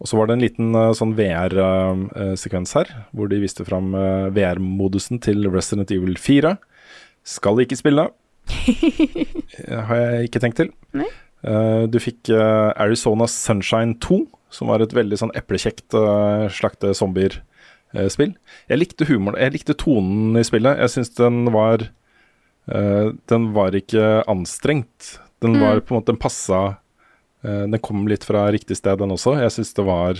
[0.00, 4.30] Og så var det en liten uh, sånn VR-sekvens her, hvor de viste fram eh,
[4.32, 6.54] VR-modusen til Resident Evil 4.
[7.24, 8.08] Skal ikke spille.
[9.60, 10.70] Eh, har jeg ikke tenkt til.
[10.96, 11.08] Nei.
[11.44, 14.22] Eh, du fikk eh, Arizona Sunshine 2,
[14.54, 18.32] som var et veldig sånn eplekjekt uh, slakte zombier-spill.
[18.70, 20.80] jeg likte humoren, jeg likte tonen i spillet.
[20.80, 21.84] Jeg syns den var
[22.70, 25.18] eh, Den var ikke anstrengt.
[25.40, 25.60] Den Mm.
[25.60, 26.76] var på en måte Den passa
[27.44, 29.38] uh, Den kom litt fra riktig sted, den også.
[29.40, 30.18] Jeg syns det var,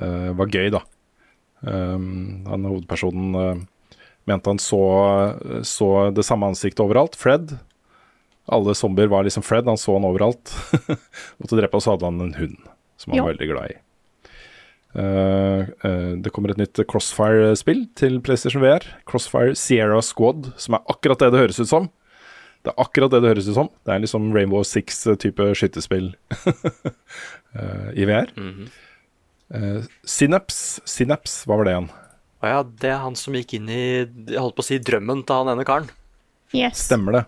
[0.00, 0.82] uh, var gøy, da.
[1.64, 3.66] Um, han hovedpersonen
[4.28, 4.80] mente han så,
[5.64, 7.16] så det samme ansiktet overalt.
[7.16, 7.56] Fred.
[8.52, 10.52] Alle zombier var liksom Fred, han så han overalt.
[11.40, 12.58] Måtte drepe, og så hadde han en hund
[13.00, 13.78] som han var veldig glad i.
[14.94, 18.84] Eh, eh, det kommer et nytt Crossfire-spill til PlayStation VR.
[19.10, 21.90] Crossfire Sierra Squad, som er akkurat det det høres ut som.
[22.64, 23.68] Det er akkurat det det høres ut som.
[23.84, 25.56] Det er liksom Rainbow Six-type eh,
[27.94, 28.30] i VR.
[28.36, 28.68] Mm -hmm.
[29.54, 31.90] Uh, Synapse, Synapse, hva var det igjen?
[32.42, 35.22] Å ja, det er han som gikk inn i Jeg holdt på å si drømmen
[35.22, 35.90] til han ene karen.
[36.54, 36.86] Yes.
[36.86, 37.24] Stemmer det.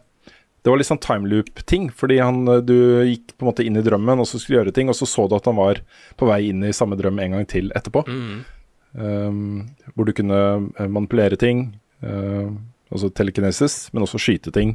[0.66, 2.74] Det var litt sånn timeloop-ting, fordi han, eh, du
[3.06, 5.28] gikk på en måte inn i drømmen og så skulle gjøre ting, og så så
[5.30, 5.78] du at han var
[6.18, 8.02] på vei inn i samme drøm en gang til etterpå.
[8.10, 8.40] Mm.
[8.98, 9.38] Um,
[9.94, 10.40] hvor du kunne
[10.74, 12.50] eh, manipulere ting, uh,
[12.90, 14.74] altså telekinesis, men også skyte ting.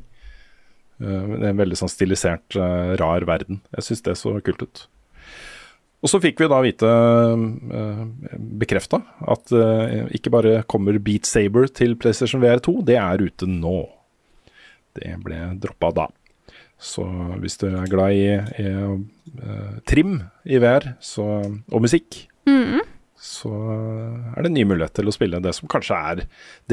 [1.04, 3.60] Uh, det er en veldig sånn stilisert, uh, rar verden.
[3.76, 4.88] Jeg syns det så kult ut.
[6.00, 8.06] Og så fikk vi da vite, uh,
[8.64, 13.82] bekrefta, at uh, ikke bare kommer Beat Saber til PlayStation VR2, det er ute nå.
[14.98, 16.08] Det ble droppa da.
[16.82, 17.04] Så
[17.44, 18.26] hvis du er glad i,
[18.58, 20.16] i eh, trim
[20.50, 21.28] i VR så,
[21.72, 22.80] og musikk, Mhm.
[23.22, 23.52] så
[24.34, 26.24] er det en ny mulighet til å spille det som kanskje er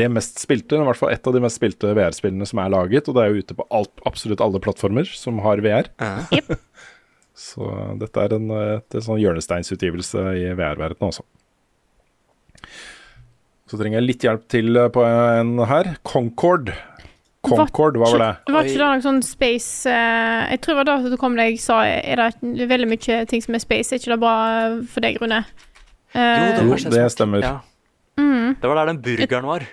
[0.00, 3.06] det mest spilte, i hvert fall et av de mest spilte VR-spillene som er laget,
[3.10, 5.90] og det er jo ute på alt, absolutt alle plattformer som har VR.
[7.38, 7.68] Så
[8.00, 11.22] dette er en, et, en sånn hjørnesteinsutgivelse i VR-verdenen også.
[13.68, 15.92] Så trenger jeg litt hjelp til på en her.
[16.08, 16.72] Concord.
[17.46, 18.30] Concord, hva var det?
[18.48, 21.36] Det Var ikke det noe sånn space uh, Jeg tror det var da du kom
[21.38, 23.94] deg sa Er det veldig mye ting som er space?
[23.94, 24.34] Er ikke det bra
[24.66, 25.44] eh, for deg, Rune?
[26.14, 27.44] Jo, det, Jo, var kanskje det stemmer.
[27.44, 27.58] Ja.
[28.18, 28.56] Mm.
[28.58, 29.66] Det var der den burgeren var.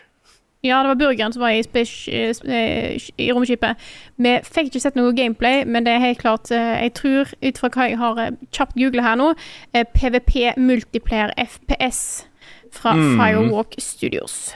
[0.66, 3.82] Ja, det var burgeren som var i, space, eh, i romskipet.
[4.18, 7.62] Vi fikk ikke sett noe gameplay, men det er helt klart eh, Jeg tror, ut
[7.62, 9.32] fra hva jeg har eh, kjapt googla her nå,
[9.74, 12.26] eh, PVP Multiplayer FPS
[12.76, 13.16] fra Mm.
[13.18, 14.54] Firewalk Studios.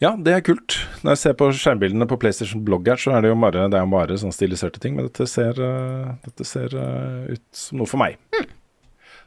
[0.00, 0.78] Ja, det er kult.
[1.04, 3.76] Når jeg ser på skjermbildene på PlayStation Blogg her, så er det jo bare, det
[3.76, 4.94] er bare sånn stiliserte ting.
[4.96, 8.16] Men dette ser, eh, dette ser eh, ut som noe for meg.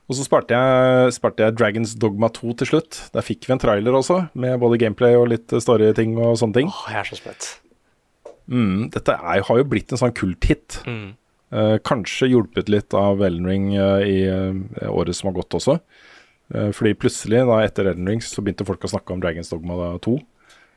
[0.10, 2.98] Og så sparte jeg, sparte jeg Dragons Dogma 2 til slutt.
[3.14, 6.74] Der fikk vi en trailer også, med både gameplay og litt story-ting og sånne ting.
[6.74, 7.52] Åh, jeg er så spent.
[8.52, 10.82] Mm, dette er, har jo blitt en sånn kulthit.
[10.90, 11.14] Mm.
[11.54, 15.78] Eh, kanskje hjulpet litt av Elden Ring eh, i eh, året som har gått også.
[16.54, 19.94] Eh, fordi plutselig, da etter Elden Ring, så begynte folk å snakke om Dragons Dogma
[20.04, 20.18] 2.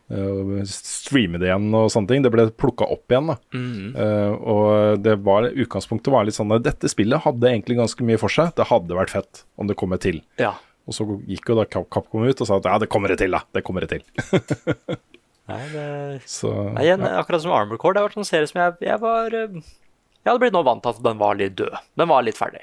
[0.07, 2.23] Uh, streame det igjen og sånne ting.
[2.23, 3.27] Det ble plukka opp igjen.
[3.33, 3.97] da Mm.
[3.97, 8.21] Uh, Og det var, utgangspunktet var litt sånn at dette spillet hadde egentlig ganske mye
[8.23, 8.53] for seg.
[8.55, 10.21] Det hadde vært fett om det kom et til.
[10.39, 10.53] Ja.
[10.87, 13.35] Og så gikk jo da Capcom ut og sa at ja, det kommer et til,
[13.35, 13.41] da.
[13.53, 14.05] Det kommer et til.
[15.51, 17.21] Nei, det Så Nei, igjen, ja.
[17.21, 20.27] akkurat som Armor Core, det har vært en serie som jeg, jeg var eh, Jeg
[20.31, 21.77] hadde blitt nå vant til at den var litt død.
[21.99, 22.63] Den var litt ferdig.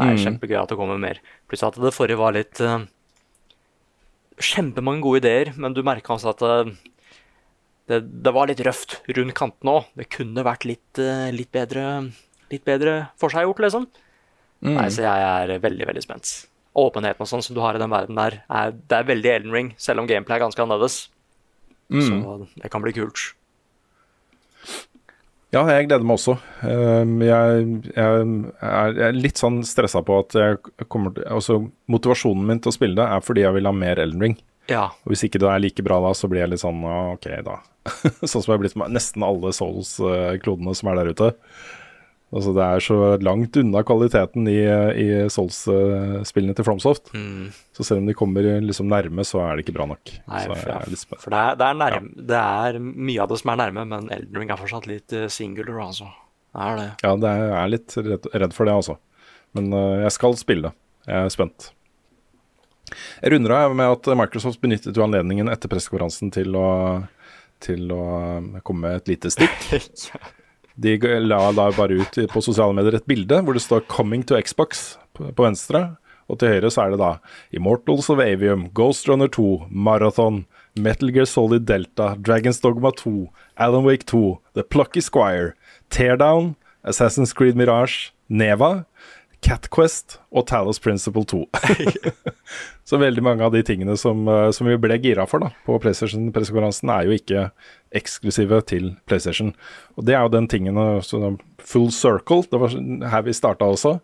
[0.00, 0.20] Er Mm.
[0.22, 1.18] kjempegøy at det kommer mer.
[1.50, 2.84] Pluss at det forrige var litt eh,
[4.40, 6.72] Kjempemange gode ideer, men du merka altså at eh,
[7.90, 9.88] det, det var litt røft rundt kantene òg.
[9.98, 12.10] Det kunne vært litt, eh, litt bedre
[12.50, 13.84] Litt bedre forseggjort, liksom.
[14.58, 14.72] Mm.
[14.74, 16.32] Nei, så jeg er veldig, veldig spent.
[16.80, 19.54] Åpenheten og sånn som du har i den verden der, er, det er veldig Elden
[19.54, 20.96] Ring, selv om gameplay er ganske annerledes.
[21.94, 22.02] Mm.
[22.02, 23.22] Så det kan bli kult.
[25.50, 26.36] Ja, jeg gleder meg også.
[26.62, 31.56] Um, jeg, jeg, er, jeg er litt sånn stressa på at jeg kommer til Altså,
[31.90, 34.38] motivasjonen min til å spille det er fordi jeg vil ha mer Elden Ring.
[34.70, 34.86] Ja.
[35.02, 37.58] Og hvis ikke det er like bra da, så blir jeg litt sånn OK, da.
[38.22, 41.32] sånn som jeg har blitt med nesten alle Souls-klodene som er der ute.
[42.30, 42.96] Altså, det er så
[43.26, 44.60] langt unna kvaliteten i,
[45.02, 47.10] i Souls-spillene til Fromsoft.
[47.10, 47.48] Mm.
[47.74, 50.12] Så selv om de kommer liksom nærme, så er det ikke bra nok.
[50.30, 50.76] Nei, for, ja.
[50.78, 53.60] er litt for det, er, det, er nærme, det er mye av det som er
[53.64, 56.06] nærme, men Elden Ring er fortsatt litt eh, singular, altså.
[56.54, 56.88] Det er det.
[57.02, 58.98] Ja, det er, jeg er litt redd, redd for det, altså.
[59.58, 60.74] Men uh, jeg skal spille det.
[61.10, 61.70] Jeg er spent.
[62.94, 66.68] Jeg runder av med at Microsoft benyttet jo anledningen etter pressekonferansen til å,
[67.62, 68.04] til å
[68.38, 69.66] øh, komme med et lite stikk.
[70.80, 74.36] De la da bare ut på sosiale medier et bilde hvor det står 'Coming to
[74.36, 75.96] Xbox' på, venstre.
[76.30, 77.18] Og til høyre så er det da
[77.52, 80.46] Immortals of Avium, Ghost Runner 2, Marathon,
[80.76, 83.28] Metal Gear Solid Delta, Dragons Dogma 2,
[83.58, 85.54] Alan Wake 2, The Plucky Squire,
[85.90, 86.54] Teardown,
[86.84, 88.86] Assassin's Creed Mirage, Neva,
[89.40, 91.44] Cat Quest og Talos Principle 2.
[92.88, 95.78] Så veldig mange av de tingene som, eh, som vi ble gira for da, på
[95.80, 97.46] PlayStation-pressekonferansen, er jo ikke
[97.96, 99.54] eksklusive til PlayStation.
[99.96, 101.38] Og det er jo den tingen eh,
[101.70, 102.76] Full circle, det var
[103.14, 103.96] her vi starta også.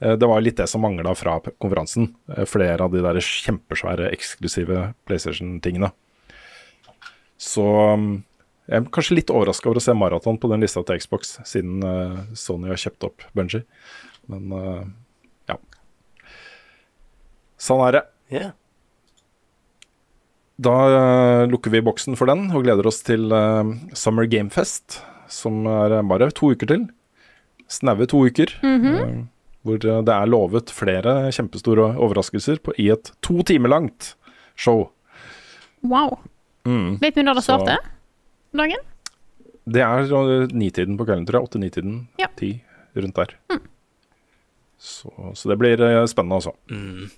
[0.00, 2.12] Eh, Det var litt det som mangla fra konferansen.
[2.46, 5.90] Flere av de der kjempesvære eksklusive PlayStation-tingene.
[7.42, 7.66] Så
[7.98, 8.10] mm,
[8.70, 11.82] jeg er kanskje litt overraska over å se Marathon på den lista til Xbox, siden
[12.34, 13.66] Sony har kjøpt opp Bungie.
[14.32, 14.84] Men uh,
[15.50, 15.58] ja.
[17.60, 18.04] Sånn er det.
[18.32, 18.52] Yeah.
[20.56, 25.00] Da uh, lukker vi boksen for den og gleder oss til uh, Summer Game Fest,
[25.28, 26.86] som er bare to uker til.
[27.68, 28.52] Snaue to uker.
[29.02, 29.16] eh,
[29.66, 34.14] hvor eh, det er lovet flere kjempestore overraskelser på, i et to timer langt
[34.54, 34.86] show.
[35.82, 36.18] Wow.
[36.66, 36.98] Mm.
[37.02, 37.90] Vet vi når det starter?
[38.56, 38.86] Dagen?
[39.66, 41.48] Det er nitiden på kvelden, tror jeg.
[41.50, 41.96] Åtte-nitiden.
[42.22, 42.30] Ja.
[42.38, 42.52] Ti,
[42.94, 43.34] rundt der.
[44.76, 46.52] Så, så det blir eh, spennende, altså.
[46.70, 47.08] Mm.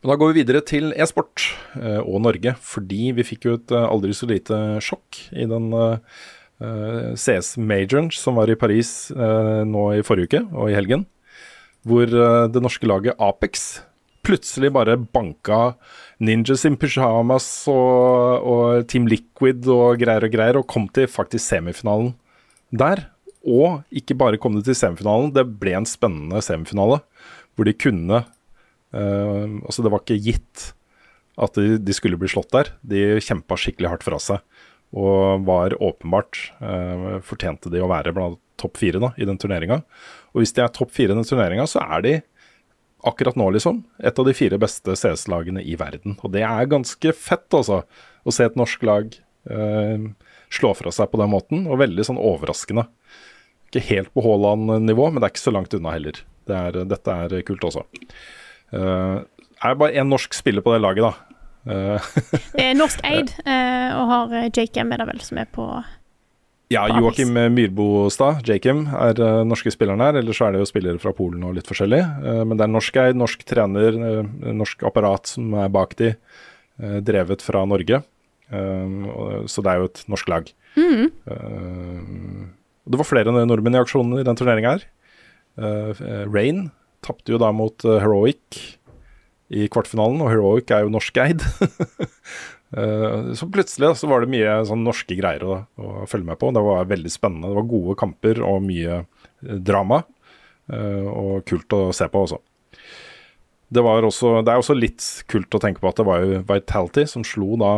[0.00, 1.44] Men da går vi videre til e-sport
[1.78, 5.70] eh, og Norge, fordi vi fikk jo et eh, aldri så lite sjokk i den
[5.76, 6.22] eh,
[6.64, 11.06] eh, CS-majoren som var i Paris eh, nå i forrige uke og i helgen,
[11.86, 13.70] hvor eh, det norske laget Apex
[14.26, 15.74] plutselig bare banka
[16.20, 21.46] Ninjas in Pyjamas og, og Team Liquid og greier og greier, og kom til faktisk
[21.46, 22.12] semifinalen
[22.70, 23.06] der.
[23.48, 27.00] Og ikke bare kom de til semifinalen, det ble en spennende semifinale
[27.56, 30.70] hvor de kunne eh, Altså, det var ikke gitt
[31.40, 32.72] at de, de skulle bli slått der.
[32.84, 34.42] De kjempa skikkelig hardt fra seg.
[34.90, 39.80] Og var åpenbart eh, Fortjente de å være blant topp fire da, i den turneringa.
[40.34, 42.14] Og hvis de er topp fire i den turneringa, så er de
[43.08, 46.18] akkurat nå, liksom, et av de fire beste CS-lagene i verden.
[46.20, 47.82] Og det er ganske fett, altså.
[48.20, 49.14] Å se et norsk lag
[49.48, 50.10] eh,
[50.52, 52.84] slå fra seg på den måten, og veldig sånn overraskende.
[53.70, 56.18] Ikke helt på Haaland-nivå, men det er ikke så langt unna heller.
[56.50, 57.84] Det er, dette er kult også.
[58.74, 59.22] Uh,
[59.62, 61.38] er bare én norsk spiller på det laget, da.
[61.70, 62.10] Uh,
[62.56, 65.68] Det er norsk eid, uh, og har Jakem er det vel, som er på
[66.70, 66.84] ja.
[66.90, 70.18] Joakim Myrbostad, Jakim, er uh, norske spilleren her.
[70.18, 72.02] Ellers er det jo spillere fra Polen og litt forskjellig.
[72.26, 76.16] Uh, men det er norsk eid, norsk trener, uh, norsk apparat som er bak de,
[76.80, 78.02] eh, drevet fra Norge.
[78.50, 80.50] Eh, så det er jo et norsk lag.
[80.76, 82.50] Mhm.
[82.90, 84.86] Det var flere nordmenn i aksjonen i den turneringa her.
[85.60, 86.68] Eh, eh, Rain
[87.04, 88.60] tapte jo da mot eh, Heroic
[89.50, 91.44] i kvartfinalen, og Heroic er jo norskeid.
[92.70, 96.52] Så plutselig så var det mye sånn norske greier å, å følge med på.
[96.54, 97.48] Det var veldig spennende.
[97.50, 99.00] Det var gode kamper og mye
[99.42, 100.04] drama.
[100.70, 102.38] og kult å se på også.
[103.74, 107.08] Det, også, det er også litt kult å tenke på at det var jo Vitality
[107.10, 107.72] som slo da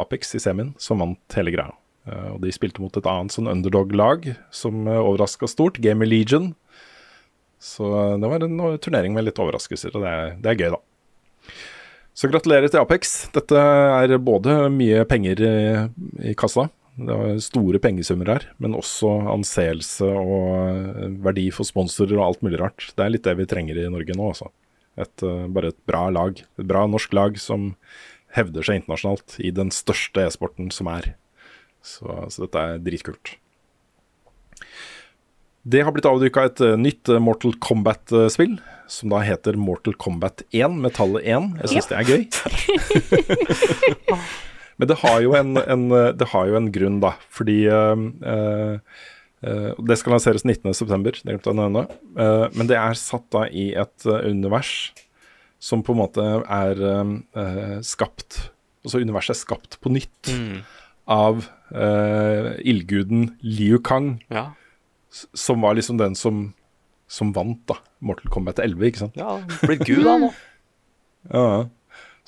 [0.00, 1.76] Apex i semien, som vant hele greia.
[2.08, 6.52] Eh, og de spilte mot et annet sånn underdog-lag som uh, overraska stort, Gamer Legion.
[7.60, 10.76] Så eh, det var en turnering med litt overraskelser, og det er, det er gøy,
[10.76, 11.54] da.
[12.16, 13.30] Så gratulerer til Apex.
[13.32, 15.56] Dette er både mye penger i,
[16.32, 16.68] i kassa,
[17.00, 22.42] det var store pengesummer her, men også anseelse og eh, verdi for sponsorer og alt
[22.44, 22.90] mulig rart.
[22.96, 24.50] Det er litt det vi trenger i Norge nå, altså.
[25.00, 26.42] Et, eh, bare et bra lag.
[26.60, 27.72] Et bra norsk lag som
[28.36, 31.14] hevder seg internasjonalt i den største e-sporten som er.
[31.82, 33.36] Så, så dette er dritkult.
[35.70, 38.58] Det har blitt avduka et eh, nytt eh, Mortal Kombat-spill,
[38.90, 41.50] som da heter Mortal Kombat 1, med tallet 1.
[41.62, 42.22] Jeg syns det er gøy.
[44.80, 47.12] Men det har jo en, en, eh, det har jo en grunn, da.
[47.28, 49.02] Fordi uh, eh,
[49.44, 50.72] eh, Det skal lanseres 19.9.,
[51.04, 51.84] det glemte jeg å nevne.
[52.16, 54.72] Uh, men det er satt da i et eh, univers
[55.60, 58.46] som på en måte er eh, eh, skapt
[58.80, 60.62] Altså universet er skapt på nytt Mm.
[61.10, 64.50] Av uh, ildguden Liu Kang Ja.
[65.10, 66.52] som var liksom den som,
[67.10, 69.18] som vant da, Mortal Kombat 11, ikke sant?
[69.18, 70.30] ja, blitt gud da nå.
[71.34, 71.46] Ja.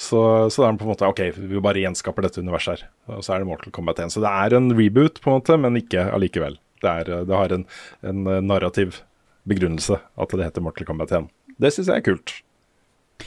[0.03, 0.19] Så,
[0.51, 2.89] så det er på en måte OK, vi bare gjenskaper dette universet her.
[3.15, 4.11] Og så er det Mortal Kombat 1.
[4.17, 6.57] Så det er en reboot, på en måte, men ikke allikevel.
[6.83, 7.63] Det, er, det har en,
[8.03, 8.99] en narrativ
[9.47, 11.29] begrunnelse at det heter Mortal Kombat 1.
[11.63, 12.35] Det syns jeg er kult.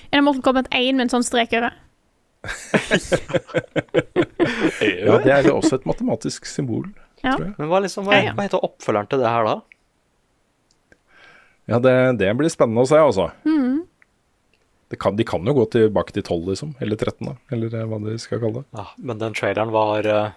[0.09, 1.77] Er det Mortal Kombat 1 med en sånn strek over?
[5.05, 6.85] Ja, det er også et matematisk symbol.
[7.23, 7.33] Ja.
[7.33, 7.53] Tror jeg.
[7.57, 9.55] Men hva, liksom, hva, hva heter oppfølgeren til det her, da?
[11.71, 13.29] Ja, det, det blir spennende å se, altså.
[13.47, 13.85] Mm.
[14.93, 16.75] Det kan, de kan jo gå tilbake til 12, liksom.
[16.83, 17.35] Eller 13, da.
[17.55, 18.67] Eller eh, hva de skal kalle det.
[18.77, 20.35] Ja, men den traileren var eh,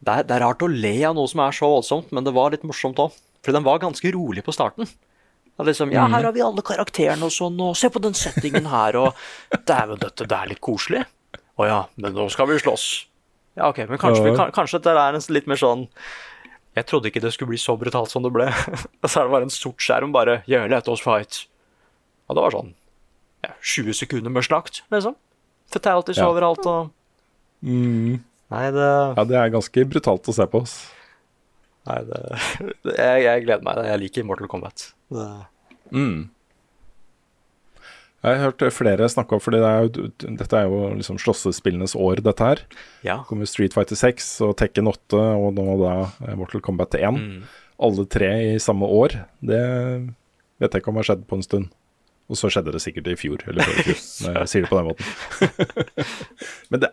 [0.00, 2.32] det, er, det er rart å le av noe som er så voldsomt, men det
[2.36, 3.18] var litt morsomt òg.
[3.44, 4.88] For den var ganske rolig på starten.
[5.60, 8.66] Det liksom, ja, her har vi alle karakterene og sånn, og se på den settingen
[8.70, 9.14] her, og
[9.70, 11.04] dæven døtte, det er litt koselig.
[11.60, 12.86] Å ja, men nå skal vi slåss.
[13.58, 14.46] Ja, OK, men kanskje, vi, Ja.
[14.54, 15.88] kanskje det er en litt mer sånn
[16.76, 18.46] Jeg trodde ikke det skulle bli så brutalt som det ble.
[19.02, 21.46] og så er det bare en sort skjerm, bare yeah, let us fight.
[22.30, 22.70] Og det var sånn
[23.42, 25.16] ja, 20 sekunder med slakt, liksom.
[25.74, 26.28] Fatalities Ja.
[26.30, 26.90] overalt og
[27.62, 28.22] Mm.
[28.50, 28.86] Nei, det
[29.18, 30.62] Ja, det er ganske brutalt å se på.
[30.62, 30.78] ass.
[31.86, 32.20] Nei, det,
[32.96, 33.82] jeg, jeg gleder meg.
[33.90, 34.92] Jeg liker Mortal Kombat.
[35.90, 36.28] Mm.
[38.20, 41.94] Jeg har hørt flere snakke om, for det er jo, dette er jo liksom slåssespillenes
[41.96, 42.60] år, dette her.
[43.06, 43.16] ja.
[43.22, 45.94] Det kommer Street Fighter 6 og Tekken 8 og nå da
[46.36, 47.16] Mortal Kombat 1.
[47.16, 47.42] Mm.
[47.80, 49.14] Alle tre i samme år.
[49.40, 49.62] Det
[50.60, 51.70] vet jeg ikke om har skjedd på en stund.
[52.30, 54.70] Og så skjedde det sikkert i fjor, eller før i fjor, når jeg sier det
[54.70, 55.04] på den måten.
[56.70, 56.90] Men det,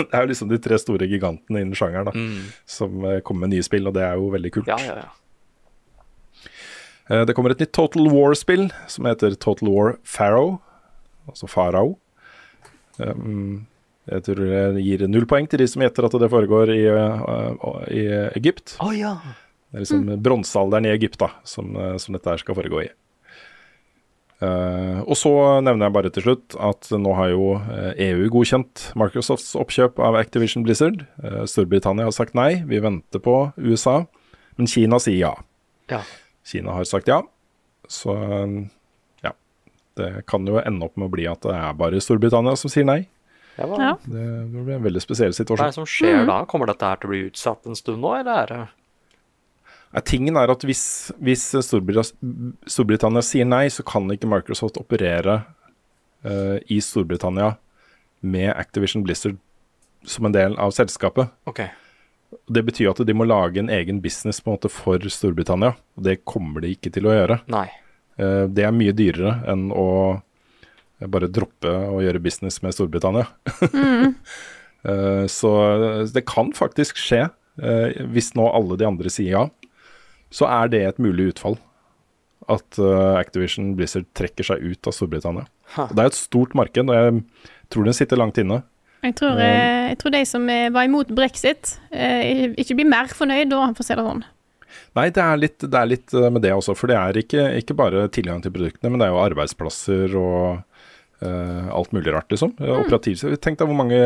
[0.00, 2.48] det er jo liksom de tre store gigantene innen sjangeren da, Mm.
[2.66, 4.72] som eh, kommer med nye spill, og det er jo veldig kult.
[4.72, 5.10] Ja, ja, ja.
[7.10, 10.58] Eh, Det kommer et nytt Total War-spill som heter Total War Pharaoh,
[11.28, 11.98] altså Farao.
[12.98, 13.66] Um,
[14.10, 14.40] jeg tror
[14.74, 18.06] det gir null poeng til de som gjetter at det foregår i, uh, i
[18.36, 18.76] Egypt.
[18.82, 19.14] Å ja.
[19.70, 22.88] Det er liksom bronsealderen i Egypt da, som, som dette her skal foregå i.
[24.40, 25.30] Uh, og så
[25.60, 30.16] nevner jeg bare til slutt at nå har jo eh, EU godkjent Microsofts oppkjøp av
[30.16, 31.02] Activision Blizzard.
[31.20, 33.98] Uh, Storbritannia har sagt nei, vi venter på USA.
[34.56, 35.34] Men Kina sier ja.
[35.92, 36.00] Ja.
[36.50, 37.20] Kina har sagt ja.
[37.90, 38.14] Så
[39.24, 39.32] ja.
[39.98, 42.86] Det kan jo ende opp med å bli at det er bare Storbritannia som sier
[42.88, 43.04] nei.
[43.56, 43.94] Ja, hva, Ja.
[44.04, 45.60] Det blir en veldig spesiell situasjon.
[45.60, 46.42] Hva er det som skjer da?
[46.48, 48.60] Kommer dette her til å bli utsatt en stund nå, eller er det
[49.90, 55.40] Nei, Tingen er at hvis, hvis Storbritannia, Storbritannia sier nei, så kan ikke Microsoft operere
[56.22, 57.56] uh, i Storbritannia
[58.22, 59.40] med Activision Blizzard
[60.06, 61.32] som en del av selskapet.
[61.50, 61.64] OK.
[62.50, 65.74] Det betyr at de må lage en egen business på en måte for Storbritannia.
[65.96, 67.40] og Det kommer de ikke til å gjøre.
[67.50, 67.66] Nei.
[68.18, 69.86] Eh, Det er mye dyrere enn å
[71.00, 73.26] bare droppe å gjøre business med Storbritannia.
[73.72, 74.14] Mm.
[75.28, 75.50] Så
[76.14, 77.26] det kan faktisk skje,
[77.60, 79.42] eh, hvis nå alle de andre sier ja,
[80.32, 81.58] så er det et mulig utfall.
[82.48, 85.44] At eh, Activision Blizzard trekker seg ut av Storbritannia.
[85.76, 85.84] Ha.
[85.92, 87.20] det er et stort marked, og jeg
[87.70, 88.62] tror den sitter langt inne.
[89.00, 93.08] Jeg tror, eh, jeg tror de som eh, var imot brexit, eh, ikke blir mer
[93.08, 94.24] fornøyd da, for å si det sånn.
[94.98, 97.76] Nei, det er litt, det er litt med det også, for det er ikke, ikke
[97.78, 100.60] bare tilgang til produktene, men det er jo arbeidsplasser og
[101.22, 102.52] uh, alt mulig rart, liksom.
[102.58, 102.90] Mm.
[103.42, 104.00] Tenk deg hvor mange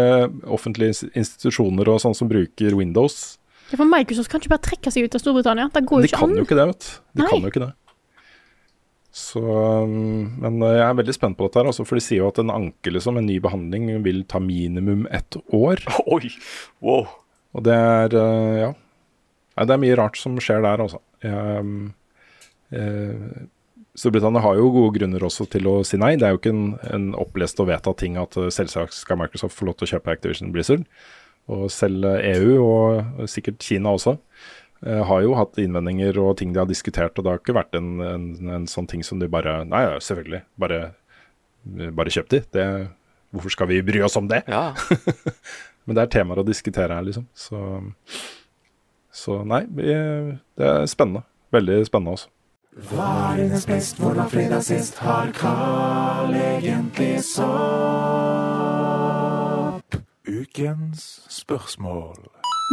[0.44, 3.38] offentlige institusjoner og sånn som bruker Windows.
[3.70, 5.70] Ja, For Microsoft kan ikke bare trekke seg ut av Storbritannia.
[5.72, 6.92] Det går De jo ikke kan jo ikke det, vet du.
[6.92, 7.30] De Nei.
[7.32, 7.70] kan jo ikke det.
[9.14, 9.40] Så,
[9.86, 12.30] um, men eh, jeg er veldig spent på dette, her, altså, for de sier jo
[12.32, 15.82] at en anke, liksom, en ny behandling, vil ta minimum ett år.
[16.16, 16.32] Oi,
[16.82, 17.06] wow.
[17.54, 18.72] Og det er eh, ja.
[19.54, 20.98] Det er mye rart som skjer der, altså.
[21.22, 21.92] Um,
[22.74, 23.44] eh,
[23.94, 26.16] Storbritannia har jo gode grunner også til å si nei.
[26.18, 29.68] Det er jo ikke en, en opplest og vedtatt ting at selvsagt skal Microsoft få
[29.68, 30.82] lov til å kjøpe Activision Blizzard.
[31.54, 34.16] Og selv EU, og sikkert Kina også,
[34.82, 37.16] har jo hatt innvendinger og ting de har diskutert.
[37.16, 38.26] Og det har ikke vært en, en,
[38.58, 40.42] en sånn ting som de bare Nei, ja, selvfølgelig.
[40.60, 40.80] Bare,
[41.96, 42.42] bare kjøp de.
[42.52, 42.66] Det,
[43.34, 44.42] hvorfor skal vi bry oss om det?
[44.50, 44.74] Ja.
[45.84, 47.26] Men det er temaer å diskutere her, liksom.
[47.36, 47.58] Så,
[49.12, 49.90] så nei, vi,
[50.58, 51.22] det er spennende.
[51.54, 52.28] Veldig spennende også.
[52.90, 54.98] Hva er dines best, hvordan fredag sist?
[54.98, 57.44] Har Carl egentlig sopp?
[60.26, 62.18] Ukens spørsmål.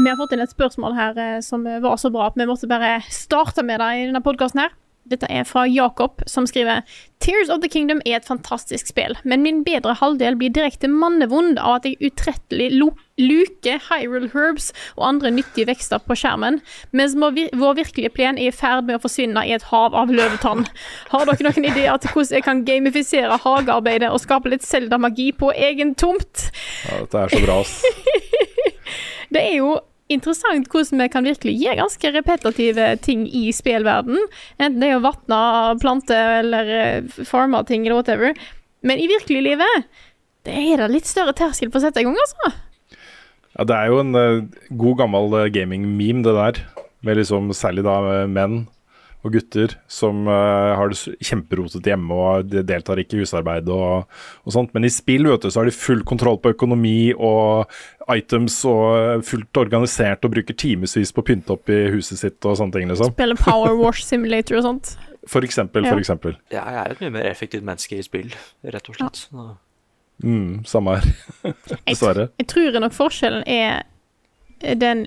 [0.01, 2.69] Vi har fått inn et spørsmål her eh, som var så bra at vi måtte
[2.69, 4.73] bare starte med det i denne podkasten her.
[5.09, 6.83] Dette er fra Jakob, som skriver
[7.21, 11.57] Tears of the Kingdom er et fantastisk spill, men min bedre halvdel blir direkte mannevond
[11.57, 12.69] av at jeg utrettelig
[13.17, 14.69] luker Hyrule Herbs
[14.99, 16.61] og andre nyttige vekster på skjermen,
[16.93, 20.13] mens vår vår virkelige plen er i ferd med å forsvinne i et hav av
[20.13, 20.67] løvetann.
[21.09, 25.49] Har dere noen ideer til hvordan jeg kan gamifisere hagearbeidet og skape litt Zelda-magi på
[25.57, 26.49] egen tomt?
[26.85, 27.79] Ja, dette er så bra, ass.
[29.31, 29.77] Det er jo
[30.13, 34.19] interessant hvordan vi kan virkelig gjøre ganske repetitive ting i spillverden.
[34.59, 35.41] Enten det er å vatne
[35.81, 38.35] planter eller eh, farme ting eller whatever.
[38.85, 39.88] Men i virkelig livet
[40.47, 42.53] det er det litt større terskel på å sette i gang, altså.
[43.51, 46.61] Ja, det er jo en uh, god gammel eh, gaming-meme, det der.
[47.05, 48.63] Med liksom særlig da menn
[49.22, 54.07] og gutter som uh, har det kjemperotete hjemme og de deltar ikke i husarbeid og,
[54.45, 54.73] og sånt.
[54.73, 57.69] Men i spill vet du, så har de full kontroll på økonomi og
[58.11, 62.48] items og eh, fullt organisert og bruker timevis på å pynte opp i huset sitt
[62.49, 63.14] og sånne ting, liksom.
[63.14, 64.93] Spille Power Wash Simulator og sånt.
[65.31, 65.91] For eksempel, Ja.
[65.93, 66.34] for eksempel.
[66.49, 68.31] Ja, jeg er et mye mer effektivt menneske i spill,
[68.65, 69.19] rett og slett.
[69.30, 69.52] Ja.
[70.26, 71.06] Mm, samme her.
[71.85, 72.31] Dessverre.
[72.41, 73.84] Jeg tror nok forskjellen er
[74.81, 75.06] den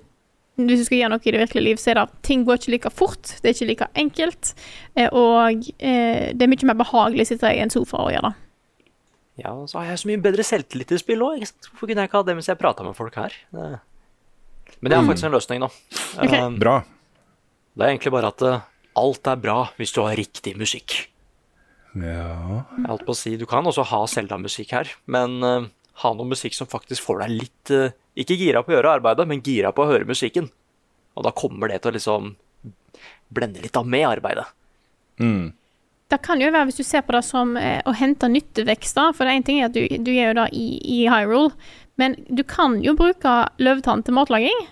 [0.57, 2.71] Hvis du skal gjøre noe i det virkelige liv, så er det ting går ikke
[2.77, 3.33] like fort.
[3.43, 4.53] Det er ikke like enkelt.
[4.97, 8.31] eh, Og eh, det er mye mer behagelig å sitte i en sofa og gjøre
[8.31, 8.35] det.
[9.43, 11.43] Ja, og så har jeg så mye bedre selvtillit i spill òg.
[11.43, 13.35] Hvorfor kunne jeg ikke ha det mens jeg prata med folk her?
[13.51, 13.73] Det...
[14.81, 15.09] Men det er Mm.
[15.11, 15.69] faktisk en løsning, nå.
[16.23, 16.39] Okay.
[16.41, 16.77] Um, Bra.
[17.75, 18.61] Det er egentlig bare at eh,
[18.97, 21.09] alt er bra hvis du har riktig musikk.
[21.95, 25.67] Ja Jeg holdt på å si, Du kan også ha Selda-musikk her, men eh,
[26.03, 29.27] ha noe musikk som faktisk får deg litt eh, Ikke gira på å gjøre arbeidet,
[29.31, 30.49] men gira på å høre musikken.
[31.15, 32.33] Og da kommer det til å liksom
[33.35, 34.47] blende litt av med arbeidet.
[35.19, 35.53] Mm.
[36.11, 39.09] Det kan jo være hvis du ser på det som eh, å hente nyttevekst, da,
[39.15, 40.67] for det er en ting er at du, du gjør jo det i,
[40.99, 41.55] i Hyrule,
[41.99, 44.63] men du kan jo bruke løvetann til matlaging.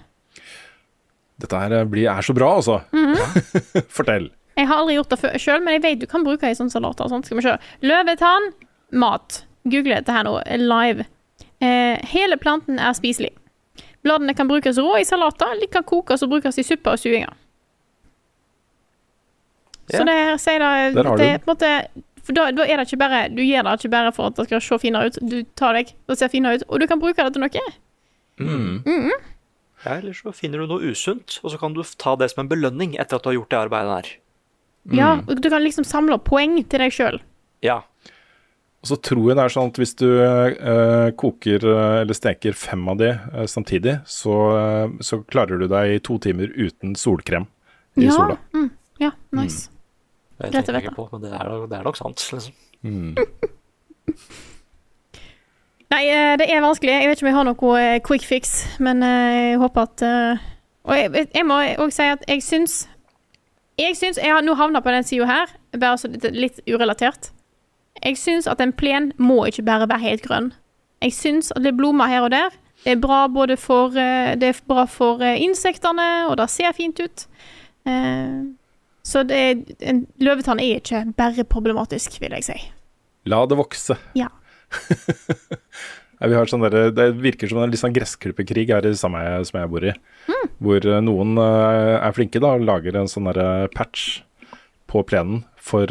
[1.42, 2.82] Dette her eh, blir, er så bra, altså.
[2.94, 3.18] Mhm.
[3.96, 4.30] Fortell.
[4.58, 6.74] Jeg har aldri gjort det sjøl, men jeg vet du kan bruke det i sånne
[6.74, 7.08] salater.
[7.08, 7.24] og.
[7.26, 7.56] Skal vi se.
[7.88, 8.50] Løvetann,
[9.00, 9.42] mat.
[9.64, 11.06] Google dette her nå, live.
[11.62, 13.30] Eh, hele planten er spiselig.
[14.02, 17.34] Bladene kan brukes rå i salater, eller kan kokes og brukes i suppe og stuinger.
[19.92, 21.70] Så det her sier da Der har det du på en måte
[22.22, 24.46] For da, da er det ikke bare Du gjør det ikke bare for at det
[24.46, 25.18] skal se finere ut.
[25.20, 27.64] Du tar deg og ser finere ut, og du kan bruke det til noe.
[28.40, 28.82] Mm.
[28.86, 29.12] Mhm.
[29.84, 32.48] Ja, Eller så finner du noe usunt, og så kan du ta det som en
[32.48, 34.10] belønning etter at du har gjort det arbeidet der.
[34.96, 37.18] Ja, og du kan liksom samle opp poeng til deg sjøl.
[37.66, 37.80] Ja.
[38.82, 42.56] Og så tror jeg det er sånn at hvis du eh, koker eh, eller steker
[42.58, 46.96] fem av de eh, samtidig, så, eh, så klarer du deg i to timer uten
[46.98, 47.44] solkrem
[47.94, 48.16] i Ja.
[48.16, 48.34] sola.
[48.56, 48.70] Mm,
[49.04, 49.68] ja, nice.
[50.40, 52.24] Det Greit tenker jeg ikke på, men det er, det er nok sant.
[52.32, 52.54] liksom.
[52.82, 53.14] Mm.
[55.92, 56.94] Nei, eh, det er vanskelig.
[57.04, 60.02] Jeg vet ikke om jeg har noe eh, quick fix, men jeg håper at
[60.88, 62.88] Og jeg, jeg må òg si at jeg syns
[63.78, 65.46] Jeg syns Jeg har nå havna på den sida her,
[65.78, 67.30] bare så litt urelatert.
[68.02, 70.50] Jeg syns at en plen må ikke bare være helt grønn.
[71.02, 72.56] Jeg syns at det er blomster her og der.
[72.82, 76.74] Det er bra både for eh, Det er bra for eh, insektene, og det ser
[76.74, 77.26] fint ut.
[77.86, 78.42] Eh,
[79.02, 82.58] Så det er, en løvetann er ikke bare problematisk, vil jeg si.
[83.26, 83.96] La det vokse.
[84.14, 84.28] Ja.
[86.22, 89.58] Vi har sånn der, det virker som en litt sånn gressklipperkrig her i samme som
[89.58, 89.90] jeg bor i.
[90.30, 90.44] Mm.
[90.62, 93.26] Hvor noen er flinke da og lager en sånn
[93.74, 94.20] patch
[94.86, 95.90] på plenen for,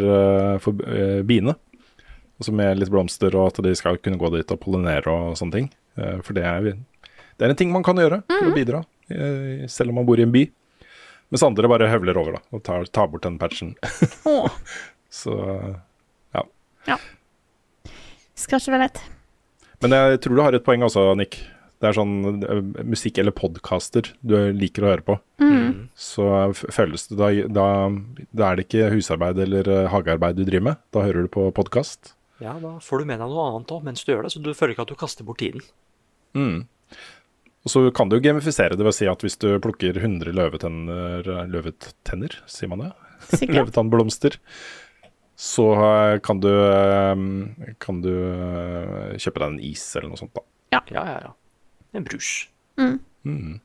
[0.63, 0.79] for
[1.27, 1.57] biene.
[2.41, 5.53] Altså med litt blomster, og at de skal kunne gå dit og pollinere og sånne
[5.53, 5.67] ting.
[5.93, 6.71] Eh, for det er,
[7.37, 8.79] det er en ting man kan gjøre for å bidra,
[9.13, 10.41] eh, selv om man bor i en by.
[11.29, 13.75] Mens andre bare høvler over da, og tar, tar bort den patchen.
[15.21, 15.35] Så
[16.33, 16.97] ja.
[18.33, 19.03] skal ikke være lett.
[19.85, 21.37] Men jeg tror du har et poeng også, Nick.
[21.81, 25.19] Det er sånn eh, musikk eller podkaster du liker å høre på.
[25.45, 25.91] Mm.
[25.93, 26.25] Så
[26.57, 27.67] føles det da, da,
[28.33, 30.81] da er det ikke husarbeid eller hagearbeid du driver med.
[30.89, 32.15] Da hører du på podkast.
[32.41, 34.53] Ja, da får du med deg noe annet òg mens du gjør det, så du
[34.57, 35.63] føler ikke at du kaster bort tiden.
[36.37, 36.63] Mm.
[37.61, 41.27] Og så kan du gamifisere det ved å si at hvis du plukker 100 løvetenner
[41.51, 42.93] Løvetenner, sier man det?
[43.29, 43.53] Sikkert.
[43.59, 44.39] Løvetannblomster.
[45.41, 50.33] Så eh, kan du, eh, kan du eh, kjøpe deg en is eller noe sånt,
[50.37, 50.45] da.
[50.77, 51.31] Ja, ja, ja.
[51.97, 52.29] En brus.
[52.79, 52.97] Mm.
[53.27, 53.55] Mm.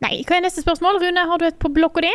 [0.00, 1.00] Nei, hva er neste spørsmål?
[1.02, 2.10] Rune, har du et på blokka di?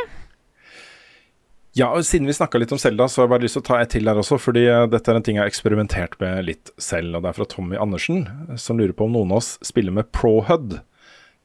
[1.75, 3.67] Ja, og siden vi snakka litt om Selda, så har jeg bare lyst til å
[3.67, 4.37] ta et til her også.
[4.39, 7.17] Fordi eh, dette er en ting jeg har eksperimentert med litt selv.
[7.17, 8.23] Og det er fra Tommy Andersen,
[8.61, 10.77] som lurer på om noen av oss spiller med ProHUD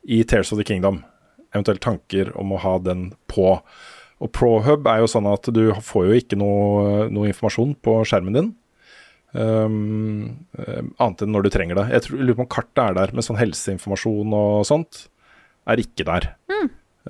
[0.07, 1.03] i Tears of the Kingdom.
[1.51, 3.57] Eventuelt tanker om å ha den på.
[4.23, 8.39] Og ProHub er jo sånn at du får jo ikke noe, noe informasjon på skjermen
[8.39, 8.53] din.
[9.31, 10.47] Um,
[10.99, 11.89] annet enn når du trenger det.
[11.97, 15.09] Jeg, tror, jeg lurer på om kartet er der, men sånn helseinformasjon og sånt
[15.71, 16.31] er ikke der.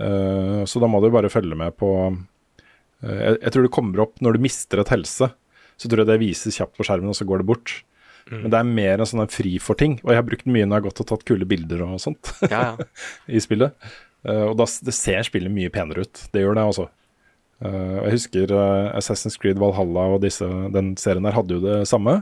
[0.00, 1.90] Eh, så da må du bare følge med på
[3.00, 5.30] jeg, jeg tror det kommer opp når du mister et helse,
[5.80, 7.78] så tror jeg det vises kjapt på skjermen, og så går det bort.
[8.30, 9.98] Men det er mer en sånn fri for ting.
[10.04, 12.32] Og jeg har brukt mye når jeg har gått og tatt kule bilder og sånt
[12.46, 12.88] Ja, ja.
[13.36, 13.74] i spillet.
[14.26, 16.26] Uh, og da, det ser spillet mye penere ut.
[16.32, 16.86] Det gjør det, altså.
[17.60, 21.80] Uh, jeg husker uh, Assassin's Creed Valhalla og disse, den serien der hadde jo det
[21.90, 22.20] samme.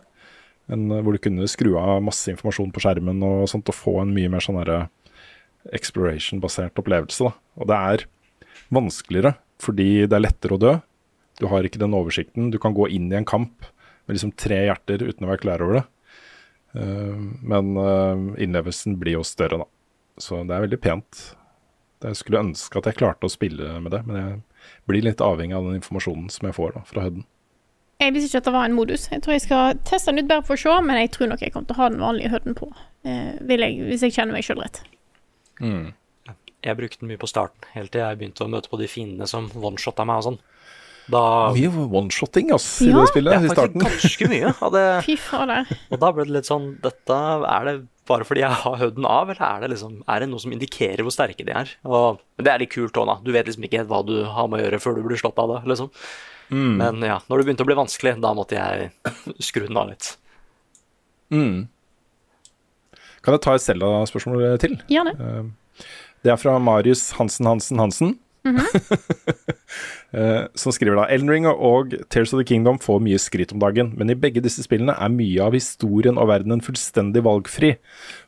[0.68, 3.94] En, eh, hvor du kunne skru av masse informasjon på skjermen og sånt, og få
[4.02, 4.58] en mye mer sånn
[5.72, 7.24] exploration-basert opplevelse.
[7.24, 7.32] Da.
[7.56, 8.04] Og det er
[8.76, 9.32] vanskeligere
[9.62, 10.74] fordi det er lettere å dø.
[11.38, 12.50] Du har ikke den oversikten.
[12.50, 13.66] Du kan gå inn i en kamp
[14.06, 15.84] med liksom tre hjerter uten å være klar over det.
[16.78, 19.68] Eh, men eh, innlevelsen blir jo større, da.
[20.18, 21.24] Så det er veldig pent.
[22.02, 24.38] Jeg skulle ønske at jeg klarte å spille med det, men jeg
[24.90, 27.26] blir litt avhengig av den informasjonen som jeg får da, fra HUD-en.
[27.98, 29.08] Jeg visste ikke at det var en modus.
[29.10, 31.40] Jeg tror jeg skal teste den ut bare for å se, men jeg tror nok
[31.42, 32.68] jeg kommer til å ha den vanlige Hudden på.
[33.02, 34.78] Eh, vil jeg, hvis jeg kjenner meg sjøl rett.
[36.66, 39.28] Jeg brukte den mye på starten, helt til jeg begynte å møte på de fiendene
[39.30, 40.38] som one-shotta meg og sånn.
[41.08, 41.20] Da
[41.54, 42.98] Mye one-shotting ass, i Ja.
[43.00, 43.80] det spillet Ja, i faktisk starten.
[43.80, 44.82] ganske mye av det.
[45.06, 45.70] Fy fader.
[45.90, 47.16] Og da ble det litt sånn Dette
[47.48, 47.76] er det
[48.08, 51.00] bare fordi jeg har høvden av, eller er det liksom Er det noe som indikerer
[51.06, 51.72] hvor sterke de er?
[51.88, 53.16] Og, men det er litt kult òg, da.
[53.24, 55.38] Du vet liksom ikke helt hva du har med å gjøre før du blir slått
[55.40, 55.88] av det, liksom.
[56.50, 56.76] Mm.
[56.80, 58.90] Men ja, når det begynte å bli vanskelig, da måtte jeg
[59.48, 60.10] skru den av litt.
[61.32, 61.68] Mm.
[63.24, 64.76] Kan jeg ta et Selda-spørsmål til?
[64.92, 65.12] Gjerne.
[65.16, 65.88] Eh,
[66.24, 68.16] Det er fra Marius Hansen Hansen Hansen.
[70.08, 73.60] Eh, som skriver da Elden Ring og Tears of the Kingdom får mye skryt om
[73.60, 77.74] dagen, men i begge disse spillene er mye av historien og verdenen fullstendig valgfri.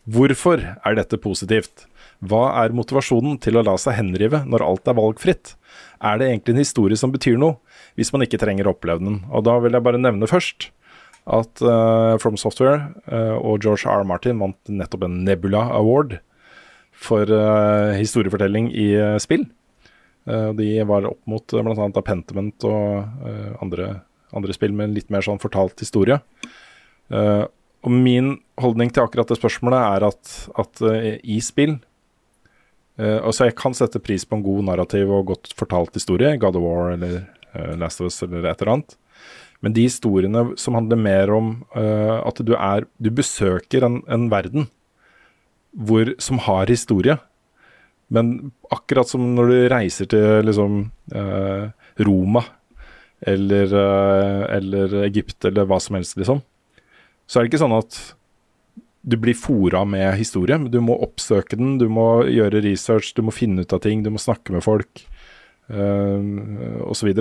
[0.04, 1.86] Hvorfor er dette positivt?
[2.20, 5.54] Hva er motivasjonen til å la seg henrive når alt er valgfritt?
[6.04, 7.56] Er det egentlig en historie som betyr noe,
[7.96, 9.22] hvis man ikke trenger å oppleve den?
[9.32, 10.68] Og da vil jeg bare nevne først
[11.32, 14.04] at uh, From Software uh, og George R.
[14.04, 14.08] R.
[14.08, 16.18] Martin vant nettopp en Nebula Award
[17.00, 19.46] for eh, historiefortelling i eh, spill.
[20.28, 22.02] Eh, de var opp mot uh, bl.a.
[22.04, 23.92] Pentiment og andre,
[24.36, 26.20] andre spill med en litt mer sånn fortalt historie.
[27.10, 30.82] Og min holdning til akkurat det spørsmålet er at, at
[31.26, 31.80] i spill
[33.00, 36.62] Altså, jeg kan sette pris på en god narrativ og godt fortalt historie, God of
[36.62, 37.24] War eller
[37.80, 38.94] Last of Us eller et eller annet.
[39.64, 44.28] Men de historiene som handler mer om uh, at du er Du besøker en, en
[44.32, 44.68] verden
[45.76, 47.16] hvor, som har historie.
[48.10, 50.80] Men akkurat som når du reiser til liksom
[51.14, 51.68] eh,
[52.02, 52.42] Roma
[53.20, 56.40] eller, eh, eller Egypt eller hva som helst, liksom,
[57.30, 58.00] så er det ikke sånn at
[59.00, 60.58] du blir fora med historie.
[60.68, 64.10] Du må oppsøke den, du må gjøre research, du må finne ut av ting, du
[64.12, 65.04] må snakke med folk
[65.70, 67.14] eh, osv.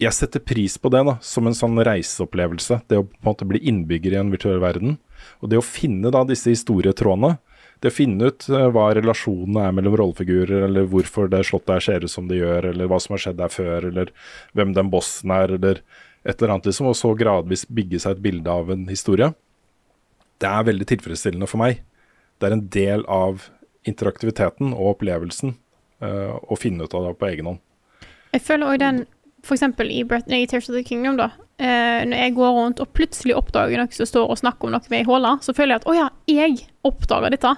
[0.00, 2.80] Jeg setter pris på det da, som en sånn reiseopplevelse.
[2.88, 4.96] Det å på en måte bli innbygger i en virtuell verden.
[5.44, 7.34] Og det å finne da disse historietrådene,
[7.80, 11.84] det å finne ut eh, hva relasjonene er mellom rollefigurer, eller hvorfor det slottet her
[11.84, 14.12] ser ut som det gjør, eller hva som har skjedd der før, eller
[14.56, 15.84] hvem den bossen er, eller
[16.24, 19.30] et eller annet, liksom, og så gradvis bygge seg et bilde av en historie.
[20.40, 21.80] Det er veldig tilfredsstillende for meg.
[22.40, 23.48] Det er en del av
[23.88, 25.54] interaktiviteten og opplevelsen
[26.04, 27.64] uh, å finne ut av det på egen hånd.
[28.36, 29.00] Jeg føler òg den
[29.42, 31.30] Eksempel i, Breath, i Tears of the Kingdom, da.
[31.58, 34.90] Eh, når jeg går rundt og plutselig oppdager noen som står og snakker om noe
[34.90, 37.54] med ei håle, så føler jeg at å ja, jeg oppdager dette.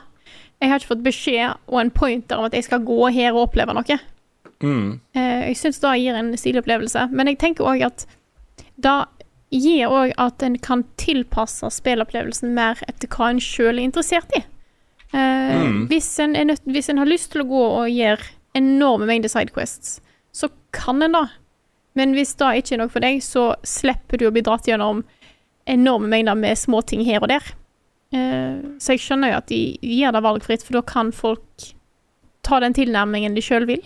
[0.63, 3.49] Jeg har ikke fått beskjed og en pointer om at jeg skal gå her og
[3.49, 3.99] oppleve noe.
[4.63, 5.01] Mm.
[5.15, 7.09] Eh, jeg syns det gir en stilig opplevelse.
[7.11, 8.07] Men jeg tenker òg at
[8.79, 9.05] da
[9.53, 14.45] gir òg at en kan tilpasse spillopplevelsen mer etter hva en sjøl er interessert i.
[15.13, 15.89] Eh, Mm.
[15.91, 19.29] hvis, en er nødt, hvis en har lyst til å gå og gjøre enorme mengder
[19.29, 20.01] sidequests,
[20.33, 21.27] så kan en da.
[21.99, 25.03] Men hvis det ikke er noe for deg, så slipper du å bli dratt gjennom
[25.71, 27.53] enorme mengder med småting her og der.
[28.13, 31.69] Eh, så jeg skjønner jo at de gir det valgfritt, for da kan folk
[32.47, 33.85] ta den tilnærmingen de sjøl vil.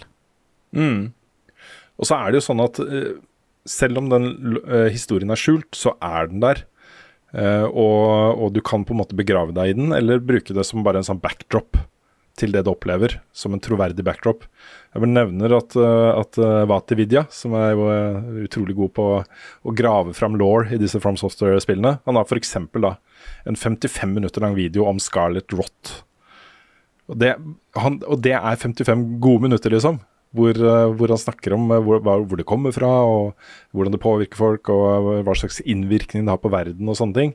[0.76, 1.12] Mm.
[1.96, 3.12] Og så er det jo sånn at eh,
[3.68, 4.30] selv om den
[4.62, 6.66] eh, historien er skjult, så er den der.
[7.36, 10.80] Og, og du kan på en måte begrave deg i den, eller bruke det som
[10.86, 11.76] bare en sånn backdrop
[12.36, 14.44] til det du opplever, som en troverdig backdrop.
[14.94, 18.92] Jeg vil nevner at, eh, at eh, Vati Vidya, som er jo eh, utrolig god
[18.96, 22.56] på å grave fram law i disse From Software-spillene, han har f.eks.
[22.56, 26.02] en 55 minutter lang video om Scarlett Rott.
[27.08, 27.36] Og det,
[27.78, 30.02] han, og det er 55 gode minutter, liksom.
[30.36, 30.58] Hvor,
[30.98, 33.30] hvor han snakker om hvor, hvor det kommer fra, og
[33.72, 37.32] hvordan det påvirker folk, og hva slags innvirkning det har på verden og sånne ting.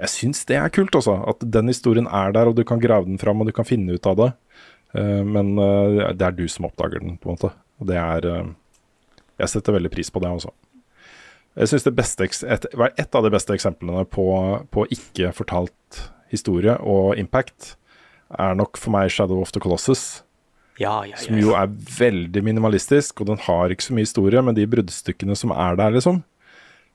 [0.00, 1.16] Jeg syns det er kult, også.
[1.30, 3.94] At den historien er der, og du kan grave den fram, og du kan finne
[3.94, 4.30] ut av det.
[4.98, 7.52] Eh, men eh, det er du som oppdager den, på en måte.
[7.82, 8.52] Og det er eh,
[9.42, 10.50] Jeg setter veldig pris på det, også.
[11.54, 12.66] Jeg synes det beste, et,
[12.98, 14.26] et av de beste eksemplene på,
[14.74, 16.00] på ikke fortalt
[16.32, 17.76] historie og impact
[18.34, 20.24] er nok for meg Shadow of the Colossus.
[20.80, 24.56] Ja, ja, Som jo er veldig minimalistisk, og den har ikke så mye historie, men
[24.56, 26.24] de bruddstykkene som er der, liksom.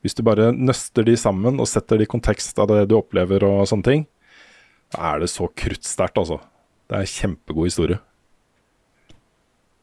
[0.03, 3.43] Hvis du bare nøster de sammen og setter de i kontekst av det du opplever
[3.47, 4.05] og sånne ting,
[4.95, 6.39] da er det så kruttsterkt, altså.
[6.89, 7.99] Det er en kjempegod historie.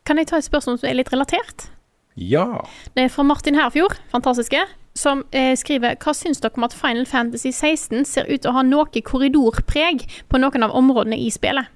[0.07, 1.69] Kan jeg ta et spørsmål som er litt relatert?
[2.17, 2.63] Ja.
[2.97, 4.63] Det er fra Martin Herfjord, fantastiske,
[4.97, 8.57] som eh, skriver Hva syns dere om at Final Fantasy 16 ser ut til å
[8.57, 11.69] ha noe korridorpreg på noen av områdene i spillet?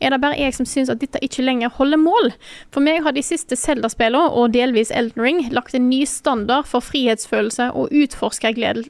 [0.00, 2.32] Er det bare jeg som syns at dette ikke lenger holder mål?
[2.74, 6.84] For meg har de siste Zelda-spillene, og delvis Elden Ring, lagt en ny standard for
[6.84, 8.86] frihetsfølelse og utforskerglede,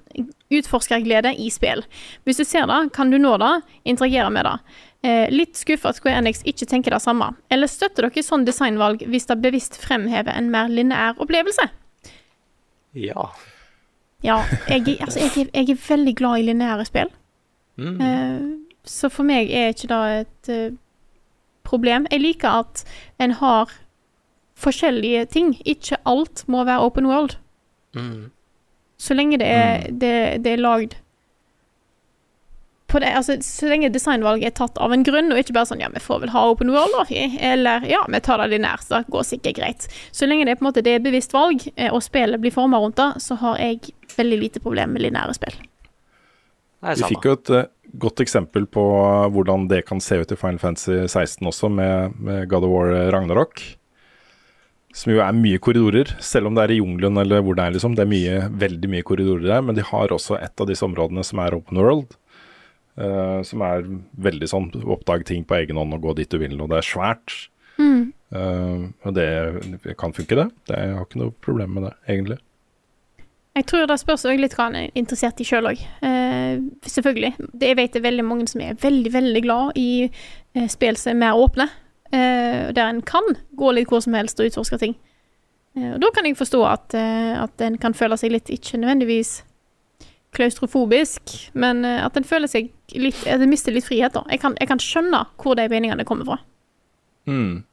[0.54, 1.82] utforskerglede i spill.
[2.24, 3.54] Hvis du ser det, kan du nå det,
[3.88, 4.56] interagere med det.
[5.06, 7.30] Eh, litt skuffa at Square Enix ikke tenker det samme.
[7.54, 11.68] Eller støtter dere sånn designvalg hvis det bevisst fremhever en mer lineær opplevelse?
[12.98, 13.28] Ja.
[14.24, 17.10] Ja, jeg, altså, jeg, jeg er veldig glad i lineære spill.
[17.76, 18.00] Mm.
[18.00, 20.78] Uh, så for meg er ikke det et uh,
[21.62, 22.06] problem.
[22.10, 22.84] Jeg liker at
[23.22, 23.72] en har
[24.58, 25.54] forskjellige ting.
[25.64, 27.38] Ikke alt må være open world.
[27.94, 28.30] Mm.
[28.98, 30.98] Så lenge det er, det, det er lagd
[32.88, 35.82] på det, altså, Så lenge designvalget er tatt av en grunn, og ikke bare sånn
[35.82, 37.04] ja, vi får vel ha open world, da.
[37.52, 39.88] Eller ja, vi tar det lineært, så det går sikkert greit.
[40.08, 42.54] Så lenge det er på en måte det er bevisst valg, eh, og spillet blir
[42.54, 45.58] forma rundt det, så har jeg veldig lite problem med linære spill.
[46.88, 47.66] Vi fikk jo et uh,
[47.98, 52.16] godt eksempel på eh, hvordan det kan se ut i Final Fantasy 16 også, med,
[52.16, 53.60] med God of War Ragnarok.
[54.96, 57.74] Som jo er mye korridorer, selv om det er i jungelen eller hvor det er.
[57.76, 57.92] liksom.
[57.98, 61.26] Det er mye, veldig mye korridorer der, men de har også et av disse områdene
[61.26, 62.16] som er open world.
[62.98, 63.86] Eh, som er
[64.28, 66.88] veldig sånn oppdag ting på egen hånd og gå dit du vil, og det er
[66.88, 67.36] svært.
[67.78, 68.12] Mm.
[68.34, 69.28] Uh, og det,
[69.96, 70.48] kan funke, det.
[70.68, 70.76] det.
[70.76, 72.38] Jeg har ikke noe problem med det, egentlig.
[73.56, 75.80] Jeg tror det spørs også litt hva han er interessert i sjøl òg.
[76.02, 77.32] Uh, selvfølgelig.
[77.54, 80.98] Det, jeg vet det er veldig mange som er veldig, veldig glad i eh, spill
[80.98, 81.68] som er mer åpne.
[82.12, 84.94] Eh, der en kan gå litt hvor som helst og utforske ting.
[85.76, 88.80] Eh, og da kan jeg forstå at, eh, at en kan føle seg litt, ikke
[88.80, 89.42] nødvendigvis
[90.36, 94.24] klaustrofobisk, men eh, at en føler seg litt At en mister litt frihet, da.
[94.32, 96.38] Jeg kan, jeg kan skjønne hvor de meningene kommer fra.
[97.28, 97.64] Mm.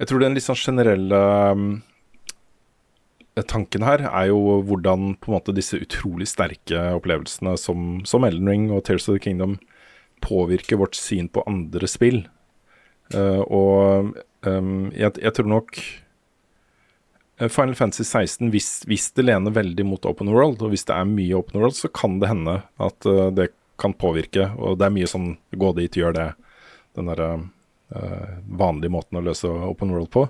[0.00, 1.20] Jeg tror den litt sånn generelle
[1.52, 1.66] um,
[3.48, 8.48] tanken her er jo hvordan på en måte disse utrolig sterke opplevelsene som, som Elden
[8.48, 9.58] Ring og Tears of the Kingdom
[10.24, 12.22] påvirker vårt syn på andre spill.
[13.12, 14.16] Uh, og
[14.48, 16.05] um, jeg, jeg tror nok eh,
[17.36, 21.08] Final Fantasy 16, hvis, hvis det lener veldig mot open world, og hvis det er
[21.10, 23.50] mye open world, så kan det hende at uh, det
[23.80, 24.48] kan påvirke.
[24.56, 26.30] Og det er mye sånn gå dit, gjør det.
[26.96, 27.28] Den derre
[27.92, 30.24] uh, vanlige måten å løse open world på.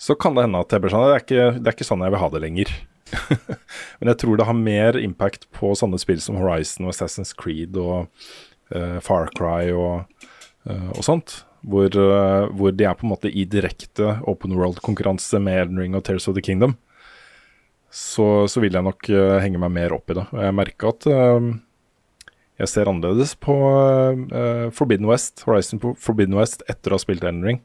[0.00, 2.06] Så kan det hende at jeg blir sånn Det er ikke, det er ikke sånn
[2.06, 2.70] jeg vil ha det lenger.
[3.98, 7.76] Men jeg tror det har mer impact på sånne spill som Horizon og Assassin's Creed
[7.80, 8.06] og
[8.74, 10.06] uh, Far Cry og,
[10.64, 11.42] eh, og sånt.
[11.60, 15.96] Hvor, eh, hvor de er på en måte i direkte open world-konkurranse med Elden Ring
[15.98, 16.76] og Tears of the Kingdom.
[17.90, 20.24] Så, så vil jeg nok eh, henge meg mer opp i det.
[20.32, 21.50] Jeg merker at eh,
[22.60, 23.54] jeg ser annerledes på
[24.76, 27.60] Forbidden West, Horizon Forbidden West etter å ha spilt Elden Ring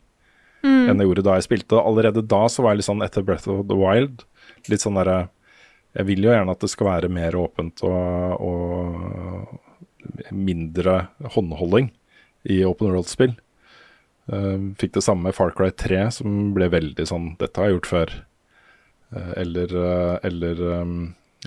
[0.65, 0.87] Mm.
[0.89, 1.77] enn jeg gjorde da jeg spilte.
[1.77, 4.23] Allerede da så var jeg litt sånn etter Breath of the Wild
[4.71, 5.27] litt sånn derre
[5.93, 10.95] Jeg vil jo gjerne at det skal være mer åpent og, og mindre
[11.35, 11.91] håndholding
[12.51, 13.35] i open world-spill.
[14.31, 17.77] Uh, fikk det samme med Far Cry 3, som ble veldig sånn Dette har jeg
[17.77, 18.15] gjort før.
[19.13, 20.95] Uh, eller, uh, eller um,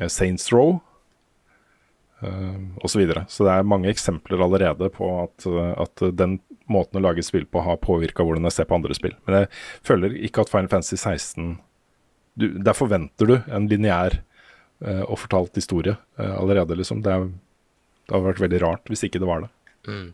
[0.01, 0.79] eh, Saints Row
[2.23, 2.89] uh, osv.
[2.89, 3.25] Så, videre.
[3.29, 6.39] så det er mange eksempler allerede på at, eh, at den
[6.69, 9.17] måten å lage spill på har påvirka hvordan jeg ser på andre spill.
[9.27, 9.51] Men jeg
[9.87, 11.59] føler ikke at Final Fantasy 16
[12.39, 14.21] du, Der forventer du en lineær
[14.85, 17.01] uh, og fortalt historie uh, allerede, liksom.
[17.03, 17.25] Det, er,
[18.07, 19.49] det hadde vært veldig rart hvis ikke det var det.
[19.89, 20.13] Mm.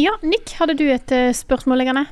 [0.00, 2.06] Ja, Nick, hadde du et uh, spørsmål liggende?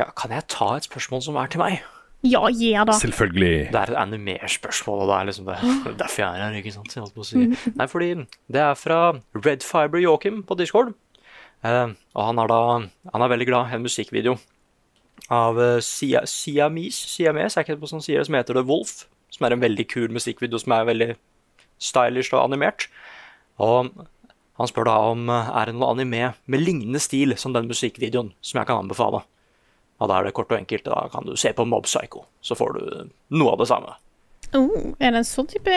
[0.00, 1.82] Ja, kan jeg ta et spørsmål som er til meg?
[2.26, 2.96] Ja, gjør det.
[2.98, 3.52] Selvfølgelig.
[3.70, 5.58] Det er et animerspørsmål, og det er liksom det,
[6.00, 6.96] derfor jeg er her, ikke sant?
[6.96, 7.38] Jeg si.
[7.38, 7.76] mm.
[7.78, 8.08] Nei, fordi
[8.50, 8.98] det er fra
[9.38, 10.94] Red Fiber Joachim på Discord.
[11.62, 12.62] Uh, og han er da
[13.14, 14.34] Han er veldig glad i en musikkvideo
[15.30, 18.66] av uh, Sia, Siamis, Siames, er ikke det på sånn sier det, som heter The
[18.66, 19.04] Wolf.
[19.30, 21.12] Som er en veldig kul musikkvideo som er veldig
[21.78, 22.88] stylish og animert.
[23.62, 23.92] Og
[24.60, 28.32] han spør da om eh, er det noe anime med lignende stil som den musikkvideoen
[28.44, 29.22] som jeg kan anbefale.
[30.02, 30.88] Og da er det kort og enkelt.
[30.88, 33.94] Da kan du se på Mob Psycho, så får du noe av det samme.
[34.52, 35.76] Oh, er det en sånn type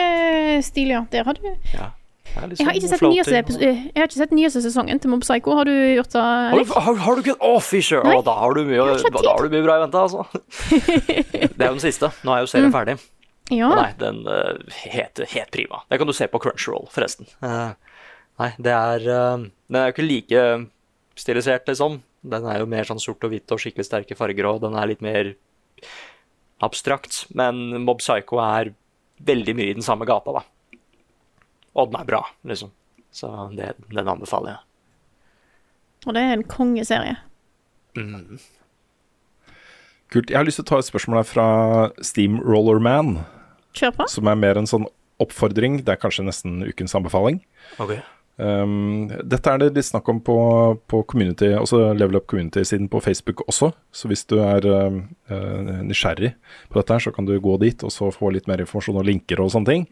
[0.66, 1.06] stil, ja?
[1.12, 1.46] Der har du
[1.76, 1.92] Ja.
[2.26, 5.22] Jeg har sånn ikke sett floating nyeste, jeg har ikke sett nyeste sesongen til Mob
[5.22, 5.54] Psycho.
[5.56, 8.18] Har du gjort det, Har du, har, har du ikke Å, fy søren!
[8.26, 10.26] Da har du mye, da har du bra i vente, altså.
[11.56, 12.10] Det er jo den siste.
[12.26, 12.98] Nå er jo serien ferdig.
[13.54, 13.70] Ja.
[13.70, 14.58] Nei, den uh,
[14.90, 15.84] het helt prima.
[15.88, 17.30] Det kan du se på Crunchyroll, forresten.
[17.46, 17.85] Eh,
[18.40, 20.42] nei, det er eh, Den er jo ikke like
[21.18, 22.00] stilisert, liksom.
[22.26, 24.90] Den er jo mer sånn sort og hvitt og skikkelig sterke farger, og den er
[24.90, 25.34] litt mer
[26.64, 27.24] abstrakt.
[27.36, 28.72] Men Mob Psycho er
[29.26, 30.80] veldig mye i den samme gata, da.
[31.76, 32.72] Og den er bra, liksom.
[33.16, 34.62] Så det, den anbefaler jeg.
[36.06, 37.16] Og det er en kongeserie.
[37.96, 38.36] Mm.
[40.12, 40.30] Kult.
[40.30, 41.46] Jeg har lyst til å ta et spørsmål her fra
[42.04, 43.16] Steamrollerman.
[43.76, 44.06] Kjør på.
[44.08, 44.86] som er mer en sånn
[45.20, 45.80] oppfordring.
[45.84, 47.40] Det er kanskje nesten ukens anbefaling.
[47.82, 47.96] Ok.
[48.36, 50.36] Um, dette er det litt snakk om på,
[50.92, 53.70] på community, også Level Up Community-siden på Facebook også.
[53.96, 54.98] Så hvis du er uh,
[55.80, 56.34] nysgjerrig
[56.68, 59.08] på dette, her, så kan du gå dit og så få litt mer informasjon og
[59.08, 59.86] linker og sånne ting.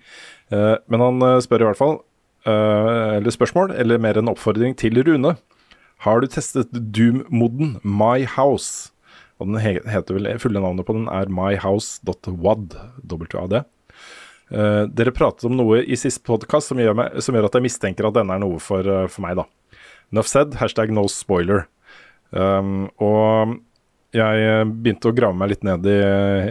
[0.52, 1.98] Uh, men han uh, spør i hvert fall,
[2.44, 5.36] uh, eller spørsmål, eller mer en oppfordring til Rune.
[6.04, 8.90] Har du testet Doom-moden My House?
[9.40, 9.58] Og den
[9.88, 12.76] heter vel, fulle navnet på den er myhouse.wad.
[14.52, 18.16] Uh, dere pratet om noe i siste podkast som, som gjør at jeg mistenker at
[18.18, 19.78] denne er noe for, uh, for meg, da.
[20.14, 21.64] Nuff said, hashtag no spoiler.
[22.30, 23.56] Um, og
[24.14, 25.98] jeg uh, begynte å grave meg litt ned i,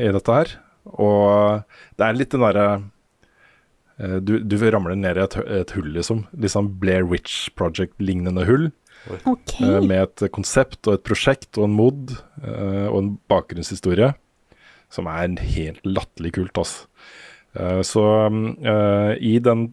[0.08, 0.56] i dette her,
[0.90, 1.64] og
[2.00, 2.68] det er litt den derre
[4.02, 6.26] uh, du, du ramler ned i et, et hull, liksom.
[6.34, 8.72] Litt sånn Blair Witch Project-lignende hull.
[9.12, 9.68] Okay.
[9.68, 12.14] Eh, med et konsept og et prosjekt og en mod
[12.44, 14.14] eh, og en bakgrunnshistorie
[14.94, 16.58] som er helt latterlig kult.
[16.62, 16.88] Altså.
[17.54, 19.72] Eh, så eh, i den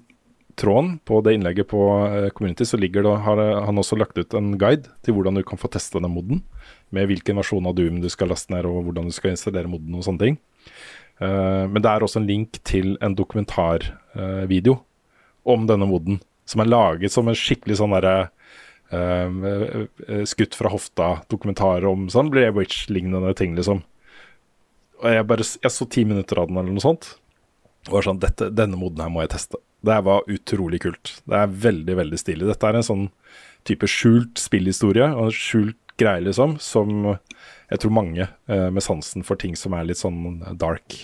[0.60, 4.34] tråden på det innlegget på eh, Community, så ligger det, har han også lagt ut
[4.36, 6.42] en guide til hvordan du kan få teste den moden.
[6.90, 9.94] Med hvilken versjon av Doom du skal laste ned, og hvordan du skal installere moden
[9.96, 10.40] og sånne ting.
[11.20, 14.78] Men det er også en link til en dokumentarvideo
[15.44, 18.30] om denne moden, som er laget som en skikkelig sånn derre
[18.90, 23.84] eh, skutt fra hofta-dokumentar om sånn Blair Witch-lignende ting, liksom.
[25.00, 27.14] Og jeg bare Jeg så ti minutter av den, eller noe sånt.
[27.88, 29.60] Og var sånn Dette, Denne moden her må jeg teste.
[29.80, 31.14] Det var utrolig kult.
[31.24, 32.48] Det er veldig, veldig stilig.
[32.50, 33.06] Dette er en sånn
[33.68, 37.14] type skjult spillhistorie, og skjult greie, liksom, som
[37.70, 40.96] jeg tror mange eh, med sansen for ting som er litt sånn dark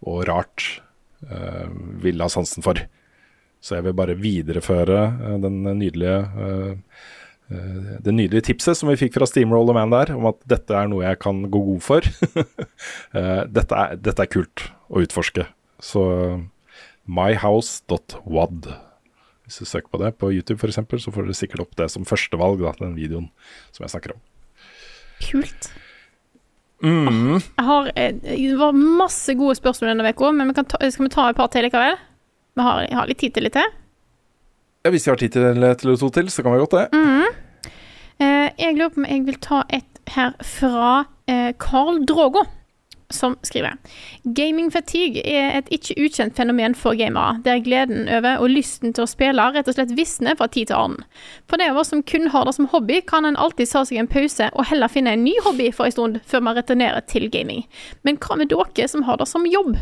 [0.00, 0.80] og rart,
[1.28, 1.68] eh,
[2.02, 2.80] vil ha sansen for.
[3.60, 6.16] Så jeg vil bare videreføre eh, den nydelige
[6.46, 6.72] eh,
[7.52, 10.88] eh, det nydelige tipset som vi fikk fra Steamroller Man der, om at dette er
[10.90, 12.10] noe jeg kan gå god for.
[13.10, 15.42] Eh, dette, er, dette er kult å utforske.
[15.82, 16.04] Så
[17.10, 18.70] myhouse.wad.
[19.44, 22.06] Hvis du søker på det på YouTube f.eks., så får dere sikkert opp det som
[22.06, 23.30] førstevalg, til den videoen
[23.72, 24.20] som jeg snakker om.
[25.24, 25.70] Kult.
[26.80, 27.40] Mm.
[27.40, 31.08] Jeg har, eh, det var masse gode spørsmål denne uka, men vi kan ta, skal
[31.08, 31.98] vi ta et par til likevel?
[32.56, 33.74] Vi har, har litt tid til litt til.
[34.84, 36.86] Ja, hvis vi har tid til et eller to til, så kan vi godt det.
[36.94, 37.26] Mm.
[38.20, 42.46] Eh, jeg lurer på om jeg vil ta et her fra eh, Carl Drogo,
[43.10, 43.76] som skriver
[44.36, 49.04] Gaming fatigue er et ikke ukjent fenomen for gamere, der gleden over og lysten til
[49.04, 51.04] å spille rett og slett visner fra tid til annen.
[51.50, 54.00] For de av oss som kun har det som hobby, kan en alltid ta seg
[54.00, 57.28] en pause og heller finne en ny hobby for en stund før man returnerer til
[57.32, 57.64] gaming.
[58.06, 59.76] Men hva med dere som har det som jobb?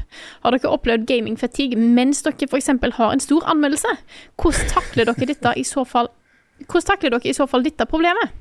[0.45, 2.73] Har dere opplevd gaming fatigue mens dere f.eks.
[2.99, 3.99] har en stor anmeldelse?
[4.41, 6.13] Hvordan takler dere dette i så fall
[6.67, 8.35] hvordan takler dere i så fall dette problemet?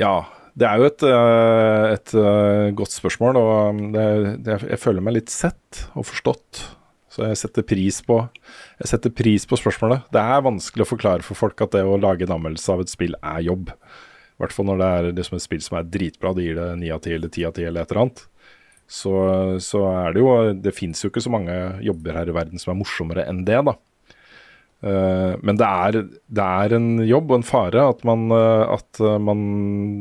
[0.00, 0.24] Ja,
[0.58, 4.06] det er jo et, eh, et eh, godt spørsmål, og det,
[4.44, 6.62] det, jeg føler meg litt sett og forstått.
[7.12, 8.16] Så jeg setter pris på
[8.80, 10.06] Jeg setter pris på spørsmålet.
[10.12, 12.92] Det er vanskelig å forklare for folk at det å lage en anmeldelse av et
[12.92, 13.72] spill er jobb.
[13.72, 16.68] I hvert fall når det er liksom et spill som er dritbra, det gir det
[16.80, 18.24] ni av ti eller ti av ti eller et eller annet.
[18.88, 19.12] så,
[19.60, 20.32] så er det jo
[20.64, 21.54] Det fins jo ikke så mange
[21.84, 23.76] jobber her i verden som er morsommere enn det, da.
[24.82, 28.98] Eh, men det er, det er en jobb og en fare at man, eh, at
[28.98, 29.44] eh, man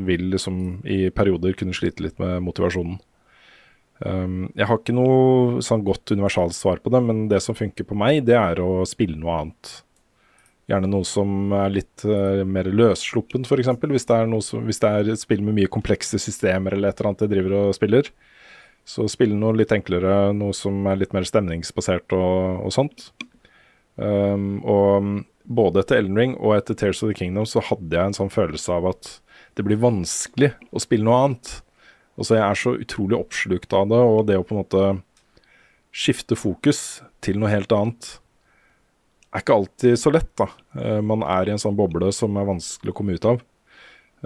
[0.08, 2.98] vil liksom i perioder kunne slite litt med motivasjonen.
[4.02, 7.86] Um, jeg har ikke noe sånn godt universalt svar på det, men det som funker
[7.86, 9.74] på meg, det er å spille noe annet.
[10.72, 12.06] Gjerne noe som er litt
[12.50, 13.70] mer løssluppent, f.eks.
[13.84, 14.08] Hvis,
[14.66, 17.58] hvis det er et spill med mye komplekse systemer eller et eller annet jeg driver
[17.60, 18.10] og spiller.
[18.88, 23.12] Så spille noe litt enklere, noe som er litt mer stemningsbasert og, og sånt.
[23.96, 28.12] Um, og både etter Elden Ring og etter Tears of the Kingdom så hadde jeg
[28.12, 29.12] en sånn følelse av at
[29.58, 31.54] det blir vanskelig å spille noe annet.
[32.20, 34.84] Altså Jeg er så utrolig oppslukt av det, og det å på en måte
[35.92, 38.14] skifte fokus til noe helt annet
[39.32, 40.32] er ikke alltid så lett.
[40.40, 40.48] da.
[40.80, 43.40] Eh, man er i en sånn boble som er vanskelig å komme ut av.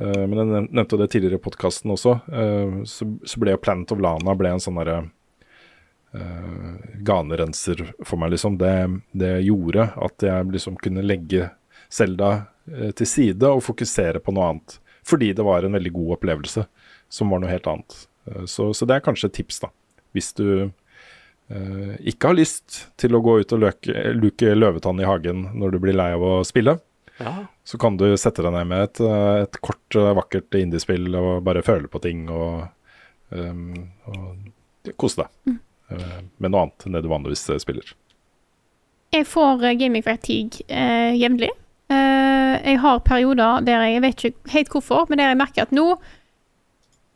[0.02, 2.20] Eh, men jeg nevnte det tidligere i podkasten også.
[2.90, 5.04] så, så ble jo Planet of Lana ble en sånn derre
[7.06, 8.58] ganerenser for meg, liksom.
[8.62, 8.72] Det,
[9.12, 11.50] det gjorde at jeg liksom kunne legge
[11.92, 12.32] Selda
[12.72, 14.78] eh, til side og fokusere på noe annet.
[15.06, 16.66] Fordi det var en veldig god opplevelse
[17.14, 17.98] som var noe helt annet.
[18.32, 19.70] Eh, så, så det er kanskje et tips, da.
[20.16, 25.08] Hvis du eh, ikke har lyst til å gå ut og løke, luke løvetann i
[25.08, 26.80] hagen når du blir lei av å spille,
[27.20, 27.46] Ja.
[27.64, 31.44] så kan du sette deg ned med et, eh, et kort, eh, vakkert indiespill og
[31.48, 32.66] bare føle på ting og,
[33.32, 33.70] um,
[34.12, 37.94] og kose deg eh, med noe annet enn det du vanligvis eh, spiller.
[39.16, 41.52] Jeg får eh, gaming fatigue eh, jevnlig.
[41.94, 45.68] Eh, jeg har perioder der jeg, jeg vet ikke helt hvorfor, men der jeg merker
[45.68, 45.90] at nå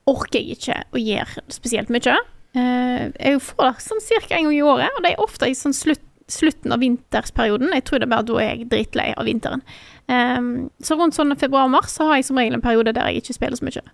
[0.10, 2.18] orker jeg ikke å gjøre spesielt mye.
[2.58, 5.58] Eh, jeg får det sånn cirka en gang i året, og det er ofte i
[5.58, 7.74] sånn slutt, slutten av vintersperioden.
[7.74, 9.66] Jeg tror det er bare da jeg drittlei av vinteren.
[10.10, 10.40] Eh,
[10.86, 13.68] så rundt sånn februar-mars har jeg som regel en periode der jeg ikke spiller så
[13.70, 13.86] mye.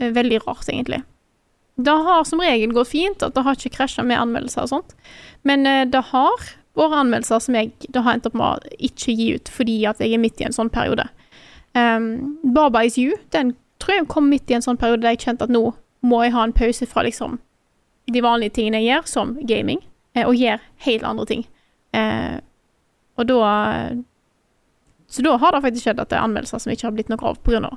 [0.00, 1.02] Eh, veldig rart, egentlig.
[1.78, 4.94] Det har som regel gått fint, at det har ikke krasja med anmeldelser og sånt.
[5.46, 6.48] Men eh, det har
[6.78, 10.02] vært anmeldelser som jeg det har endt opp med å ikke gi ut fordi at
[10.02, 11.06] jeg er midt i en sånn periode.
[11.78, 15.28] Um, Baba is you, den tror jeg kom midt i en sånn periode der jeg
[15.28, 15.68] kjente at nå
[16.06, 17.38] må jeg ha en pause fra liksom
[18.08, 19.82] de vanlige tingene jeg gjør, som gaming,
[20.16, 21.42] eh, og gjør helt andre ting.
[21.94, 22.38] Uh,
[23.18, 23.50] og da
[25.08, 27.22] Så da har det faktisk skjedd at det er anmeldelser som ikke har blitt noe
[27.24, 27.76] av av det.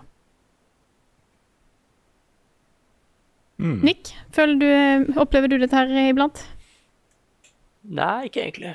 [3.61, 3.77] Mm.
[3.85, 6.41] Nick, føler du, opplever du dette her iblant?
[7.85, 8.73] Nei, ikke egentlig.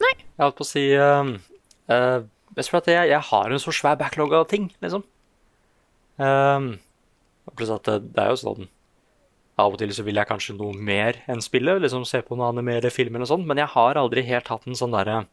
[0.00, 0.14] Nei.
[0.16, 1.34] Jeg holdt på å si uh,
[1.92, 2.24] uh,
[2.56, 5.04] jeg, jeg har en så svær backlog av ting, liksom.
[6.16, 6.74] Um,
[7.58, 8.68] pluss at det, det er jo sånn
[9.58, 11.82] Av og til så vil jeg kanskje noe mer enn spillet.
[11.82, 14.66] Liksom se på noe anime eller filmer og sånn, men jeg har aldri helt hatt
[14.66, 15.24] en sånn derre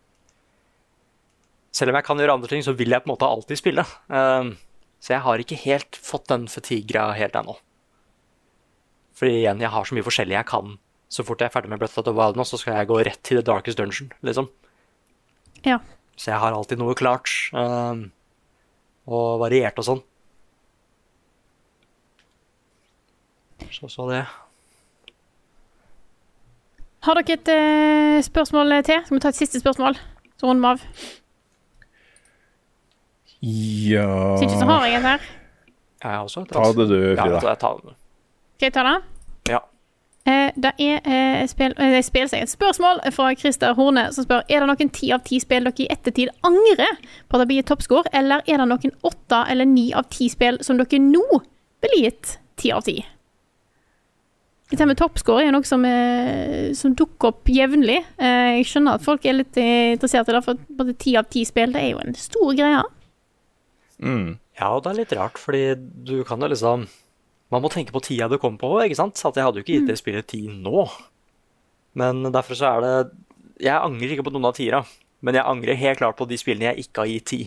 [1.73, 3.85] Selv om jeg kan gjøre andre ting, så vil jeg på en måte alltid spille.
[4.11, 4.55] Um,
[5.01, 7.55] så jeg har ikke helt fått den fatigue-greia helt ennå.
[9.21, 10.71] Fordi igjen, jeg har så mye forskjellig jeg kan.
[11.13, 12.97] Så fort jeg er ferdig med Breath of the Wild nå, så skal jeg gå
[13.05, 14.47] rett til The Darkest Dungeon, liksom.
[15.67, 15.77] Ja.
[16.17, 17.29] Så jeg har alltid noe klart.
[17.53, 18.07] Um,
[19.05, 20.01] og variert og sånn.
[23.71, 24.23] Så så det.
[27.05, 29.05] Har dere et eh, spørsmål til?
[29.05, 30.01] Skal vi ta et siste spørsmål?
[30.41, 31.07] Så runder vi av.
[33.41, 35.23] Ja Syns ikke så har jeg en her.
[36.01, 37.39] Ja, jeg har også et Ta det du, Ja, Frida.
[37.47, 37.79] jeg tar.
[38.57, 38.97] Skal jeg ta det?
[40.21, 44.91] Eh, det er eh, spil, et spørsmål fra Christer Horne som spør Er det noen
[44.93, 48.43] ti av ti spill dere i ettertid angrer på at det blir toppskår, toppscore, eller
[48.45, 51.25] er det noen åtte eller ni av ti spill som dere nå
[51.81, 52.99] blir gitt ti av ti?
[54.69, 57.97] Dette med toppscore er noe som, eh, som dukker opp jevnlig.
[58.21, 61.41] Eh, jeg skjønner at folk er litt interessert i det, for både ti av ti
[61.49, 62.85] spill det er jo en stor greie.
[63.99, 64.37] Mm.
[64.59, 65.73] Ja, og det er litt rart, fordi
[66.05, 66.85] du kan jo liksom
[67.51, 69.19] Man må tenke på tida det kom på, ikke sant?
[69.27, 70.85] At jeg hadde jo ikke gitt det spillet ti nå.
[71.99, 72.93] Men derfor så er det
[73.61, 74.79] Jeg angrer ikke på noen av tiera,
[75.21, 77.41] men jeg angrer helt klart på de spillene jeg ikke har gitt ti.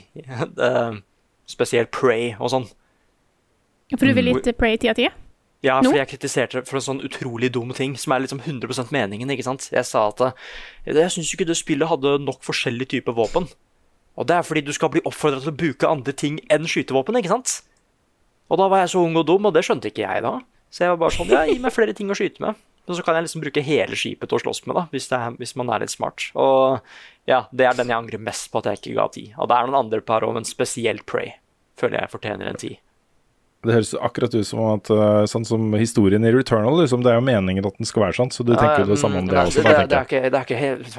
[1.55, 2.69] Spesielt Prey og sånn.
[3.97, 5.09] For du vil gitt Pray ti av ti?
[5.65, 8.91] Ja, fordi jeg kritiserte det for en sånn utrolig dum ting, som er liksom 100%
[8.93, 9.71] meningen, ikke sant.
[9.73, 10.35] Jeg sa at eh,
[10.93, 13.49] jeg syns ikke det spillet hadde nok forskjellige typer våpen.
[14.21, 17.17] Og det er fordi du skal bli oppfordra til å bruke andre ting enn skytevåpen,
[17.17, 17.63] ikke sant?
[18.53, 20.37] Og da var jeg så ung og dum, og det skjønte ikke jeg da.
[20.75, 22.61] Så jeg var bare sånn, ja, gi meg flere ting å skyte med.
[22.85, 25.17] Og så kan jeg liksom bruke hele skipet til å slåss med, da, hvis, det
[25.17, 26.27] er, hvis man er litt smart.
[26.37, 26.83] Og
[27.31, 29.25] ja, det er den jeg angrer mest på at jeg ikke ga ti.
[29.39, 31.33] Og det er noen andre par òg, men spesielt Prey
[31.81, 32.75] føler jeg fortjener en ti.
[33.65, 37.17] Det høres akkurat ut som at eh, sånn som historien i Returnal, liksom, det er
[37.17, 39.39] jo meningen at den skal være sånn, så du tenker jo det samme om det
[39.41, 40.91] også, det, det, det, er ikke, det er ikke helt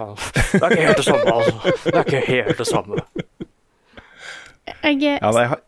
[0.56, 1.76] Det er ikke helt det samme, altså.
[1.86, 3.06] Det er ikke helt det samme.
[4.66, 5.62] Jeg, Ja, nei, jeg har,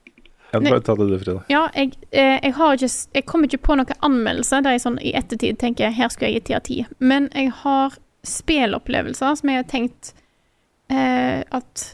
[0.63, 1.43] Jeg du bare ta det du, Frida.
[1.51, 4.99] Ja, jeg, eh, jeg har ikke Jeg kommer ikke på noen anmeldelse der jeg sånn
[4.99, 6.77] i ettertid tenker her skulle jeg gi ti av ti.
[6.99, 7.97] Men jeg har
[8.27, 10.13] spillopplevelser som jeg har tenkt
[10.91, 11.85] eh, at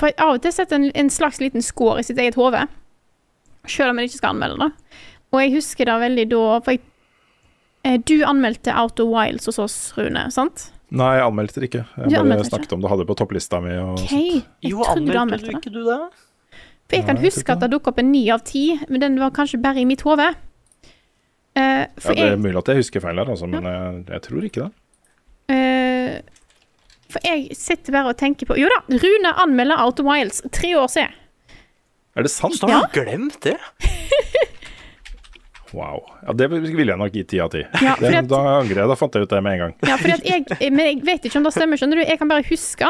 [0.00, 2.66] For jeg av og til setter en, en slags liten score i sitt eget hode.
[3.66, 4.70] Selv om jeg ikke skal anmelde det.
[5.34, 6.82] Og jeg husker det veldig da For jeg,
[7.84, 10.70] eh, du anmeldte Outer Wilds hos oss, Rune, sant?
[10.94, 11.82] Nei, jeg anmeldte det ikke.
[11.96, 12.76] Du Jeg bare snakket ikke?
[12.76, 13.72] om det, hadde det på topplista mi.
[13.74, 14.28] Og okay.
[14.38, 14.52] sånt.
[14.62, 15.56] Jeg Jo, anmeldte du du det.
[15.58, 15.98] ikke du det?
[16.86, 19.32] For jeg kan huske at det dukket opp en ni av ti, men den var
[19.34, 20.28] kanskje bare i mitt hode.
[21.56, 24.44] Uh, Ja, det er mulig at jeg husker feil her, altså, men jeg, jeg tror
[24.46, 24.72] ikke det.
[25.50, 26.42] Uh,
[27.10, 30.42] for jeg sitter bare og tenker på Jo da, Rune anmelder Outer Wilds.
[30.52, 31.14] Tre år siden.
[32.16, 32.60] Er det sant?
[32.62, 33.56] Har du glemt det?
[35.74, 35.98] Wow.
[36.22, 37.60] Ja, det ville jeg nok gi ti av ti.
[37.82, 38.88] Ja, Det- at- Da angrer jeg.
[38.88, 39.74] Da fant jeg ut det med en gang.
[39.82, 42.04] Ja, fordi at jeg, men jeg vet ikke om det stemmer, skjønner du.
[42.06, 42.86] Jeg kan bare huske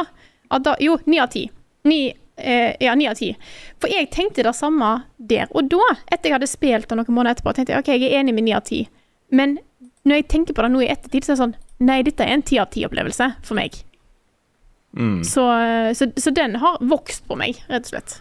[0.50, 1.46] at da Jo, ni av ti.
[1.88, 3.30] Ni, eh, ja, ni av ti.
[3.80, 5.46] For jeg tenkte det samme der.
[5.56, 5.82] Og da,
[6.12, 8.44] etter jeg hadde spilt det noen måneder etterpå, tenkte jeg OK, jeg er enig med
[8.48, 8.82] ni av ti.
[9.32, 9.56] Men
[10.06, 11.56] når jeg tenker på det nå i ettertid, så er det sånn
[11.86, 13.74] Nei, dette er en ti av ti-opplevelse for meg.
[14.96, 15.18] Mm.
[15.28, 15.42] Så,
[15.94, 18.14] så, så den har vokst på meg, rett og slett.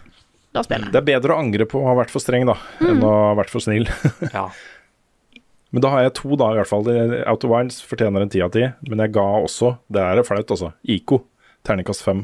[0.56, 0.80] Det.
[0.92, 3.06] Det er bedre å angre på å ha vært for streng, da, enn Mm.
[3.08, 3.88] å ha vært for snill.
[4.36, 4.50] Ja.
[5.76, 6.86] Men da har jeg to, da, i hvert fall.
[7.28, 10.52] Out of Wilds fortjener en ti av ti, men jeg ga også, det er flaut,
[10.56, 11.22] altså, Iko,
[11.68, 12.22] terningkast fem.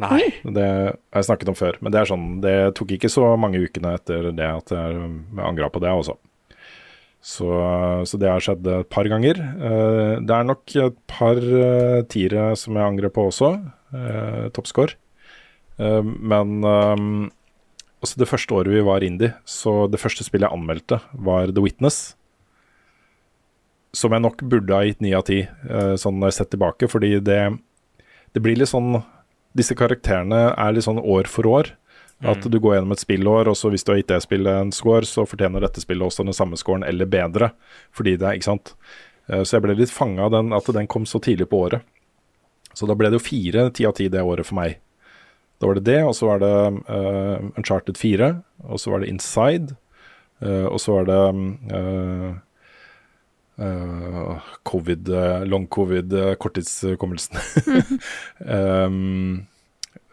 [0.00, 0.24] Nei.
[0.42, 3.60] Det har jeg snakket om før, men det er sånn, det tok ikke så mange
[3.62, 5.04] ukene etter det at jeg
[5.38, 6.16] angra på det også.
[7.24, 7.46] Så,
[8.04, 9.38] så det har skjedd et par ganger.
[9.40, 13.54] Eh, Det er nok et par eh, tiere som jeg angrer på også,
[13.94, 14.98] uh, toppscore.
[15.78, 17.06] Eh, men eh,
[18.04, 21.64] også det første året vi var indie, så det første spillet jeg anmeldte, var The
[21.64, 22.02] Witness.
[23.94, 26.90] Som jeg nok burde ha gitt ni av ti, eh, sånn når jeg ser tilbake,
[26.90, 27.40] fordi det,
[28.34, 28.98] det blir litt sånn
[29.54, 31.72] Disse karakterene er litt sånn år for år.
[32.24, 34.70] At du går gjennom et spillår, og så hvis du har gitt det spillet en
[34.72, 37.50] score, så fortjener dette spillet også den samme scoren, eller bedre.
[37.92, 38.72] Fordi det er, ikke sant.
[39.28, 41.84] Eh, Så jeg ble litt fanga av den, at den kom så tidlig på året.
[42.72, 44.78] Så da ble det jo fire ti av ti det året for meg.
[45.60, 46.54] Da var det det, og så var det
[46.88, 48.30] uh, Uncharted 4,
[48.66, 49.76] og så var det Inside,
[50.42, 51.20] uh, og så var det
[51.76, 52.32] eh,
[53.58, 57.36] eh, covid, eh, long covid, korttidshukommelsen.
[57.36, 58.00] korttidskommelsen.
[58.86, 59.46] um,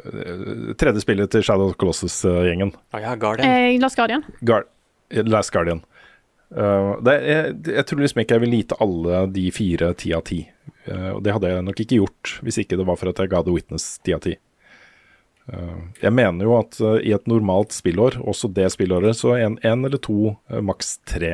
[0.03, 2.73] eh, tredje spillet til Shadow of Colossus-gjengen.
[2.93, 3.49] Å ja, Guardian.
[3.49, 4.25] Eh, Last Guardian.
[4.41, 4.67] Gar
[5.11, 5.83] Last Guardian.
[6.51, 10.25] Uh, det, jeg, jeg tror liksom ikke jeg vil lite alle de fire ti av
[10.27, 10.41] ti.
[10.87, 13.31] Uh, og det hadde jeg nok ikke gjort hvis ikke det var for at jeg
[13.31, 14.35] ga The Witness ti av ti.
[15.51, 19.57] Uh, jeg mener jo at uh, i et normalt spillår, også det spillåret, så en,
[19.67, 21.33] en eller to, uh, maks tre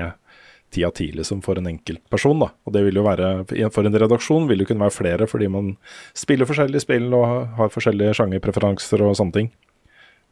[0.73, 2.41] ti av ti liksom for en enkelt person.
[2.44, 5.77] Og det vil jo være, For en redaksjon vil det kunne være flere, fordi man
[6.14, 9.52] spiller forskjellige spill og har forskjellige sjangerpreferanser og sånne ting.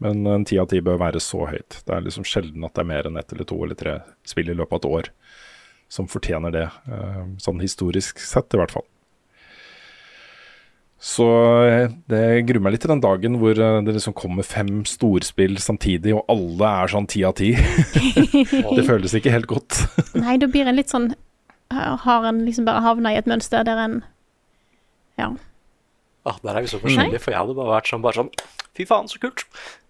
[0.04, 1.82] Men en ti av ti bør være så høyt.
[1.86, 4.52] Det er liksom sjelden at det er mer enn ett eller to eller tre spill
[4.52, 5.12] i løpet av et år
[5.88, 8.86] som fortjener det, eh, sånn historisk sett i hvert fall.
[11.00, 11.26] Så
[11.68, 15.58] eh, det gruer meg litt til den dagen hvor eh, det liksom kommer fem storspill
[15.62, 17.52] samtidig, og alle er sånn ti av ti.
[18.78, 19.82] det føles ikke helt godt.
[20.24, 21.12] Nei, da blir en litt sånn
[21.76, 24.00] Har en liksom bare havna i et mønster der en
[25.20, 25.32] Ja.
[26.26, 28.32] Ah, der er vi så forskjellige, for jeg hadde bare vært sånn, bare sånn
[28.76, 29.46] Fy faen, så kult.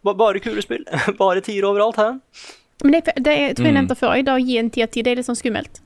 [0.06, 0.84] Bare kule spill.
[1.22, 2.19] Bare tiere overalt her.
[2.84, 3.80] Men det, det jeg tror jeg Mm.
[3.80, 5.80] nevnte før, da å gi en ti av ti, det er litt sånn skummelt.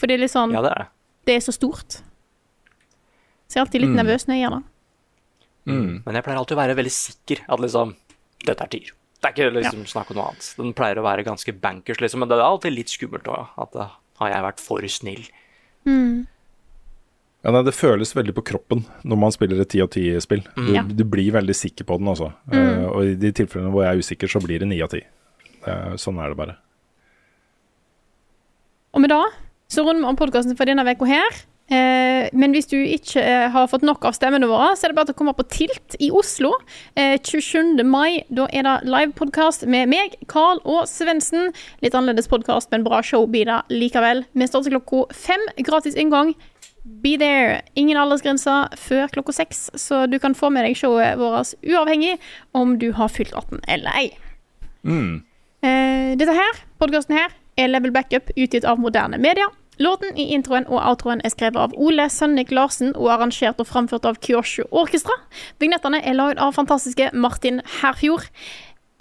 [0.00, 0.86] For det er litt sånn Ja, det er det.
[1.28, 1.98] Det er så stort.
[3.52, 3.98] Så jeg er alltid litt Mm.
[4.00, 4.64] nervøs når jeg gjør det.
[6.04, 7.94] Men jeg pleier alltid å være veldig sikker at liksom
[8.44, 8.90] Dette er tier.
[9.22, 10.46] Det er ikke liksom snakk om noe annet.
[10.56, 12.18] Den pleier å være ganske bankers, liksom.
[12.24, 13.52] Men det er alltid litt skummelt òg.
[13.56, 13.84] At da
[14.18, 15.28] har jeg vært for snill.
[15.86, 16.26] Mm.
[17.44, 20.42] Ja, nei, det føles veldig på kroppen når man spiller et ti av ti-spill.
[20.56, 20.66] Mm.
[20.66, 20.82] Du, Ja.
[20.82, 22.32] du blir veldig sikker på den, altså.
[22.50, 22.58] Mm.
[22.58, 25.02] Eh, og i de tilfellene hvor jeg er usikker, så blir det ni av ti.
[25.66, 26.56] Eh, Sånn er det bare.
[28.94, 29.22] Og med det
[29.72, 31.30] så runder vi om podkasten for denne uka her.
[31.72, 34.98] Eh, men hvis du ikke eh, har fått nok av stemmene våre, så er det
[34.98, 36.50] bare til å komme på Tilt i Oslo
[36.98, 37.80] eh, 27.
[37.88, 38.22] mai.
[38.28, 41.54] Da er det livepodkast med meg, Carl og Svendsen.
[41.84, 44.26] Litt annerledes podkast, men bra show blir det likevel.
[44.36, 45.46] Vi starter klokka fem.
[45.64, 46.34] Gratis inngang.
[46.82, 47.62] Be there.
[47.78, 52.16] Ingen aldersgrense før klokka seks, så du kan få med deg showet vårt uavhengig
[52.58, 54.08] om du har fylt 18 eller ei.
[54.82, 55.22] Mm.
[55.62, 59.46] Eh, dette her, podkasten her, er Level Backup utgitt av moderne media.
[59.82, 64.06] Låten i introen og outroen er skrevet av Ole Sønnik Larsen og arrangert og framført
[64.06, 65.16] av Kyosho Orkestra.
[65.62, 68.28] Vignettene er lagd av fantastiske Martin Herfjord.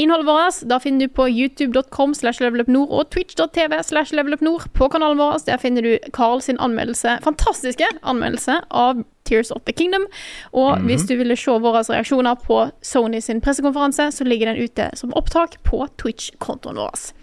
[0.02, 4.66] Innholdet vårt da finner du på youtube.com slash levelupnord og twitch.tv slash levelupnord.
[4.74, 9.74] På kanalen vår der finner du Carl sin anmeldelse, fantastiske anmeldelse av Tears of the
[9.78, 10.08] Kingdom.
[10.54, 10.86] Og Mhm.
[10.88, 15.14] hvis du ville se våre reaksjoner på Sony sin pressekonferanse, så ligger den ute som
[15.14, 17.14] opptak på Twitch-kontoen vår.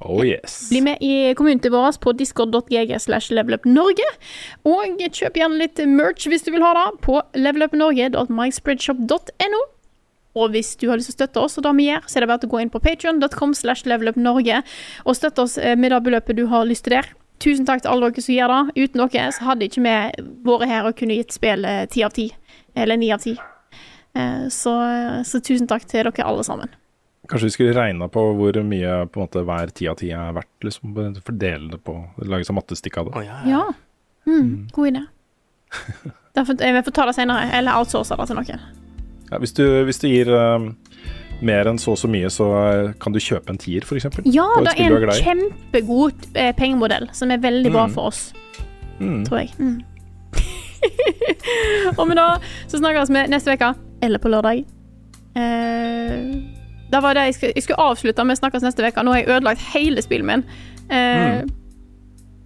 [0.00, 0.70] Oh yes.
[0.70, 4.06] Bli med i kommunen vår på discord.gg slash levelupnorge.
[4.64, 9.60] Og kjøp gjerne litt merch hvis du vil ha det, på levelupnorge.myspreadshop.no.
[10.40, 12.20] Og hvis du har lyst til å støtte oss, og det vi gjør, så er
[12.24, 14.58] det bare å gå inn på patreon.com slash levelupnorge
[15.04, 17.06] og støtte oss eh, med det beløpet du har lyst til der.
[17.40, 18.64] Tusen takk til alle dere som gjør det.
[18.84, 19.94] Uten dere så hadde ikke vi
[20.46, 22.26] vært her og kunne gitt spillet ti av ti.
[22.78, 23.34] Eller ni av ti.
[24.14, 24.72] Eh, Så,
[25.26, 26.70] så tusen takk til dere alle sammen.
[27.30, 30.32] Kanskje vi skulle regna på hvor mye på en måte hver ti av ti er
[30.34, 30.50] verdt?
[30.66, 31.94] Liksom, Fordele det på
[32.26, 33.22] Lage seg mattestikk av det.
[33.46, 33.62] Ja.
[34.26, 35.04] Mm, god idé.
[36.36, 38.64] Derfor, jeg får ta det senere, eller outsource det til noen.
[39.30, 40.66] Ja, hvis, du, hvis du gir uh,
[41.46, 44.08] mer enn så og så mye, så eh, kan du kjøpe en tier, f.eks.
[44.26, 47.94] Ja, det er en kjempegod uh, pengemodell som er veldig bra Mm.
[47.94, 48.32] for oss,
[49.00, 49.22] Mm.
[49.24, 49.54] tror jeg.
[49.58, 49.78] Mm.
[51.98, 52.28] og med det
[52.68, 53.70] så snakkes vi neste uke,
[54.02, 54.64] eller på lørdag.
[55.38, 56.59] Eh,
[56.90, 59.02] det var det jeg skulle, jeg skulle avslutte med snakkes neste uke.
[59.06, 60.44] Nå har jeg ødelagt hele spillet min.
[60.90, 61.42] Eh,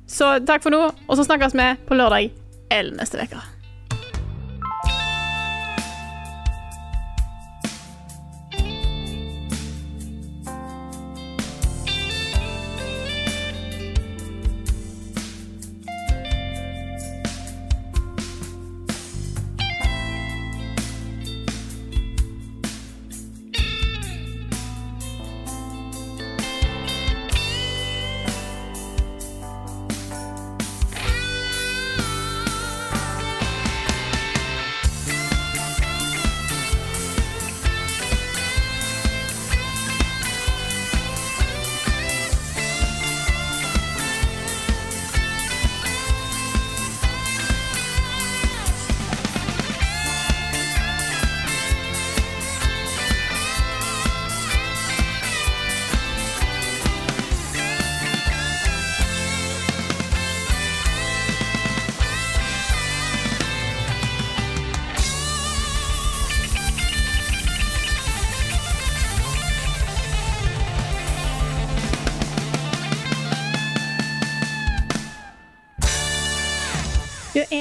[0.06, 2.30] Så takk for nå, og så snakkes vi på lørdag
[2.70, 3.40] eller neste uke.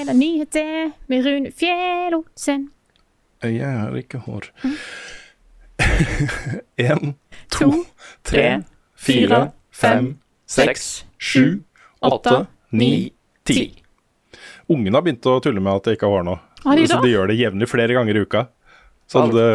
[0.03, 2.63] Da er det nyheter med Rune Fjellosen.
[3.39, 4.49] Jeg har ikke hår.
[4.65, 4.73] Mm.
[6.84, 7.13] Én,
[7.47, 7.69] to,
[8.27, 8.65] tre,
[8.99, 9.39] fire,
[9.71, 10.09] fem,
[10.43, 11.61] seks, sju,
[12.03, 12.41] åtte,
[12.75, 13.13] ni,
[13.47, 13.63] ti.
[14.67, 16.35] Ungene har begynt å tulle med at jeg ikke har hår nå.
[16.65, 18.45] Har de så de gjør det jevnlig flere ganger i uka.
[19.07, 19.49] Sånn det,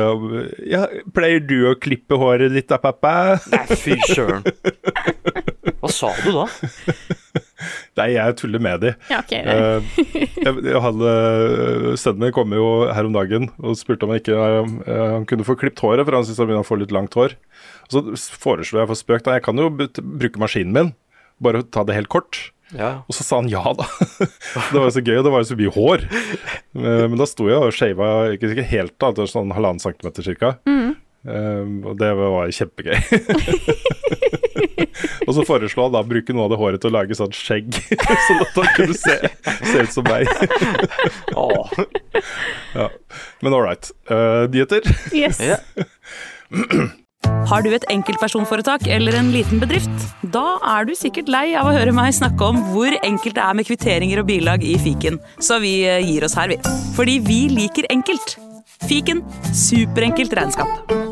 [0.73, 3.37] ja, Pleier du å klippe håret ditt da, pappa?
[3.53, 4.49] Nei, fy søren.
[5.83, 6.49] Hva sa du da?
[7.99, 8.93] Nei, jeg tuller med de.
[9.11, 9.81] Ja, okay, Eh,
[10.39, 11.13] jeg, jeg hadde,
[12.01, 15.47] Sønnen min kom jo her om dagen og spurte om han ikke eh, han kunne
[15.47, 17.35] få klippet håret, for han syntes han begynte å få litt langt hår.
[17.89, 20.95] Og så foreslo jeg for spøk da, jeg kan jo bruke maskinen min,
[21.43, 22.39] bare ta det helt kort.
[22.77, 22.99] Ja.
[23.09, 23.87] Og så sa han ja, da.
[24.71, 26.03] det var jo så gøy, og det var jo så mye hår.
[26.77, 29.81] Eh, Men da sto jeg og shava ikke ikke helt, da, det var sånn halvannen
[29.83, 30.55] centimeter cirka.
[30.69, 30.91] Mm.
[31.29, 32.99] Eh, og det var kjempegøy.
[35.27, 37.35] og så foreslo han da å bruke noe av det håret til å lage sånn
[37.35, 37.81] skjegg,
[38.29, 39.19] sånn at han kunne se,
[39.73, 40.31] se ut som meg.
[42.75, 42.89] ja.
[43.43, 43.93] Men all right.
[44.11, 44.83] Uh, nyheter?
[45.15, 45.41] Yes.
[47.49, 50.05] Har du et enkeltpersonforetak eller en liten bedrift?
[50.35, 53.59] Da er du sikkert lei av å høre meg snakke om hvor enkelt det er
[53.59, 56.61] med kvitteringer og bilag i fiken, så vi eh, gir oss her, vi.
[56.99, 58.37] Fordi vi liker enkelt.
[58.87, 59.25] Fiken
[59.57, 61.08] superenkelt regnskap.